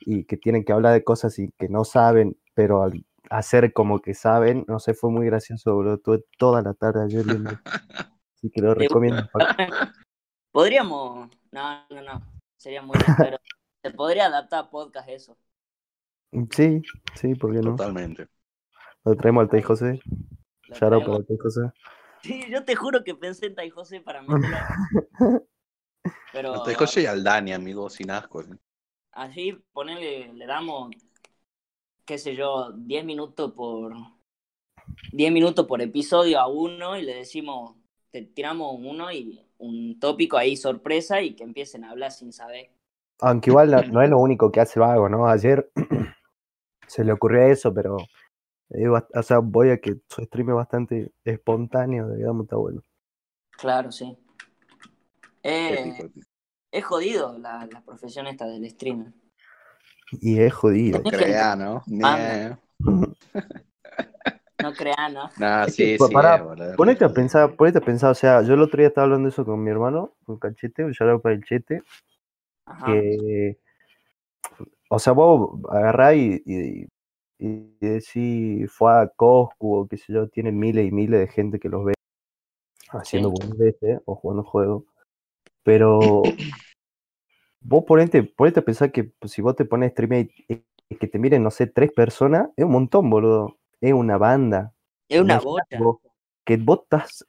y 0.00 0.24
que 0.24 0.36
tienen 0.36 0.64
que 0.64 0.74
hablar 0.74 0.92
de 0.92 1.02
cosas 1.02 1.38
y 1.38 1.50
que 1.58 1.70
no 1.70 1.84
saben, 1.84 2.36
pero 2.54 2.82
al 2.82 3.04
hacer 3.30 3.72
como 3.72 4.00
que 4.00 4.14
saben, 4.14 4.64
no 4.68 4.78
sé, 4.78 4.94
fue 4.94 5.10
muy 5.10 5.26
gracioso, 5.26 5.76
bro. 5.76 5.98
Tuve 5.98 6.24
toda 6.38 6.62
la 6.62 6.74
tarde 6.74 7.04
ayer 7.04 7.24
viendo. 7.24 7.50
Así 8.36 8.50
que 8.50 8.60
lo 8.60 8.74
¿Te 8.74 8.80
recomiendo. 8.80 9.28
Podríamos. 10.52 11.30
No, 11.50 11.86
no, 11.90 12.02
no. 12.02 12.22
Sería 12.56 12.82
muy 12.82 12.96
pero 13.18 13.38
se 13.82 13.90
podría 13.90 14.26
adaptar 14.26 14.64
a 14.64 14.70
podcast 14.70 15.08
eso. 15.08 15.36
Sí, 16.50 16.82
sí, 17.14 17.34
¿por 17.34 17.52
qué 17.52 17.60
no? 17.60 17.76
Totalmente. 17.76 18.28
Lo 19.04 19.16
traemos 19.16 19.42
al 19.42 19.50
Tai 19.50 19.62
José. 19.62 20.00
Lo 20.68 20.76
Shout 20.76 21.04
para 21.04 21.16
el 21.16 21.26
Tai 21.26 21.38
José. 21.38 21.60
Sí, 22.22 22.44
yo 22.48 22.64
te 22.64 22.76
juro 22.76 23.02
que 23.02 23.14
pensé 23.14 23.46
en 23.46 23.54
Tai 23.54 23.68
José 23.70 24.00
para 24.00 24.22
meterlo. 24.22 24.56
Pero 26.32 26.62
te 26.62 26.70
dejo 26.70 26.84
y 26.96 27.06
al 27.06 27.22
Dani, 27.22 27.52
amigo, 27.52 27.88
sin 27.90 28.10
asco. 28.10 28.42
así, 29.12 29.52
ponele, 29.72 30.32
le 30.32 30.46
damos, 30.46 30.90
qué 32.04 32.18
sé 32.18 32.34
yo, 32.34 32.72
10 32.72 33.04
minutos 33.04 33.52
por 33.52 33.94
10 35.12 35.32
minutos 35.32 35.66
por 35.66 35.80
episodio 35.82 36.40
a 36.40 36.48
uno 36.48 36.96
y 36.96 37.02
le 37.02 37.14
decimos, 37.14 37.76
te 38.10 38.22
tiramos 38.22 38.76
uno 38.78 39.12
y 39.12 39.44
un 39.58 39.98
tópico 40.00 40.36
ahí 40.36 40.56
sorpresa 40.56 41.22
y 41.22 41.34
que 41.34 41.44
empiecen 41.44 41.84
a 41.84 41.90
hablar 41.90 42.12
sin 42.12 42.32
saber. 42.32 42.70
Aunque 43.20 43.50
igual 43.50 43.70
no, 43.70 43.82
no 43.82 44.02
es 44.02 44.10
lo 44.10 44.18
único 44.18 44.50
que 44.50 44.60
hace 44.60 44.80
Vago, 44.80 45.08
¿no? 45.08 45.26
Ayer 45.28 45.70
se 46.88 47.04
le 47.04 47.12
ocurrió 47.12 47.42
eso, 47.42 47.72
pero 47.72 47.96
o 49.14 49.22
sea, 49.22 49.38
voy 49.38 49.70
a 49.70 49.78
que 49.78 49.96
su 50.08 50.22
stream 50.22 50.50
es 50.50 50.54
bastante 50.56 51.12
espontáneo, 51.24 52.08
digamos, 52.10 52.44
está 52.44 52.56
bueno. 52.56 52.82
Claro, 53.50 53.92
sí. 53.92 54.16
Eh, 55.42 56.10
es 56.70 56.84
jodido 56.84 57.38
la, 57.38 57.68
la 57.70 57.82
profesión 57.82 58.26
esta 58.26 58.46
del 58.46 58.68
streamer. 58.70 59.12
Y 60.20 60.40
es 60.40 60.52
jodido. 60.52 61.02
No 61.04 61.10
crea, 61.10 61.56
¿no? 61.56 61.82
Nah. 61.86 62.56
No 64.62 64.72
crean, 64.74 65.14
¿no? 65.14 65.30
Nah, 65.38 65.66
sí, 65.66 65.98
sí. 65.98 66.14
boludo. 66.14 66.76
Ponete 66.76 67.04
a 67.04 67.08
pensar, 67.08 67.54
ponete 67.56 67.78
a 67.78 67.80
pensar, 67.80 68.10
o 68.10 68.14
sea, 68.14 68.42
yo 68.42 68.54
el 68.54 68.62
otro 68.62 68.78
día 68.78 68.88
estaba 68.88 69.06
hablando 69.06 69.26
de 69.26 69.32
eso 69.32 69.44
con 69.44 69.62
mi 69.62 69.70
hermano, 69.70 70.14
con 70.24 70.38
Cachete, 70.38 70.84
un 70.84 70.92
shout 70.92 71.20
para 71.20 71.34
el 71.34 71.44
Chete, 71.44 71.82
Ajá. 72.66 72.86
que, 72.86 73.58
o 74.88 74.98
sea, 74.98 75.12
vos 75.12 75.58
agarrás 75.70 76.14
y, 76.14 76.42
y, 76.46 76.86
y 77.38 77.76
decís, 77.80 78.70
fue 78.70 78.92
a 78.92 79.08
Coscu 79.08 79.76
o 79.76 79.88
qué 79.88 79.96
sé 79.96 80.12
yo, 80.12 80.28
tiene 80.28 80.52
miles 80.52 80.86
y 80.86 80.92
miles 80.92 81.20
de 81.20 81.28
gente 81.28 81.58
que 81.58 81.68
los 81.68 81.84
ve 81.84 81.94
haciendo 82.90 83.34
Sí. 83.40 83.48
veces 83.56 84.00
o 84.04 84.14
jugando 84.14 84.44
juegos, 84.44 84.84
pero 85.64 86.22
vos 87.64 87.84
ponete, 87.86 88.22
ponete 88.22 88.60
a 88.60 88.64
pensar 88.64 88.92
que 88.92 89.04
pues, 89.04 89.32
si 89.32 89.42
vos 89.42 89.56
te 89.56 89.64
pones 89.64 89.88
a 89.88 89.92
streamear 89.92 90.26
y, 90.48 90.62
y 90.88 90.96
que 90.96 91.06
te 91.06 91.18
miren, 91.18 91.42
no 91.42 91.50
sé, 91.50 91.66
tres 91.66 91.92
personas, 91.92 92.48
es 92.56 92.64
un 92.64 92.72
montón, 92.72 93.08
boludo, 93.10 93.58
es 93.80 93.92
una 93.92 94.18
banda. 94.18 94.72
Es 95.08 95.20
una 95.20 95.40
bocha. 95.40 95.78
vos 95.78 95.98
que 96.44 96.56
vos 96.56 96.80
estás 96.82 97.26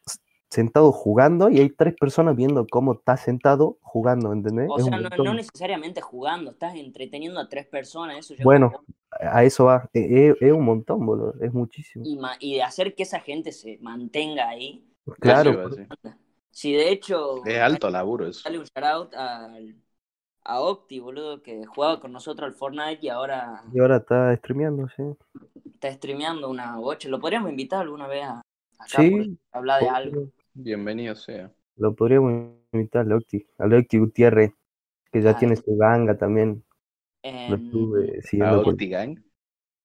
sentado 0.49 0.91
jugando 0.91 1.49
y 1.49 1.59
hay 1.59 1.69
tres 1.69 1.95
personas 1.99 2.35
viendo 2.35 2.65
cómo 2.69 2.93
estás 2.93 3.21
sentado 3.21 3.77
jugando, 3.81 4.31
¿entendés? 4.31 4.69
O 4.69 4.77
Es 4.77 4.83
un 4.83 4.89
sea, 4.91 4.99
no, 5.17 5.33
necesariamente 5.33 5.99
jugando, 6.01 6.51
estás 6.51 6.75
entreteniendo 6.75 7.39
a 7.39 7.49
tres 7.49 7.65
personas, 7.65 8.17
eso 8.19 8.35
ya 8.35 8.43
Bueno, 8.43 8.71
a 9.19 9.43
eso 9.43 9.65
va. 9.65 9.89
e- 9.93 10.29
e- 10.39 10.47
Es, 10.47 10.51
un 10.51 10.63
montón, 10.63 11.05
boludo. 11.05 11.33
Es 11.41 11.51
muchísimo. 11.53 12.05
y, 12.39 12.55
de 12.55 12.63
hacer 12.63 12.93
que 12.93 13.03
esa 13.03 13.19
gente 13.19 13.51
se 13.51 13.79
mantenga 13.81 14.47
ahí. 14.47 14.85
Claro. 15.19 15.69
Si 16.51 16.71
de 16.71 16.91
hecho, 16.91 17.43
Es 17.45 17.59
alto 17.59 17.89
laburo 17.89 18.27
eso. 18.27 18.41
dale 18.45 18.59
un 18.59 18.65
shout 18.65 18.85
out 18.85 19.13
al- 19.15 19.75
a 20.45 20.59
Octi, 20.61 20.99
boludo, 20.99 21.41
que 21.41 21.65
jugaba 21.65 21.99
con 21.99 22.11
nosotros 22.11 22.47
al 22.47 22.53
Fortnite 22.55 22.99
y 23.01 23.09
ahora 23.09 23.63
y 23.73 23.79
ahora 23.79 23.97
está 23.97 24.35
streameando, 24.37 24.87
sí. 24.95 25.03
está 25.73 25.91
streameando 25.93 26.49
una 26.49 26.77
bocha. 26.77 27.09
¿Lo 27.09 27.19
podríamos 27.19 27.49
invitar 27.49 27.81
alguna 27.81 28.07
vez 28.07 28.23
a, 28.25 28.41
acá 28.79 29.01
Sí, 29.01 29.09
por 29.51 29.57
hablar 29.59 29.81
de 29.81 29.89
algo? 29.89 30.27
Bienvenido 30.53 31.15
sea. 31.15 31.51
Lo 31.77 31.95
podríamos 31.95 32.51
invitar 32.71 33.05
al 33.05 33.13
Octi, 33.13 33.47
al 33.57 33.73
Octi 33.73 33.97
Gutiérrez, 33.99 34.53
que 35.11 35.21
ya 35.21 35.31
Ah, 35.31 35.37
tiene 35.37 35.55
su 35.55 35.75
ganga 35.77 36.17
también. 36.17 36.63
Lo 37.23 37.29
En- 37.29 37.53
estuve 37.65 38.19
La 38.33 38.57
Octi 38.57 38.89
Gang. 38.89 39.19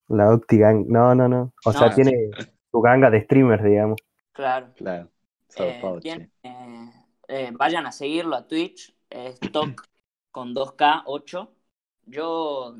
la 0.09 0.29
Octi 0.33 0.57
Gang. 0.57 0.85
No, 0.87 1.15
no, 1.15 1.27
no. 1.29 1.53
O 1.65 1.71
sea, 1.71 1.87
No, 1.89 1.95
tiene 1.95 2.29
su 2.71 2.81
ganga 2.81 3.09
de 3.09 3.23
streamers, 3.23 3.63
digamos. 3.63 3.99
claro. 4.33 4.67
Claro. 4.75 5.09
Eh, 5.57 5.81
eh, 6.43 6.91
eh, 7.27 7.51
vayan 7.53 7.87
a 7.87 7.91
seguirlo 7.91 8.35
a 8.35 8.47
Twitch, 8.47 8.95
es 9.09 9.39
Toc 9.39 9.83
con 10.39 10.53
2K8. 10.53 11.49
Yo, 12.05 12.75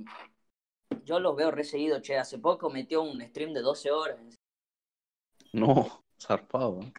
yo 1.03 1.19
los 1.19 1.35
veo 1.35 1.51
re 1.51 1.65
seguido, 1.65 1.99
che. 2.01 2.17
Hace 2.17 2.39
poco 2.39 2.69
metió 2.69 3.01
un 3.01 3.21
stream 3.21 3.51
de 3.53 3.61
12 3.61 3.91
horas. 3.91 4.17
No, 5.51 6.05
zarpado. 6.17 6.79
¿eh? 6.81 6.93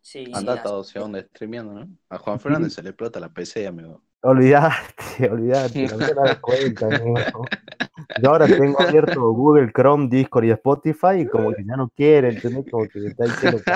Sí, 0.00 0.30
Anda 0.32 0.54
hace- 0.54 0.68
a 0.68 0.78
hacia 0.78 1.00
donde 1.00 1.22
streameando, 1.22 1.72
¿no? 1.74 1.88
A 2.08 2.18
Juan 2.18 2.38
Fernández 2.38 2.74
se 2.74 2.82
le 2.84 2.90
explota 2.90 3.18
la 3.18 3.32
PC, 3.32 3.66
amigo. 3.66 4.00
Olvidate, 4.22 5.28
olvidate, 5.32 5.88
no 5.88 5.98
te 5.98 6.14
das 6.14 6.38
cuenta, 6.38 6.86
amigo. 6.86 7.44
Yo 8.22 8.30
ahora 8.30 8.46
tengo 8.46 8.80
abierto 8.80 9.20
Google 9.32 9.72
Chrome, 9.72 10.08
Discord 10.08 10.44
y 10.44 10.50
Spotify 10.52 11.20
y 11.22 11.26
como 11.26 11.52
que 11.52 11.64
ya 11.64 11.76
no 11.76 11.88
quiere, 11.88 12.28
¿entendés? 12.28 12.64
Como 12.70 12.86
que 12.88 13.06
está 13.06 13.24
diciendo 13.24 13.58
que 13.64 13.72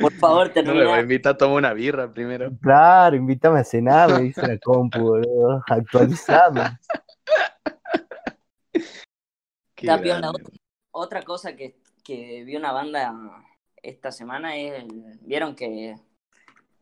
Por 0.00 0.12
favor, 0.14 0.48
No 0.64 0.74
me 0.74 0.84
va 0.84 0.94
a 0.94 0.96
termina. 0.96 1.00
invitar 1.00 1.34
a 1.34 1.36
tomar 1.38 1.56
una 1.58 1.72
birra 1.72 2.12
primero. 2.12 2.50
Claro, 2.60 3.16
invítame 3.16 3.60
a 3.60 3.64
cenar, 3.64 4.10
me 4.12 4.22
dice 4.22 4.46
la 4.46 4.58
compu, 4.58 5.00
boludo. 5.00 5.62
Actualizame. 5.68 6.62
Otra 10.92 11.22
cosa 11.22 11.54
que, 11.56 11.76
que 12.04 12.44
vi 12.44 12.56
una 12.56 12.72
banda 12.72 13.14
esta 13.82 14.12
semana 14.12 14.56
es, 14.56 14.82
el- 14.82 15.18
vieron 15.22 15.54
que, 15.54 15.96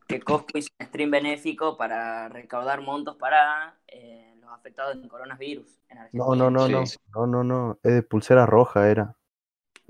que 0.07 0.19
Costco 0.19 0.57
hizo 0.57 0.69
un 0.79 0.87
stream 0.87 1.11
benéfico 1.11 1.77
para 1.77 2.27
recaudar 2.29 2.81
montos 2.81 3.15
para 3.15 3.77
eh, 3.87 4.35
los 4.41 4.51
afectados 4.51 4.95
en 4.95 5.07
coronavirus 5.07 5.79
en 5.89 5.99
Argentina. 5.99 6.25
No, 6.25 6.35
no, 6.35 6.49
no, 6.49 6.67
Sí, 6.67 6.73
no, 7.13 7.27
no, 7.27 7.27
no, 7.27 7.43
no, 7.43 7.79
es 7.83 7.93
de 7.93 8.03
pulsera 8.03 8.45
roja 8.45 8.89
era. 8.89 9.15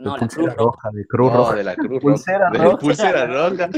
De 0.03 0.09
No, 0.09 0.17
la 0.17 0.27
pulsera 0.27 0.53
Cruz 0.53 0.55
Roja. 0.55 0.77
roja, 0.77 0.89
de 0.93 1.05
Cruz 1.05 1.31
No, 1.31 1.33
Roja. 1.33 1.55
de 1.55 1.63
la 1.63 1.77
Cruz 1.77 2.01
Pulsera 2.01 2.49
Roja. 2.49 2.49
De 2.49 2.71
roja. 2.71 2.77
Pulsera 2.77 3.25
Roja. 3.27 3.69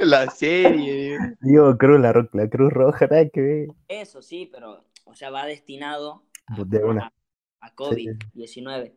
La 0.00 0.30
serie. 0.30 1.18
Digo, 1.40 1.76
Cruz, 1.76 2.00
la, 2.00 2.12
ro- 2.12 2.28
la 2.32 2.48
Cruz 2.48 2.72
Roja, 2.72 3.06
nada 3.06 3.28
que 3.28 3.40
ver. 3.40 3.68
Eso 3.88 4.22
sí, 4.22 4.46
pero, 4.46 4.84
o 5.04 5.14
sea, 5.14 5.30
va 5.30 5.46
destinado 5.46 6.24
a, 6.46 6.64
De 6.66 6.84
una. 6.84 7.02
a- 7.04 7.12
a 7.60 7.74
COVID-19. 7.74 8.94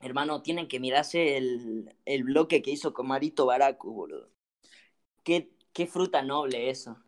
Hermano, 0.00 0.42
tienen 0.42 0.68
que 0.68 0.80
mirarse 0.80 1.36
el, 1.36 1.94
el 2.06 2.24
bloque 2.24 2.62
que 2.62 2.70
hizo 2.70 2.92
con 2.94 3.06
Marito 3.08 3.46
Baracu, 3.46 3.92
boludo. 3.92 4.30
Qué, 5.24 5.52
qué 5.72 5.86
fruta 5.86 6.22
noble 6.22 6.70
eso. 6.70 6.98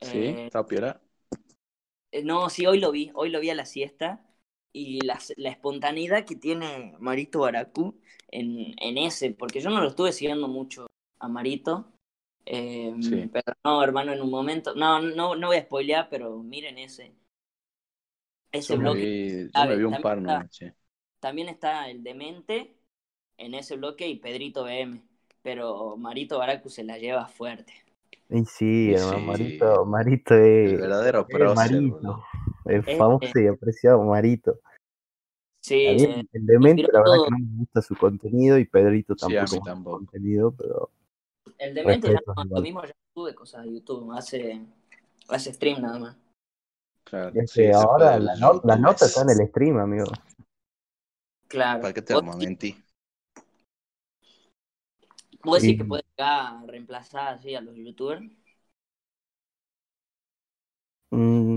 Sí, 0.00 0.18
Eh, 0.18 0.46
está 0.46 0.66
piola. 0.66 1.00
eh, 2.12 2.22
no, 2.24 2.50
sí, 2.50 2.66
hoy 2.66 2.80
lo 2.80 2.90
vi, 2.92 3.10
hoy 3.14 3.30
lo 3.30 3.40
vi 3.40 3.50
a 3.50 3.54
la 3.54 3.66
siesta. 3.66 4.24
Y 4.76 5.00
la, 5.02 5.18
la 5.38 5.50
espontaneidad 5.50 6.24
que 6.26 6.36
tiene 6.36 6.94
Marito 7.00 7.40
Baracu 7.40 7.98
en, 8.30 8.74
en 8.80 8.98
ese, 8.98 9.30
porque 9.32 9.60
yo 9.60 9.70
no 9.70 9.80
lo 9.80 9.88
estuve 9.88 10.12
siguiendo 10.12 10.48
mucho 10.48 10.86
a 11.18 11.28
Marito. 11.28 11.92
eh, 12.46 12.94
Sí. 13.00 13.30
Pero 13.32 13.54
no, 13.64 13.82
hermano, 13.82 14.12
en 14.12 14.20
un 14.22 14.30
momento. 14.30 14.74
No, 14.74 15.00
no, 15.00 15.34
no 15.36 15.46
voy 15.48 15.56
a 15.58 15.62
spoilear, 15.62 16.08
pero 16.10 16.42
miren 16.42 16.78
ese. 16.78 17.14
Ese 18.52 18.74
Yo 18.74 18.78
me 18.78 18.84
bloque. 18.84 19.00
vi, 19.00 19.50
yo 19.52 19.64
me 19.64 19.76
vi 19.76 19.84
un 19.84 19.92
también 19.92 20.02
par 20.02 20.18
está-. 20.18 20.50
También 21.20 21.48
está 21.48 21.90
el 21.90 22.02
Demente 22.04 22.76
en 23.38 23.54
ese 23.54 23.76
bloque 23.76 24.08
y 24.08 24.16
Pedrito 24.18 24.64
BM. 24.64 25.02
Pero 25.42 25.96
Marito 25.96 26.38
Baracu 26.38 26.68
se 26.70 26.84
la 26.84 26.98
lleva 26.98 27.28
fuerte. 27.28 27.72
Y 28.28 28.44
sí, 28.44 28.92
hermano, 28.92 29.20
sí. 29.20 29.20
Marito, 29.20 29.84
Marito 29.86 30.34
es, 30.34 30.72
El 30.72 30.78
verdadero 30.78 31.28
es 31.28 31.36
prócer, 31.38 31.54
Marito. 31.54 32.24
El 32.66 32.84
Es- 32.86 32.98
famoso 32.98 33.38
y 33.38 33.46
apreciado 33.46 34.02
Marito. 34.02 34.60
Sí, 35.60 35.86
A 35.86 35.92
mí 35.94 36.02
eh, 36.04 36.24
el 36.32 36.46
demente, 36.46 36.82
la 36.92 37.00
verdad 37.00 37.14
todo. 37.16 37.24
que 37.24 37.30
no 37.32 37.38
me 37.38 37.58
gusta 37.58 37.82
su 37.82 37.96
contenido 37.96 38.56
y 38.58 38.66
Pedrito 38.66 39.16
Sí, 39.16 39.24
a 39.36 39.44
tampoco 39.44 39.56
su 39.56 39.60
tampoco. 39.64 39.96
contenido, 39.98 40.52
pero 40.52 40.90
el 41.58 41.74
Demente 41.74 42.12
ya 42.12 42.20
no, 42.36 42.44
lo 42.44 42.60
mismo 42.60 42.84
ya 42.84 42.92
sube 43.14 43.34
cosas 43.34 43.64
de 43.64 43.72
YouTube, 43.72 44.12
hace, 44.12 44.60
hace 45.28 45.52
stream 45.52 45.82
nada 45.82 45.98
más. 45.98 46.16
Claro. 47.04 47.32
es 47.40 47.52
que 47.52 47.72
ahora 47.72 48.12
fue 48.16 48.20
la, 48.20 48.32
del 48.32 48.40
no- 48.40 48.52
la 48.52 48.74
YouTube. 48.74 48.80
nota 48.80 49.06
está 49.06 49.22
en 49.22 49.30
el 49.30 49.48
stream, 49.48 49.78
amigo. 49.78 50.06
Claro. 51.48 51.80
¿Para 51.82 51.94
qué 51.94 52.02
te 52.02 52.14
¿Vos, 52.14 52.22
vamos 52.22 52.36
a 52.36 52.38
mentir? 52.38 52.76
vos 55.42 55.62
decís 55.62 55.78
que 55.78 55.84
puede 55.84 56.02
llegar 56.16 56.30
a 56.56 56.64
reemplazar 56.66 57.34
así 57.34 57.54
a 57.54 57.60
los 57.60 57.74
youtubers? 57.76 58.22
Mm, 61.12 61.55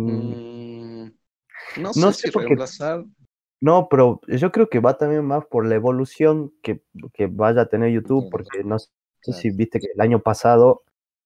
no 1.78 1.94
sé 1.94 2.00
No 2.00 2.12
sé 2.12 2.28
si 2.28 2.32
porque- 2.32 2.48
reemplazar. 2.48 3.06
No, 3.62 3.88
pero 3.90 4.22
yo 4.28 4.52
creo 4.54 4.70
que 4.70 4.80
va 4.80 4.98
también 4.98 5.26
más 5.26 5.46
por 5.46 5.66
la 5.66 5.76
evolución 5.76 6.54
que, 6.64 6.82
que 7.14 7.28
vaya 7.28 7.64
a 7.64 7.66
tener 7.70 7.92
YouTube, 7.92 8.30
porque 8.32 8.64
no 8.64 8.80
sé 8.80 8.90
si 9.34 9.50
viste 9.50 9.80
que 9.82 9.88
el 9.94 10.00
año 10.00 10.20
pasado 10.20 10.84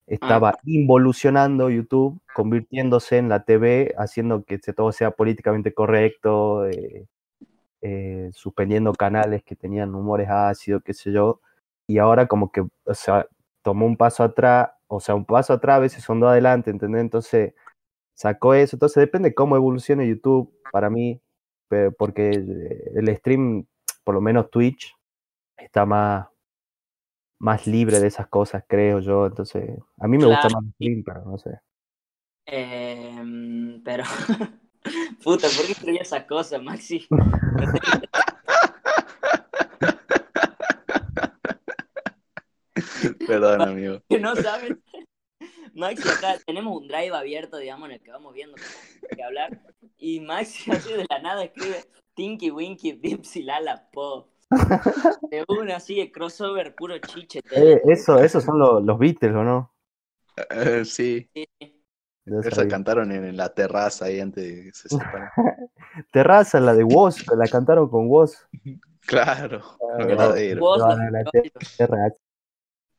estaba 0.08 0.56
involucionando 0.66 1.70
YouTube, 1.70 2.20
convirtiéndose 2.34 3.20
en 3.20 3.30
la 3.30 3.44
TV, 3.44 3.94
haciendo 4.00 4.44
que 4.44 4.58
todo 4.58 4.92
sea 4.92 5.12
políticamente 5.12 5.76
correcto, 5.76 6.66
eh, 6.68 7.06
eh, 7.82 8.32
suspendiendo 8.34 8.94
canales 8.94 9.44
que 9.44 9.56
tenían 9.56 9.94
humores 9.94 10.28
ácidos, 10.30 10.82
qué 10.84 10.94
sé 10.96 11.12
yo, 11.12 11.40
y 11.88 12.00
ahora 12.00 12.28
como 12.28 12.52
que, 12.52 12.62
o 12.62 12.94
sea, 12.96 13.28
tomó 13.62 13.86
un 13.86 13.96
paso 13.96 14.24
atrás, 14.24 14.72
o 14.88 15.00
sea, 15.00 15.14
un 15.14 15.26
paso 15.26 15.54
atrás 15.54 15.78
a 15.78 15.80
veces 15.82 16.04
son 16.04 16.20
dos 16.20 16.32
adelante, 16.32 16.72
¿entendés? 16.72 17.02
Entonces, 17.02 17.54
sacó 18.14 18.54
eso. 18.54 18.76
Entonces 18.76 19.02
depende 19.02 19.34
cómo 19.34 19.56
evolucione 19.56 20.08
YouTube 20.08 20.54
para 20.72 20.90
mí, 20.90 21.22
pero 21.68 21.92
porque 21.92 22.30
el 22.30 23.16
stream, 23.18 23.66
por 24.04 24.16
lo 24.16 24.22
menos 24.22 24.50
Twitch, 24.52 24.96
está 25.58 25.86
más, 25.86 26.28
más 27.40 27.68
libre 27.68 28.00
de 28.00 28.08
esas 28.08 28.28
cosas, 28.28 28.64
creo 28.68 29.00
yo. 29.00 29.26
Entonces, 29.26 29.70
a 30.00 30.08
mí 30.08 30.18
me 30.18 30.26
gusta 30.26 30.48
Claro. 30.48 30.56
más 30.56 30.64
el 30.66 30.72
stream, 30.74 31.04
pero 31.04 31.26
no 31.26 31.38
sé. 31.38 31.60
Em, 32.46 33.82
pero, 33.84 34.04
puta, 35.24 35.48
¿por 35.56 35.66
qué 35.66 35.72
escribí 35.72 35.98
esas 35.98 36.26
cosas, 36.26 36.62
Maxi? 36.62 37.08
Perdón, 43.28 43.62
amigo. 43.62 44.02
que 44.10 44.20
no 44.20 44.36
saben. 44.36 44.82
Maxi, 45.74 46.08
acá 46.08 46.36
tenemos 46.46 46.76
un 46.80 46.88
drive 46.88 47.16
abierto, 47.16 47.58
digamos, 47.58 47.88
en 47.90 47.96
el 47.96 48.02
que 48.02 48.12
vamos 48.12 48.34
viendo 48.34 48.56
qué 49.16 49.24
hablar. 49.24 49.60
Y 49.98 50.20
Maxi, 50.20 50.72
así 50.72 50.94
de 50.94 51.06
la 51.10 51.20
nada, 51.20 51.44
escribe 51.44 51.84
Tinky 52.16 52.52
Winky 52.52 52.94
Dipsy 52.94 53.44
Lala 53.44 53.90
Po. 53.92 54.30
De 55.32 55.44
una 55.48 55.78
así 55.78 55.96
de 55.96 56.12
crossover 56.12 56.76
puro 56.76 56.98
chiche. 57.00 57.40
Eh, 57.52 57.82
eso, 57.86 58.20
esos 58.20 58.44
son 58.44 58.60
los, 58.60 58.84
los 58.84 59.00
Beatles, 59.00 59.34
¿o 59.34 59.44
no? 59.44 59.74
Eh, 60.52 60.86
sí, 60.86 61.30
Sí. 61.34 61.48
No 62.26 62.40
esa 62.40 62.66
cantaron 62.70 63.12
en, 63.12 63.26
en 63.26 63.36
la 63.36 63.54
terraza 63.54 64.06
ahí 64.06 64.22
antes 64.22 64.44
de 64.46 64.64
que 64.64 64.72
se. 64.74 64.88
Terraza, 66.12 66.60
la 66.62 66.74
de 66.74 66.84
Woz, 66.86 67.18
que 67.24 67.36
la 67.36 67.48
cantaron 67.48 67.90
con 67.90 68.08
Woz. 68.08 68.48
Claro, 69.06 69.62
Ah, 69.82 69.98
No, 69.98 70.78
no, 70.78 71.10
la 71.10 71.24
criollos. 71.26 71.76
TRH. 71.78 72.16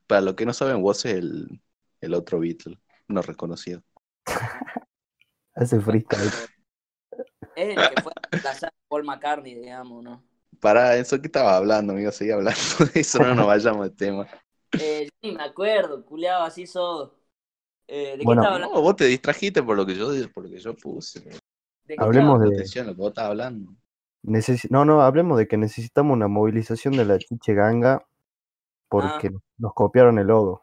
Para 0.07 0.21
los 0.21 0.35
que 0.35 0.45
no 0.45 0.53
saben, 0.53 0.83
Woz 0.83 1.07
es 1.07 1.15
el, 1.15 1.63
el 2.05 2.15
otro 2.15 2.39
Beatle, 2.41 2.79
no 3.09 3.23
reconocido. 3.23 3.83
Hace 5.55 5.81
freestyle. 5.81 6.31
Es 7.57 7.77
el 7.79 7.95
que 7.95 8.03
fue 8.03 8.13
a 8.17 8.29
reemplazar 8.31 8.71
a 8.71 8.89
Paul 8.89 9.05
McCartney, 9.05 9.55
digamos, 9.55 10.03
¿no? 10.03 10.25
Para 10.61 10.97
eso 10.97 11.21
que 11.21 11.27
estaba 11.29 11.57
hablando, 11.57 11.93
amigo, 11.93 12.11
seguí 12.11 12.31
hablando 12.31 12.61
de 12.95 13.01
eso, 13.01 13.19
no 13.21 13.35
nos 13.35 13.47
vayamos 13.47 13.89
de 13.91 13.95
tema. 13.95 14.27
Eh, 14.81 15.05
yo 15.23 15.29
ni 15.31 15.37
me 15.37 15.43
acuerdo, 15.45 16.05
culeado, 16.05 16.45
así 16.45 16.67
sodo. 16.67 17.17
Eh, 17.87 18.13
¿De 18.13 18.19
qué 18.19 18.25
Bueno. 18.25 18.43
estaba 18.43 18.57
hablando? 18.57 18.75
No, 18.77 18.83
vos 18.83 18.97
te 18.97 19.05
distrajiste 19.05 19.63
por 19.63 19.77
lo 19.77 19.87
que 19.87 19.95
yo, 19.95 20.09
por 20.33 20.45
lo 20.45 20.51
que 20.51 20.59
yo 20.59 20.75
puse. 20.75 21.21
¿De 21.21 21.31
qué 21.87 21.97
Hablemos 21.99 22.41
de- 22.41 22.49
Atención, 22.49 22.87
lo 22.87 22.95
que 22.95 23.01
vos 23.01 23.09
estabas 23.11 23.31
hablando. 23.31 23.73
Necesi- 24.25 24.71
no, 24.71 24.85
no, 24.87 25.03
hablemos 25.03 25.37
de 25.39 25.47
que 25.47 25.59
necesitamos 25.59 26.15
una 26.15 26.29
movilización 26.29 26.97
de 26.97 27.05
la 27.05 27.19
chiche 27.19 27.53
ganga 27.55 28.05
porque 28.89 29.29
Ah. 29.29 29.39
nos 29.59 29.75
copiaron 29.75 30.19
el 30.19 30.27
logo. 30.29 30.63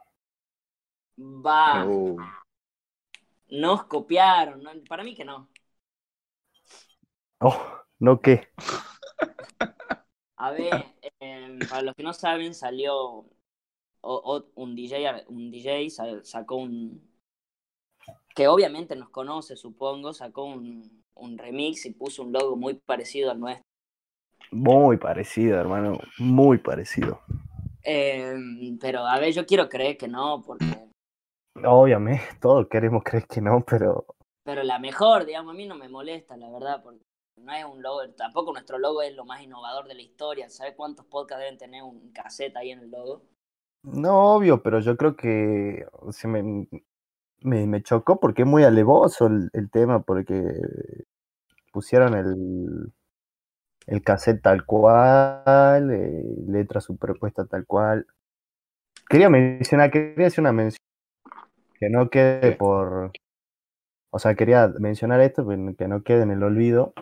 Va, 1.18 1.86
Uh, 1.86 2.18
nos 3.50 3.84
copiaron. 3.86 4.64
¿no? 4.64 4.72
Para 4.90 5.04
mí 5.04 5.14
que 5.16 5.26
no. 5.26 5.50
Oh, 7.42 7.60
no 8.00 8.20
qué. 8.22 8.48
A 10.38 10.52
ver, 10.52 10.86
em, 11.20 11.60
para 11.70 11.84
los 11.84 11.96
que 11.96 12.04
no 12.04 12.14
saben, 12.14 12.54
salió 12.54 12.96
o- 12.98 13.28
o- 14.02 14.46
un 14.56 14.76
DJ, 14.76 15.26
un 15.30 15.52
DJ 15.52 15.90
sa- 15.90 16.24
sacó 16.24 16.56
un 16.58 17.02
que 18.36 18.48
obviamente 18.48 18.96
nos 18.96 19.10
conoce, 19.10 19.56
supongo, 19.56 20.14
sacó 20.14 20.46
un, 20.46 21.04
un 21.16 21.38
remix 21.38 21.86
y 21.86 21.92
puso 21.94 22.24
un 22.24 22.32
logo 22.34 22.56
muy 22.56 22.76
parecido 22.76 23.32
al 23.32 23.40
nuestro. 23.40 23.66
Muy 24.52 24.98
parecido, 24.98 25.60
hermano. 25.60 26.00
Muy 26.20 26.58
parecido. 26.58 27.20
Em, 27.84 28.78
pero 28.80 29.00
a 29.06 29.20
ver, 29.20 29.34
yo 29.34 29.46
quiero 29.46 29.68
creer 29.70 29.98
que 29.98 30.08
no, 30.08 30.42
porque 30.46 30.66
Obviamente, 31.56 32.24
todos 32.42 32.68
queremos 32.68 33.04
creer 33.04 33.28
que 33.28 33.42
no, 33.42 33.64
pero 33.66 34.06
pero 34.44 34.64
la 34.64 34.80
mejor, 34.80 35.26
digamos, 35.26 35.54
a 35.54 35.58
mí 35.58 35.68
no 35.68 35.76
me 35.76 35.88
molesta, 35.88 36.36
la 36.36 36.50
verdad, 36.50 36.82
porque 36.84 37.00
no 37.38 37.54
es 37.54 37.64
un 37.64 37.82
logo, 37.82 38.10
tampoco 38.18 38.52
nuestro 38.52 38.80
logo 38.80 39.02
es 39.02 39.16
lo 39.16 39.26
más 39.26 39.42
innovador 39.42 39.88
de 39.88 39.96
la 39.96 40.02
historia. 40.02 40.50
¿Sabes 40.50 40.74
cuántos 40.76 41.06
podcasts 41.06 41.44
deben 41.44 41.58
tener 41.58 41.84
un 41.84 42.12
cassette 42.12 42.56
ahí 42.58 42.72
en 42.72 42.80
el 42.80 42.92
logo? 42.92 43.24
no, 43.84 44.36
obvio, 44.36 44.62
pero 44.62 44.80
yo 44.80 44.96
creo 44.96 45.16
que 45.16 45.88
se 46.12 46.28
me, 46.28 46.68
me, 47.42 47.66
me 47.68 47.82
chocó 47.82 48.20
porque 48.20 48.44
es 48.44 48.48
muy 48.48 48.64
alevoso 48.64 49.28
el, 49.28 49.50
el 49.54 49.72
tema, 49.72 50.04
porque 50.04 50.44
pusieron 51.72 52.16
el, 52.16 52.94
el 53.88 54.04
cassette 54.04 54.42
tal 54.42 54.66
cual, 54.66 55.92
eh, 55.92 56.24
letra 56.48 56.82
superpuesta 56.82 57.46
tal 57.46 57.66
cual. 57.66 58.06
Quería 59.10 59.30
mencionar, 59.30 59.92
quería 59.92 60.28
hacer 60.28 60.42
una 60.42 60.54
mención 60.54 60.82
que 61.82 61.90
no 61.90 62.10
quede 62.10 62.52
¿Qué? 62.52 62.56
por. 62.56 63.12
O 64.12 64.20
sea, 64.20 64.36
quería 64.36 64.68
mencionar 64.80 65.20
esto, 65.22 65.46
pero 65.46 65.76
que 65.76 65.88
no 65.88 66.04
quede 66.04 66.24
en 66.24 66.32
el 66.32 66.44
olvido. 66.44 66.94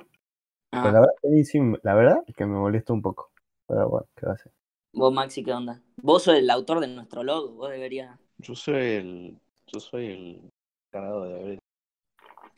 Ah, 0.71 0.81
Pero 0.83 0.93
la 0.93 0.99
verdad, 1.01 1.13
que 1.21 1.43
sí, 1.43 1.59
la 1.83 1.93
verdad 1.95 2.17
es 2.25 2.35
que 2.35 2.45
me 2.45 2.57
molesta 2.57 2.93
un 2.93 3.01
poco. 3.01 3.31
Pero 3.67 3.89
bueno, 3.89 4.07
¿qué 4.15 4.25
va 4.25 4.31
a 4.31 4.35
hacer? 4.35 4.51
Vos, 4.93 5.13
Maxi, 5.13 5.43
¿qué 5.43 5.51
onda? 5.53 5.81
Vos 5.97 6.23
sos 6.23 6.35
el 6.35 6.49
autor 6.49 6.79
de 6.79 6.87
nuestro 6.87 7.23
logo, 7.23 7.53
vos 7.53 7.69
deberías. 7.69 8.17
yo 8.37 8.55
soy 8.55 8.75
el. 8.75 9.37
Yo 9.67 9.79
soy 9.79 10.05
el 10.07 10.51
encargado 10.87 11.25
de. 11.25 11.59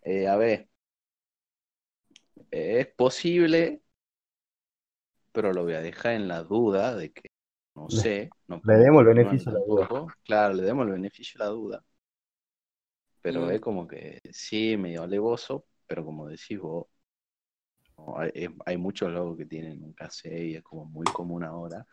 Eh, 0.03 0.27
a 0.27 0.35
ver. 0.35 0.67
Eh, 2.51 2.81
es 2.81 2.87
posible, 2.87 3.81
pero 5.31 5.53
lo 5.53 5.63
voy 5.63 5.73
a 5.73 5.81
dejar 5.81 6.13
en 6.13 6.27
la 6.27 6.43
duda 6.43 6.95
de 6.95 7.11
que 7.11 7.29
no 7.75 7.89
sé. 7.89 8.29
No 8.47 8.61
le 8.63 8.75
demos 8.75 9.01
el 9.01 9.07
beneficio 9.07 9.51
de 9.51 9.59
la 9.59 9.65
duda. 9.65 10.15
Claro, 10.23 10.53
le 10.53 10.63
demos 10.63 10.85
el 10.85 10.93
beneficio 10.93 11.39
de 11.39 11.45
la 11.45 11.51
duda. 11.51 11.83
Pero 13.21 13.45
Mm. 13.45 13.51
es 13.51 13.61
como 13.61 13.87
que 13.87 14.19
sí, 14.31 14.77
medio 14.77 15.03
alevoso, 15.03 15.65
pero 15.87 16.03
como 16.03 16.27
decís 16.27 16.59
vos, 16.59 16.87
no, 17.97 18.15
hay, 18.65 18.77
muchos 18.77 19.11
logos 19.11 19.37
que 19.37 19.45
tienen 19.45 19.83
un 19.83 19.93
cassette 19.93 20.43
y 20.43 20.55
es 20.55 20.63
como 20.63 20.85
muy 20.85 21.05
común 21.05 21.43
ahora. 21.43 21.85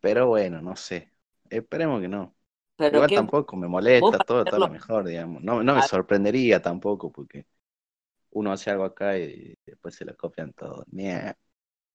Pero 0.00 0.26
bueno, 0.26 0.60
no 0.60 0.74
sé. 0.74 1.12
Esperemos 1.48 2.00
que 2.00 2.08
no. 2.08 2.34
Pero 2.76 2.96
Igual 2.96 3.12
tampoco 3.12 3.56
me 3.56 3.68
molesta, 3.68 4.18
todo 4.18 4.42
está 4.42 4.58
lo 4.58 4.68
mejor, 4.68 5.06
digamos. 5.06 5.42
No, 5.42 5.62
no 5.62 5.74
me 5.74 5.82
sorprendería 5.82 6.60
tampoco, 6.60 7.12
porque 7.12 7.46
uno 8.30 8.50
hace 8.50 8.70
algo 8.70 8.84
acá 8.84 9.16
y 9.18 9.54
después 9.64 9.94
se 9.94 10.04
lo 10.04 10.16
copian 10.16 10.52
todo. 10.52 10.84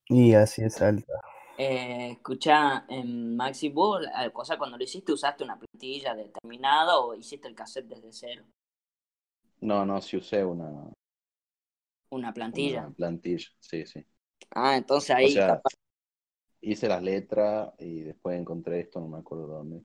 Y 0.10 0.34
así 0.34 0.64
es 0.64 0.82
alta. 0.82 1.14
Eh, 1.58 2.12
escuchá, 2.14 2.86
em, 2.90 3.36
Maxi, 3.36 3.70
vos, 3.70 4.02
o 4.34 4.46
sea, 4.46 4.58
cuando 4.58 4.78
lo 4.78 4.84
hiciste, 4.84 5.12
¿usaste 5.14 5.44
una 5.44 5.58
plantilla 5.60 6.16
determinada 6.16 7.00
o 7.00 7.16
hiciste 7.16 7.48
el 7.48 7.56
cassette 7.56 7.88
desde 7.88 8.12
cero? 8.14 8.46
No, 9.62 9.86
no, 9.86 10.02
si 10.02 10.18
usé 10.18 10.44
una, 10.44 10.92
Una 12.10 12.34
plantilla. 12.34 12.84
una 12.84 12.92
plantilla, 12.92 13.48
sí, 13.60 13.86
sí. 13.86 14.06
Ah, 14.52 14.76
entonces 14.78 15.12
ahí 15.12 15.26
o 15.26 15.30
sea, 15.30 15.48
capaz- 15.48 15.76
hice 16.62 16.88
las 16.88 17.02
letras 17.04 17.74
y 17.80 18.02
después 18.02 18.40
encontré 18.40 18.82
esto, 18.82 19.00
no 19.00 19.08
me 19.08 19.20
acuerdo 19.20 19.48
dónde. 19.48 19.84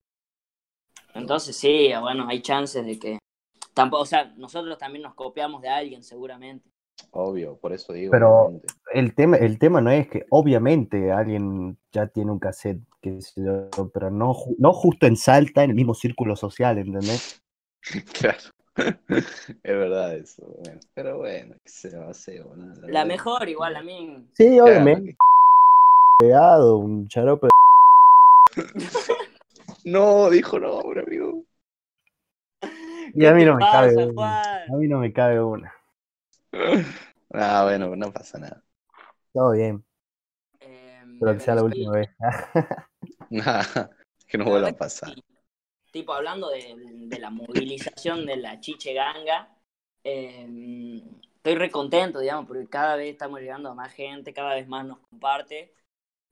Entonces 1.14 1.56
sí, 1.56 1.90
bueno, 2.00 2.26
hay 2.28 2.42
chances 2.42 2.84
de 2.84 2.98
que. 2.98 3.18
Tampoco, 3.74 4.04
o 4.04 4.06
sea, 4.06 4.26
nosotros 4.36 4.78
también 4.78 5.04
nos 5.04 5.14
copiamos 5.14 5.62
de 5.62 5.70
alguien, 5.70 6.04
seguramente. 6.04 6.71
Obvio, 7.12 7.57
por 7.57 7.72
eso 7.72 7.92
digo. 7.92 8.11
Pero- 8.12 8.40
obviamente. 8.42 8.74
El 8.94 9.14
tema, 9.14 9.36
el 9.36 9.59
tema 9.59 9.80
no 9.80 9.90
es 9.90 10.09
que 10.09 10.26
obviamente 10.30 11.11
alguien 11.12 11.76
ya 11.92 12.07
tiene 12.07 12.30
un 12.30 12.38
cassette, 12.38 12.78
yo, 13.36 13.68
pero 13.92 14.11
no, 14.11 14.34
no 14.59 14.72
justo 14.72 15.07
en 15.07 15.16
Salta, 15.16 15.64
en 15.64 15.70
el 15.70 15.76
mismo 15.76 15.94
círculo 15.94 16.36
social, 16.36 16.78
¿entendés? 16.78 17.42
Claro. 18.20 18.38
es 18.76 19.62
verdad 19.64 20.14
eso. 20.16 20.46
bueno. 20.62 20.80
Pero 20.94 21.18
bueno, 21.18 21.55
¿qué 21.64 21.70
se 21.70 21.98
va 21.98 22.07
a 22.07 22.11
hacer? 22.11 22.42
boludo? 22.44 22.88
La 22.88 23.05
mejor, 23.05 23.44
que- 23.44 23.50
igual, 23.50 23.76
a 23.76 23.82
mí. 23.82 24.24
Sí, 24.32 24.46
Claro, 24.48 24.64
obviamente, 24.64 25.16
pegado, 26.18 26.76
un 26.78 27.09
charope. 27.09 27.48
No, 29.84 30.30
dijo 30.30 30.61
no, 30.61 30.78
amigo. 30.80 31.44
Y 33.14 33.26
a 33.26 33.32
mí 33.34 33.40
¿Qué 33.40 33.46
no 33.46 33.57
me 33.57 33.64
cabe 33.64 34.07
una. 34.07 34.42
A 34.42 34.76
mí 34.78 34.86
no 34.88 34.98
me 35.00 35.12
cabe 35.12 35.42
una. 35.42 35.72
Ah, 37.34 37.64
bueno, 37.64 37.96
no 37.96 38.12
pasa 38.12 38.38
nada. 38.38 38.62
Todo 39.32 39.53
bien, 39.53 39.84
Em, 40.61 41.18
pero 41.18 41.34
que 41.34 41.40
sea 41.40 41.55
la 41.55 41.64
última 41.64 41.92
vez. 41.92 42.11
Nada, 43.30 43.90
que 44.26 44.38
no 44.38 44.44
vuelva 44.44 44.68
a 44.68 44.72
pasar. 44.72 45.14
Tipo, 45.90 46.12
hablando 46.14 46.50
de, 46.50 46.74
de 46.76 47.18
la 47.18 47.30
movilización 47.30 48.24
de 48.26 48.36
la 48.36 48.61
chiche 48.61 48.94
ganga, 48.94 49.57
eh, 50.05 51.03
estoy 51.36 51.55
re 51.55 51.70
contento, 51.70 52.20
digamos, 52.20 52.46
porque 52.46 52.66
cada 52.68 52.96
vez 52.96 53.12
estamos 53.12 53.40
llegando 53.40 53.70
a 53.70 53.74
más 53.74 53.92
gente, 53.92 54.32
cada 54.32 54.55
vez 54.55 54.66
más 54.68 54.86
nos 54.86 54.98
comparte 55.00 55.74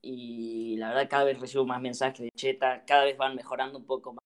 y 0.03 0.77
la 0.79 0.89
verdad 0.91 1.09
cada 1.11 1.25
vez 1.25 1.41
recibo 1.41 1.67
más 1.67 1.81
mensajes 1.83 2.21
de 2.21 2.31
cheta, 2.33 2.85
cada 2.87 3.05
vez 3.05 3.17
van 3.19 3.37
mejorando 3.37 3.79
un 3.79 3.87
poco 3.87 4.15
más. 4.15 4.21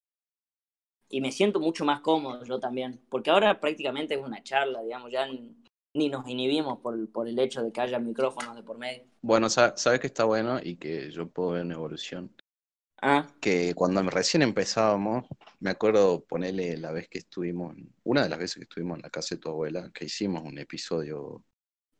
Y 1.09 1.21
me 1.23 1.33
siento 1.33 1.61
mucho 1.61 1.85
más 1.87 2.01
cómodo 2.01 2.45
yo 2.45 2.61
también, 2.61 3.01
porque 3.09 3.31
ahora 3.31 3.59
prácticamente 3.61 4.15
es 4.15 4.21
una 4.21 4.43
charla, 4.43 4.83
digamos, 4.83 5.11
ya 5.11 5.27
ni, 5.27 5.57
ni 5.95 6.09
nos 6.09 6.29
inhibimos 6.29 6.81
por, 6.81 7.11
por 7.11 7.29
el 7.29 7.39
hecho 7.39 7.63
de 7.63 7.73
que 7.73 7.81
haya 7.81 7.99
micrófonos 7.99 8.57
de 8.57 8.63
por 8.63 8.79
medio. 8.79 9.05
Bueno, 9.23 9.49
sa- 9.49 9.77
sabes 9.77 10.01
que 10.01 10.07
está 10.09 10.25
bueno 10.25 10.59
y 10.63 10.77
que 10.77 11.11
yo 11.11 11.29
puedo 11.29 11.51
ver 11.53 11.63
una 11.65 11.75
evolución. 11.75 12.35
Ah, 13.03 13.29
Que 13.41 13.75
cuando 13.75 14.03
recién 14.05 14.43
empezábamos, 14.43 15.27
me 15.61 15.71
acuerdo 15.71 16.25
ponerle 16.25 16.79
la 16.79 16.93
vez 16.93 17.09
que 17.09 17.19
estuvimos, 17.19 17.75
una 18.03 18.23
de 18.23 18.29
las 18.31 18.39
veces 18.39 18.57
que 18.57 18.63
estuvimos 18.63 18.97
en 18.97 19.03
la 19.03 19.11
casa 19.11 19.35
de 19.35 19.41
tu 19.41 19.51
abuela, 19.51 19.91
que 19.95 20.07
hicimos 20.07 20.43
un 20.45 20.59
episodio 20.59 21.45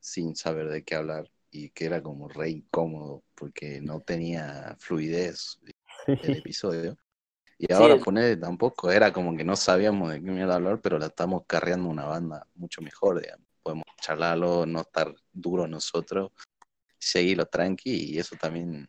sin 0.01 0.37
saber 0.37 0.69
de 0.71 0.85
qué 0.85 0.97
hablar 0.97 1.31
y 1.51 1.71
que 1.71 1.87
era 1.87 2.03
como 2.03 2.29
re 2.29 2.51
incómodo 2.51 3.25
porque 3.35 3.81
no 3.83 4.01
tenía 4.03 4.77
fluidez 4.81 5.61
el 6.21 6.37
episodio. 6.37 6.97
Y 7.59 7.73
ahora 7.75 7.99
ponerle 7.99 8.37
tampoco, 8.39 8.91
era 8.93 9.13
como 9.13 9.37
que 9.37 9.45
no 9.45 9.57
sabíamos 9.57 10.13
de 10.13 10.23
qué 10.23 10.31
mierda 10.31 10.57
hablar, 10.57 10.81
pero 10.83 10.99
la 10.99 11.07
estamos 11.07 11.45
carreando 11.47 11.89
una 11.91 12.05
banda 12.07 12.47
mucho 12.57 12.83
mejor, 12.83 13.21
digamos. 13.23 13.44
Podemos 13.65 13.85
charlarlo, 14.01 14.67
no 14.67 14.83
estar 14.83 15.13
duro 15.33 15.67
nosotros, 15.67 16.31
seguirlo 16.99 17.47
tranqui 17.47 18.13
y 18.13 18.19
eso 18.19 18.37
también 18.37 18.89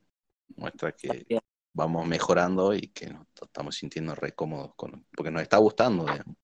muestra 0.55 0.91
que 0.91 1.25
vamos 1.73 2.05
mejorando 2.05 2.73
y 2.73 2.89
que 2.89 3.07
nos 3.07 3.25
estamos 3.41 3.75
sintiendo 3.75 4.15
re 4.15 4.33
cómodos 4.33 4.75
con, 4.75 5.05
porque 5.15 5.31
nos 5.31 5.41
está 5.41 5.57
gustando, 5.57 6.03
digamos. 6.03 6.35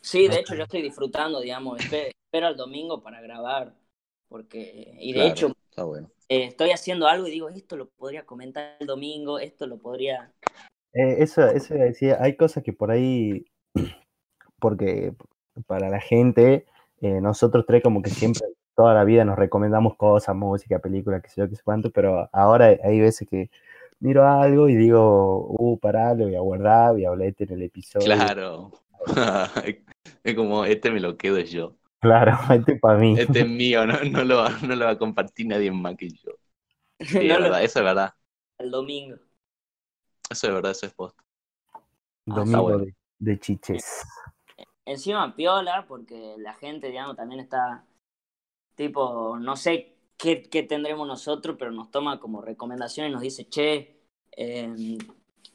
Sí, 0.00 0.28
de 0.28 0.40
hecho 0.40 0.54
yo 0.54 0.62
estoy 0.62 0.82
disfrutando, 0.82 1.40
digamos, 1.40 1.80
espero 1.80 2.48
el 2.48 2.56
domingo 2.56 3.02
para 3.02 3.20
grabar, 3.20 3.74
porque, 4.28 4.96
y 4.98 5.12
de 5.12 5.26
hecho, 5.26 5.52
está 5.68 5.84
bueno. 5.84 6.10
Eh, 6.28 6.44
estoy 6.44 6.70
haciendo 6.70 7.06
algo 7.06 7.26
y 7.26 7.32
digo, 7.32 7.48
esto 7.48 7.76
lo 7.76 7.90
podría 7.90 8.24
comentar 8.24 8.76
el 8.78 8.86
domingo, 8.86 9.40
esto 9.40 9.66
lo 9.66 9.78
podría... 9.78 10.32
Eh, 10.92 11.16
eso, 11.18 11.46
eso 11.48 11.74
decía, 11.74 12.18
hay 12.20 12.36
cosas 12.36 12.62
que 12.62 12.72
por 12.72 12.90
ahí, 12.90 13.46
porque 14.60 15.12
para 15.66 15.90
la 15.90 16.00
gente, 16.00 16.66
eh, 17.00 17.20
nosotros 17.20 17.64
tres 17.66 17.82
como 17.82 18.02
que 18.02 18.10
siempre, 18.10 18.46
toda 18.74 18.94
la 18.94 19.04
vida 19.04 19.24
nos 19.24 19.38
recomendamos 19.38 19.96
cosas, 19.96 20.34
música, 20.34 20.78
películas, 20.78 21.22
qué 21.22 21.28
sé 21.28 21.40
yo, 21.40 21.48
qué 21.48 21.56
sé 21.56 21.62
cuánto, 21.62 21.90
pero 21.90 22.28
ahora 22.32 22.76
hay 22.82 23.00
veces 23.00 23.28
que 23.28 23.50
miro 24.00 24.26
algo 24.26 24.68
y 24.68 24.76
digo, 24.76 25.46
uh, 25.48 25.78
pará, 25.78 26.14
lo 26.14 26.24
voy 26.24 26.34
a 26.34 26.40
guardar, 26.40 26.92
voy 26.92 27.04
a 27.04 27.08
hablar 27.08 27.34
en 27.38 27.52
el 27.52 27.62
episodio. 27.62 28.06
Claro. 28.06 28.72
es 30.24 30.34
como, 30.34 30.64
este 30.64 30.90
me 30.90 31.00
lo 31.00 31.16
quedo 31.16 31.38
yo. 31.38 31.76
Claro, 32.00 32.32
este 32.54 32.74
es 32.74 32.80
para 32.80 32.98
mí. 32.98 33.18
Este 33.18 33.40
es 33.40 33.48
mío, 33.48 33.86
no, 33.86 34.02
no, 34.04 34.24
lo, 34.24 34.48
no 34.48 34.74
lo 34.74 34.84
va 34.84 34.92
a 34.92 34.98
compartir 34.98 35.46
nadie 35.46 35.70
más 35.70 35.96
que 35.96 36.10
yo. 36.10 36.32
Sí, 36.98 37.30
es 37.30 37.38
verdad, 37.38 37.62
eso 37.62 37.78
es 37.78 37.84
verdad. 37.84 38.14
El 38.58 38.70
domingo. 38.70 39.16
Eso 40.28 40.46
es 40.46 40.54
verdad, 40.54 40.72
eso 40.72 40.86
es 40.86 40.92
post. 40.92 41.18
Ah, 41.72 41.80
domingo 42.26 42.84
de, 43.18 43.40
chiches. 43.40 44.02
Encima 44.90 45.36
piola, 45.36 45.86
porque 45.86 46.34
la 46.38 46.52
gente, 46.54 46.88
digamos, 46.88 47.14
también 47.14 47.40
está 47.40 47.86
tipo, 48.74 49.38
no 49.38 49.54
sé 49.54 49.94
qué, 50.16 50.42
qué, 50.42 50.64
tendremos 50.64 51.06
nosotros, 51.06 51.54
pero 51.56 51.70
nos 51.70 51.92
toma 51.92 52.18
como 52.18 52.42
recomendación 52.42 53.06
y 53.06 53.12
nos 53.12 53.20
dice, 53.20 53.48
che, 53.48 54.00
em, 54.32 54.98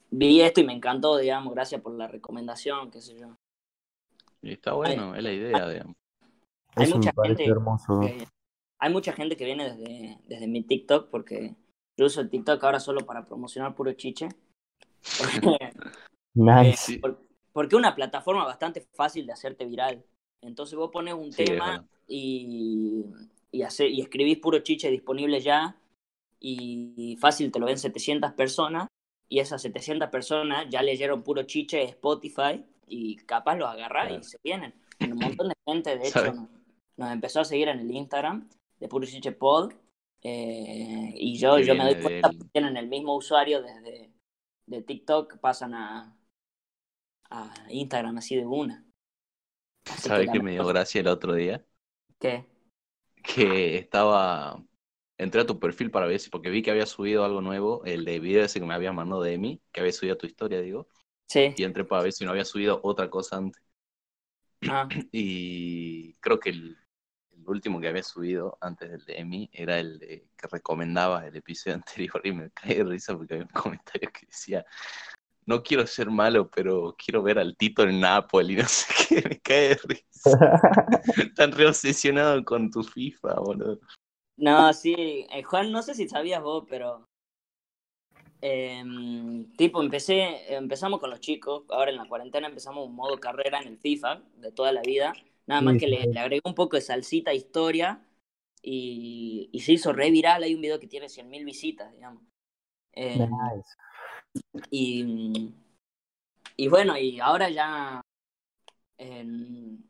vi 0.09 0.39
esto 0.39 0.61
y 0.61 0.65
me 0.65 0.71
encantó, 0.71 1.17
digamos, 1.17 1.53
gracias 1.53 1.81
por 1.81 1.93
la 1.95 2.07
recomendación, 2.07 2.89
qué 2.89 3.01
sé 3.01 3.19
yo. 3.19 3.35
Y 4.41 4.53
está 4.53 4.71
bueno, 4.71 5.13
es 5.15 5.23
la 5.23 5.33
idea, 5.33 5.67
digamos. 5.67 5.97
Hay 6.77 6.93
mucha 6.93 7.11
gente 7.21 7.43
Que, 7.43 8.27
hay 8.79 8.93
mucha 8.93 9.11
gente 9.11 9.35
que 9.35 9.43
viene 9.43 9.69
desde, 9.69 10.17
desde 10.29 10.47
mi 10.47 10.63
TikTok, 10.63 11.09
porque 11.09 11.57
yo 11.97 12.05
uso 12.05 12.21
el 12.21 12.29
TikTok 12.29 12.63
ahora 12.63 12.79
solo 12.79 13.05
para 13.05 13.25
promocionar 13.25 13.75
puro 13.75 13.91
chiche. 13.91 14.29
nice. 16.35 16.93
Eh, 16.93 17.01
porque 17.55 17.75
es 17.75 17.79
una 17.79 17.95
plataforma 17.95 18.43
bastante 18.43 18.81
fácil 18.81 19.25
de 19.25 19.31
hacerte 19.31 19.65
viral. 19.65 20.03
Entonces 20.41 20.77
vos 20.77 20.91
pones 20.91 21.13
un 21.13 21.31
tema 21.31 21.87
y 22.05 23.05
y, 23.55 23.61
hace, 23.61 23.87
y 23.87 24.01
escribís 24.01 24.39
puro 24.39 24.59
chiche 24.59 24.91
disponible 24.91 25.39
ya 25.39 25.77
y 26.41 27.17
fácil 27.21 27.51
te 27.51 27.59
lo 27.59 27.67
ven 27.67 27.77
700 27.77 28.33
personas 28.33 28.87
y 29.29 29.39
esas 29.39 29.61
700 29.61 30.09
personas 30.09 30.65
ya 30.69 30.81
leyeron 30.81 31.23
puro 31.23 31.43
chiche 31.43 31.77
de 31.77 31.83
Spotify 31.85 32.65
y 32.85 33.15
capaz 33.15 33.55
los 33.55 33.69
agarrar 33.69 34.11
y 34.11 34.21
se 34.23 34.37
vienen. 34.43 34.73
Un 34.99 35.15
montón 35.15 35.47
de 35.47 35.55
gente, 35.65 35.97
de 35.97 36.07
hecho, 36.07 36.33
nos, 36.97 37.11
empezó 37.11 37.39
a 37.39 37.45
seguir 37.45 37.69
en 37.69 37.79
el 37.79 37.91
Instagram 37.91 38.49
de 38.79 38.87
Puro 38.89 39.05
Chiche 39.05 39.31
Pod 39.31 39.73
eh, 40.21 41.13
y 41.15 41.37
yo, 41.37 41.57
yo 41.59 41.75
me 41.75 41.85
doy 41.85 42.01
cuenta 42.01 42.29
que 42.29 42.45
tienen 42.51 42.75
el 42.77 42.87
mismo 42.87 43.15
usuario 43.15 43.61
desde 43.61 44.11
de 44.67 44.81
TikTok, 44.81 45.37
pasan 45.37 45.73
a, 45.75 46.17
a 47.29 47.53
Instagram 47.69 48.17
así 48.17 48.35
de 48.35 48.45
una. 48.45 48.85
¿Sabes 49.85 50.29
qué 50.31 50.41
me 50.41 50.51
dio 50.51 50.65
gracia 50.65 51.01
el 51.01 51.07
otro 51.07 51.33
día? 51.33 51.63
¿Qué? 52.19 52.47
que 53.25 53.77
estaba. 53.77 54.63
Entré 55.17 55.41
a 55.41 55.45
tu 55.45 55.59
perfil 55.59 55.91
para 55.91 56.07
ver 56.07 56.19
si, 56.19 56.29
porque 56.29 56.49
vi 56.49 56.61
que 56.61 56.71
había 56.71 56.85
subido 56.85 57.23
algo 57.23 57.41
nuevo, 57.41 57.83
el 57.85 58.03
de 58.03 58.19
video 58.19 58.43
ese 58.43 58.59
que 58.59 58.65
me 58.65 58.73
había 58.73 58.91
mandado 58.91 59.23
de 59.23 59.33
Emi, 59.33 59.61
que 59.71 59.79
había 59.79 59.93
subido 59.93 60.17
tu 60.17 60.27
historia, 60.27 60.59
digo. 60.59 60.89
Sí. 61.27 61.53
Y 61.55 61.63
entré 61.63 61.85
para 61.85 62.03
ver 62.03 62.11
si 62.11 62.25
no 62.25 62.31
había 62.31 62.43
subido 62.43 62.81
otra 62.83 63.09
cosa 63.09 63.37
antes. 63.37 63.63
Ah. 64.69 64.87
Y 65.11 66.15
creo 66.15 66.39
que 66.39 66.49
el, 66.49 66.77
último 67.45 67.79
que 67.79 67.87
había 67.87 68.03
subido 68.03 68.57
antes 68.59 68.89
del 68.89 69.05
de 69.05 69.19
Emi 69.19 69.49
era 69.53 69.79
el 69.79 69.99
de, 69.99 70.27
que 70.35 70.47
recomendaba 70.47 71.25
el 71.27 71.35
episodio 71.35 71.75
anterior 71.85 72.21
y 72.23 72.31
me 72.33 72.51
caí 72.51 72.75
de 72.75 72.83
risa 72.83 73.15
porque 73.15 73.35
había 73.35 73.45
un 73.45 73.61
comentario 73.61 74.09
que 74.11 74.25
decía 74.25 74.65
no 75.45 75.61
quiero 75.63 75.85
ser 75.85 76.09
malo, 76.09 76.49
pero 76.49 76.95
quiero 76.97 77.21
ver 77.21 77.39
al 77.39 77.55
Tito 77.55 77.83
en 77.83 77.99
Nápoles, 77.99 78.57
no 78.63 78.67
sé 78.67 78.93
qué, 79.07 79.29
me 79.29 79.39
cae 79.39 79.69
de 79.69 79.79
risa. 79.83 80.05
Tan 81.35 81.51
reobsesionado 81.51 82.43
con 82.43 82.71
tu 82.71 82.83
FIFA, 82.83 83.35
boludo. 83.35 83.79
No, 84.37 84.73
sí, 84.73 85.25
eh, 85.31 85.43
Juan, 85.43 85.71
no 85.71 85.81
sé 85.81 85.93
si 85.93 86.09
sabías 86.09 86.41
vos, 86.41 86.65
pero 86.69 87.07
em, 88.41 89.51
tipo, 89.55 89.81
empecé, 89.81 90.53
empezamos 90.53 90.99
con 90.99 91.09
los 91.09 91.21
chicos, 91.21 91.63
ahora 91.69 91.91
en 91.91 91.97
la 91.97 92.07
cuarentena 92.07 92.47
empezamos 92.47 92.87
un 92.87 92.95
modo 92.95 93.17
carrera 93.19 93.61
en 93.61 93.67
el 93.67 93.77
FIFA 93.77 94.23
de 94.37 94.51
toda 94.51 94.73
la 94.73 94.81
vida, 94.81 95.13
nada 95.45 95.61
más 95.61 95.77
que 95.77 95.87
le, 95.87 96.07
le, 96.07 96.19
agregué 96.19 96.41
un 96.43 96.55
poco 96.55 96.75
de 96.75 96.81
salsita 96.81 97.33
historia 97.33 98.03
y, 98.61 99.49
y, 99.53 99.59
se 99.61 99.73
hizo 99.73 99.93
re 99.93 100.09
viral, 100.09 100.43
hay 100.43 100.55
un 100.55 100.61
video 100.61 100.79
que 100.79 100.87
tiene 100.87 101.07
100.000 101.07 101.45
visitas, 101.45 101.93
digamos. 101.93 102.23
Eh, 102.93 103.29
y, 104.69 105.53
y 106.57 106.67
bueno, 106.67 106.97
y 106.97 107.19
ahora 107.19 107.49
ya 107.49 108.01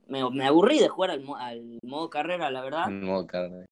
me, 0.07 0.29
me, 0.29 0.45
aburrí 0.45 0.79
de 0.79 0.89
jugar 0.89 1.11
al, 1.11 1.25
al, 1.37 1.79
modo 1.83 2.09
carrera, 2.09 2.49
la 2.49 2.61
verdad. 2.61 2.89
modo 2.89 3.27
carrera. 3.27 3.65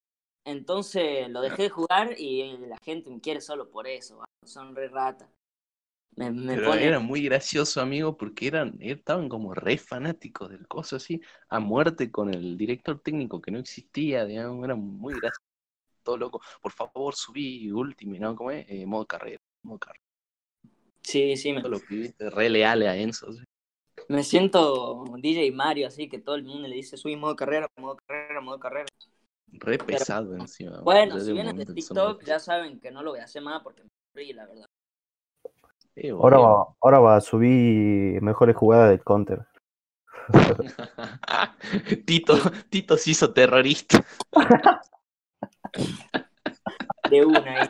Entonces 0.45 1.30
lo 1.30 1.41
dejé 1.41 1.63
de 1.63 1.69
jugar 1.69 2.19
y 2.19 2.57
la 2.67 2.78
gente 2.84 3.09
me 3.09 3.21
quiere 3.21 3.39
solo 3.39 3.69
por 3.69 3.88
eso, 3.88 4.24
son 4.45 4.76
re 4.76 4.89
ratas. 4.89 5.30
Me, 6.15 6.32
Pero 6.32 6.76
era 6.76 6.99
muy 6.99 7.24
gracioso, 7.24 7.82
amigo, 7.82 8.15
porque 8.17 8.47
eran, 8.47 8.78
estaban 8.80 9.30
como 9.30 9.55
re 9.55 9.80
fanáticos 9.80 10.49
del 10.51 10.67
coso 10.67 10.97
así, 10.97 11.19
a 11.49 11.59
muerte 11.59 12.11
con 12.11 12.32
el 12.32 12.55
director 12.55 12.99
técnico 12.99 13.41
que 13.41 13.49
no 13.49 13.57
existía, 13.57 14.26
digamos, 14.26 14.63
era 14.63 14.76
muy 14.76 15.13
gracioso, 15.15 15.41
todo 16.03 16.17
loco. 16.17 16.41
Por 16.61 16.71
favor, 16.71 17.15
subí 17.15 17.71
último, 17.71 18.15
¿no? 18.19 18.36
¿Cómo 18.36 18.51
es? 18.51 18.65
Eh, 18.69 18.86
modo 18.86 19.07
carrera, 19.07 19.41
modo 19.63 19.80
carrera. 19.80 20.02
Sí, 21.03 21.37
sí. 21.37 21.53
Me... 21.53 21.61
Lo 21.61 21.79
re 22.31 22.49
leales 22.49 22.89
a 22.89 22.97
Enzo. 22.97 23.27
Me 24.09 24.23
siento 24.23 25.05
DJ 25.17 25.51
Mario, 25.51 25.87
así 25.87 26.09
que 26.09 26.19
todo 26.19 26.35
el 26.35 26.43
mundo 26.43 26.67
le 26.67 26.75
dice, 26.75 26.97
subí 26.97 27.15
modo 27.15 27.35
carrera, 27.35 27.67
modo 27.77 27.97
carrera, 28.05 28.41
modo 28.41 28.59
carrera. 28.59 28.87
Re 29.47 29.77
pesado 29.77 30.35
encima. 30.35 30.81
Bueno, 30.81 31.19
si 31.19 31.31
vienes 31.31 31.55
de 31.55 31.65
TikTok, 31.65 32.23
ya 32.23 32.39
saben 32.39 32.79
que 32.79 32.91
no 32.91 33.03
lo 33.03 33.11
voy 33.11 33.19
a 33.19 33.25
hacer 33.25 33.41
más 33.41 33.61
porque 33.61 33.83
me 33.83 33.89
aburrí, 34.09 34.33
la 34.33 34.47
verdad. 34.47 34.65
ahora, 36.19 36.39
va, 36.39 36.67
ahora 36.81 36.99
va 36.99 37.15
a 37.17 37.21
subir 37.21 38.21
mejores 38.21 38.55
jugadas 38.55 38.89
del 38.89 39.03
counter. 39.03 39.45
Tito, 42.05 42.35
Tito 42.69 42.97
se 42.97 43.11
hizo 43.11 43.31
terrorista. 43.33 44.03
de 47.09 47.25
una 47.25 47.61
ahí. 47.61 47.69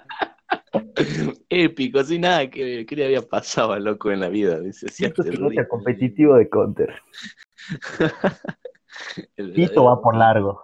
Épico, 1.50 2.00
así 2.00 2.20
nada 2.20 2.50
que, 2.50 2.86
le 2.90 3.06
había 3.06 3.22
pasado 3.22 3.74
al 3.74 3.84
loco 3.84 4.12
en 4.12 4.20
la 4.20 4.30
vida. 4.30 4.60
Dice, 4.60 4.88
competitivo 5.68 6.36
de 6.36 6.50
counter. 6.50 6.94
Esto 9.38 9.86
va 9.86 10.02
por 10.02 10.16
largo. 10.16 10.64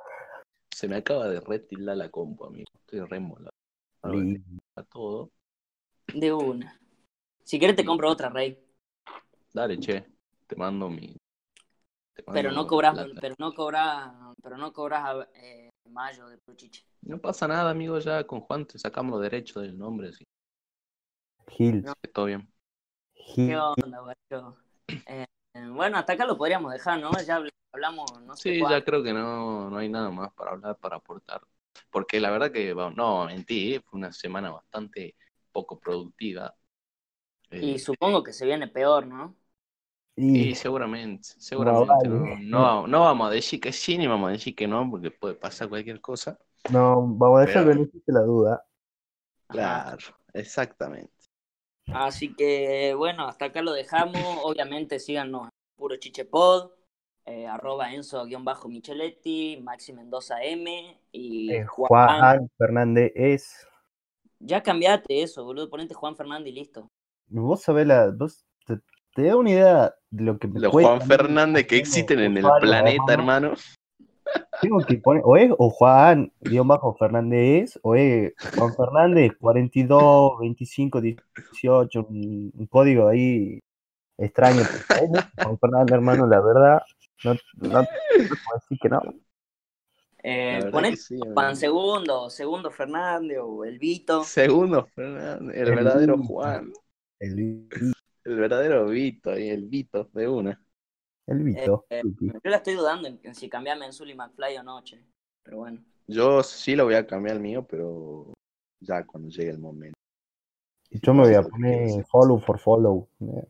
Se 0.71 0.87
me 0.87 0.97
acaba 0.97 1.27
de 1.27 1.39
retirar 1.41 1.97
la 1.97 2.09
compu, 2.09 2.45
amigo. 2.45 2.69
Estoy 2.79 3.01
re 3.01 3.21
A 4.75 4.83
todo. 4.83 5.31
De 6.13 6.31
una. 6.33 6.79
Si 7.43 7.59
quieres 7.59 7.75
te 7.75 7.85
compro 7.85 8.09
otra, 8.09 8.29
Rey. 8.29 8.57
Dale, 9.53 9.77
che. 9.79 10.05
Te 10.47 10.55
mando 10.55 10.89
mi. 10.89 11.15
pero 12.31 12.51
no 12.51 12.65
cobras, 12.65 13.07
pero 13.19 13.35
no 13.37 13.53
cobras, 13.53 14.11
pero 14.41 14.57
no 14.57 14.71
cobras 14.71 15.27
eh, 15.35 15.69
mayo 15.89 16.27
de 16.27 16.37
Puchiche. 16.37 16.85
No 17.01 17.19
pasa 17.19 17.47
nada, 17.47 17.71
amigo, 17.71 17.99
ya 17.99 18.25
con 18.25 18.41
Juan 18.41 18.65
te 18.65 18.77
sacamos 18.79 19.13
los 19.13 19.21
derechos 19.21 19.63
del 19.63 19.77
nombre. 19.77 20.13
Sí. 20.13 20.25
Gil. 21.47 21.85
Todo 22.13 22.25
bien. 22.25 22.51
¿Qué 23.35 23.57
onda, 23.57 24.15
eh, 25.05 25.25
bueno, 25.71 25.97
hasta 25.97 26.13
acá 26.13 26.25
lo 26.25 26.37
podríamos 26.37 26.71
dejar, 26.71 26.99
¿no? 26.99 27.11
Ya 27.25 27.41
hablamos, 27.71 28.21
no 28.23 28.35
sé. 28.35 28.53
Sí, 28.53 28.61
ya 28.61 28.83
creo 28.83 29.03
que 29.03 29.13
no, 29.13 29.69
no 29.69 29.77
hay 29.77 29.89
nada 29.89 30.09
más 30.09 30.31
para 30.33 30.51
hablar, 30.51 30.77
para 30.77 30.97
aportar. 30.97 31.41
Porque 31.89 32.19
la 32.19 32.31
verdad 32.31 32.51
que, 32.51 32.73
no, 32.73 33.25
mentí, 33.25 33.79
fue 33.79 33.99
una 33.99 34.11
semana 34.11 34.51
bastante 34.51 35.15
poco 35.51 35.79
productiva. 35.79 36.55
Y 37.51 37.75
eh, 37.75 37.79
supongo 37.79 38.23
que 38.23 38.33
se 38.33 38.45
viene 38.45 38.67
peor, 38.67 39.07
¿no? 39.07 39.35
Y 40.21 40.49
Y 40.49 40.55
seguramente, 40.55 41.29
seguramente. 41.37 42.09
vale. 42.09 42.39
No, 42.41 42.81
no, 42.81 42.87
no 42.87 42.99
vamos 43.01 43.29
a 43.29 43.31
decir 43.33 43.59
que 43.61 43.71
sí 43.71 43.97
ni 43.97 44.05
vamos 44.07 44.29
a 44.29 44.31
decir 44.33 44.53
que 44.55 44.67
no, 44.67 44.89
porque 44.89 45.11
puede 45.11 45.35
pasar 45.35 45.69
cualquier 45.69 46.01
cosa. 46.01 46.37
no, 46.71 47.01
vamos 47.07 47.39
a 47.39 47.45
dejar 47.45 47.61
el 47.63 47.67
Pero- 47.69 47.79
beneficio 47.79 48.13
la 48.13 48.21
duda. 48.21 48.65
Claro, 49.47 49.97
exactamente. 50.33 51.13
Así 51.87 52.35
que 52.35 52.93
bueno, 52.95 53.27
hasta 53.27 53.45
acá 53.45 53.61
lo 53.61 53.71
dejamos. 53.73 54.21
Obviamente 54.43 54.99
síganos 54.99 55.43
en 55.45 55.49
Puro 55.77 55.95
Chichepod, 55.95 56.71
eh, 57.25 57.47
arroba 57.47 57.91
Enzo-Micheletti, 57.93 59.59
Maxi 59.61 59.93
Mendoza 59.93 60.43
M 60.43 60.99
y 61.11 61.51
Eh, 61.51 61.65
Juan. 61.65 61.89
Juan 62.19 62.51
Fernández 62.57 63.11
es. 63.15 63.67
Ya 64.39 64.61
cambiate 64.63 65.21
eso, 65.21 65.43
boludo. 65.43 65.69
Ponete 65.69 65.93
Juan 65.93 66.15
Fernández 66.15 66.49
y 66.49 66.55
listo. 66.55 66.89
Vos 67.27 67.61
sabés 67.61 67.87
la. 67.87 68.11
Vos 68.11 68.45
te, 68.65 68.79
te 69.13 69.23
da 69.23 69.35
una 69.35 69.49
idea 69.49 69.95
de 70.09 70.23
lo 70.23 70.37
que 70.37 70.47
me 70.47 70.59
Los 70.59 70.71
Juan 70.71 71.01
Fernández 71.01 71.67
que 71.67 71.77
existen 71.77 72.19
en 72.19 72.37
el 72.37 72.45
planeta, 72.61 73.13
hermano. 73.13 73.53
Tengo 74.61 74.79
que 74.85 74.97
poner, 74.97 75.23
o 75.25 75.37
es 75.37 75.51
o 75.57 75.69
Juan, 75.71 76.31
guion 76.41 76.67
bajo 76.67 76.95
Fernández, 76.95 77.79
o 77.81 77.95
es 77.95 78.33
Juan 78.55 78.75
Fernández 78.75 79.31
42, 79.39 80.39
25, 80.39 81.01
18, 81.01 82.05
un, 82.07 82.51
un 82.55 82.67
código 82.67 83.07
ahí 83.07 83.59
extraño. 84.17 84.61
Juan 85.41 85.57
Fernández, 85.57 85.93
hermano, 85.93 86.27
la 86.27 86.41
verdad, 86.41 86.81
no, 87.23 87.33
no, 87.33 87.81
no 87.81 87.87
decir 88.53 88.77
que 88.81 88.89
no. 88.89 89.01
Eh, 90.21 90.69
ponete 90.71 90.97
sí, 90.97 91.17
Juan. 91.33 91.55
Segundo, 91.55 92.29
Segundo 92.29 92.71
Fernández 92.71 93.37
o 93.41 93.63
El 93.63 93.79
Vito. 93.79 94.23
Segundo 94.23 94.85
Fernández, 94.93 95.55
el 95.55 95.67
El 95.67 95.75
verdadero 95.75 96.17
Vito. 96.17 96.27
Juan, 96.27 96.73
El, 97.19 97.69
el 98.29 98.39
verdadero 98.39 98.85
Vito 98.87 99.37
y 99.37 99.49
el 99.49 99.65
Vito 99.65 100.09
de 100.13 100.27
una. 100.27 100.61
el 101.27 101.43
Vito. 101.43 101.85
Eh. 101.89 102.01
Yo 102.19 102.39
la 102.43 102.57
estoy 102.57 102.75
dudando 102.75 103.07
en, 103.07 103.19
en 103.23 103.35
si 103.35 103.49
cambiarme 103.49 103.85
en 103.85 103.93
Zully 103.93 104.15
McFly 104.15 104.57
o 104.57 104.63
no, 104.63 104.83
che. 104.83 105.03
Pero 105.43 105.57
bueno. 105.57 105.83
Yo 106.07 106.41
sí 106.43 106.75
lo 106.75 106.85
voy 106.85 106.95
a 106.95 107.05
cambiar 107.05 107.35
el 107.35 107.41
mío, 107.41 107.65
pero 107.67 108.33
ya 108.79 109.05
cuando 109.05 109.29
llegue 109.29 109.51
el 109.51 109.59
momento. 109.59 109.95
Yo 110.89 111.13
me 111.13 111.23
voy 111.23 111.35
a 111.35 111.43
poner 111.43 112.03
follow 112.05 112.39
for 112.39 112.59
follow. 112.59 113.07
eh. 113.21 113.47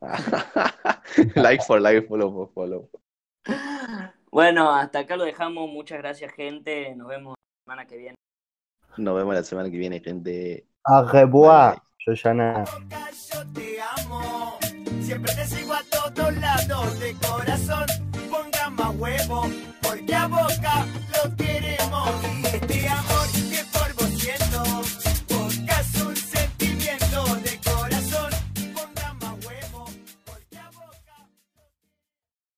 like 1.34 1.64
for 1.64 1.80
like, 1.80 2.06
follow 2.06 2.32
for 2.32 2.52
follow. 2.52 2.90
Bueno, 4.30 4.70
hasta 4.74 5.00
acá 5.00 5.16
lo 5.16 5.24
dejamos. 5.24 5.70
Muchas 5.70 5.98
gracias, 5.98 6.32
gente. 6.34 6.94
Nos 6.94 7.08
vemos 7.08 7.34
la 7.34 7.64
semana 7.64 7.86
que 7.86 7.96
viene. 7.96 8.14
Nos 8.98 9.16
vemos 9.16 9.34
la 9.34 9.42
semana 9.42 9.70
que 9.70 9.78
viene, 9.78 10.00
gente. 10.00 10.66
Au 10.84 11.06
revoir, 11.06 11.80
yo 12.08 12.14
ya 12.14 12.32
nada. 12.32 12.64
Yo 13.30 13.46
te 13.52 13.76
amo. 14.00 14.58
Siempre 15.02 15.34
te 15.34 15.46
sigo 15.46 15.74
a 15.74 15.82
todos 15.90 16.34
lados 16.38 16.98
de 17.00 17.12
corazón. 17.16 17.84
Ponga 18.30 18.70
más 18.70 18.96
huevo, 18.96 19.46
porque 19.82 20.14
a 20.14 20.26
boca 20.26 20.86
lo 21.12 21.36
queremos. 21.36 22.47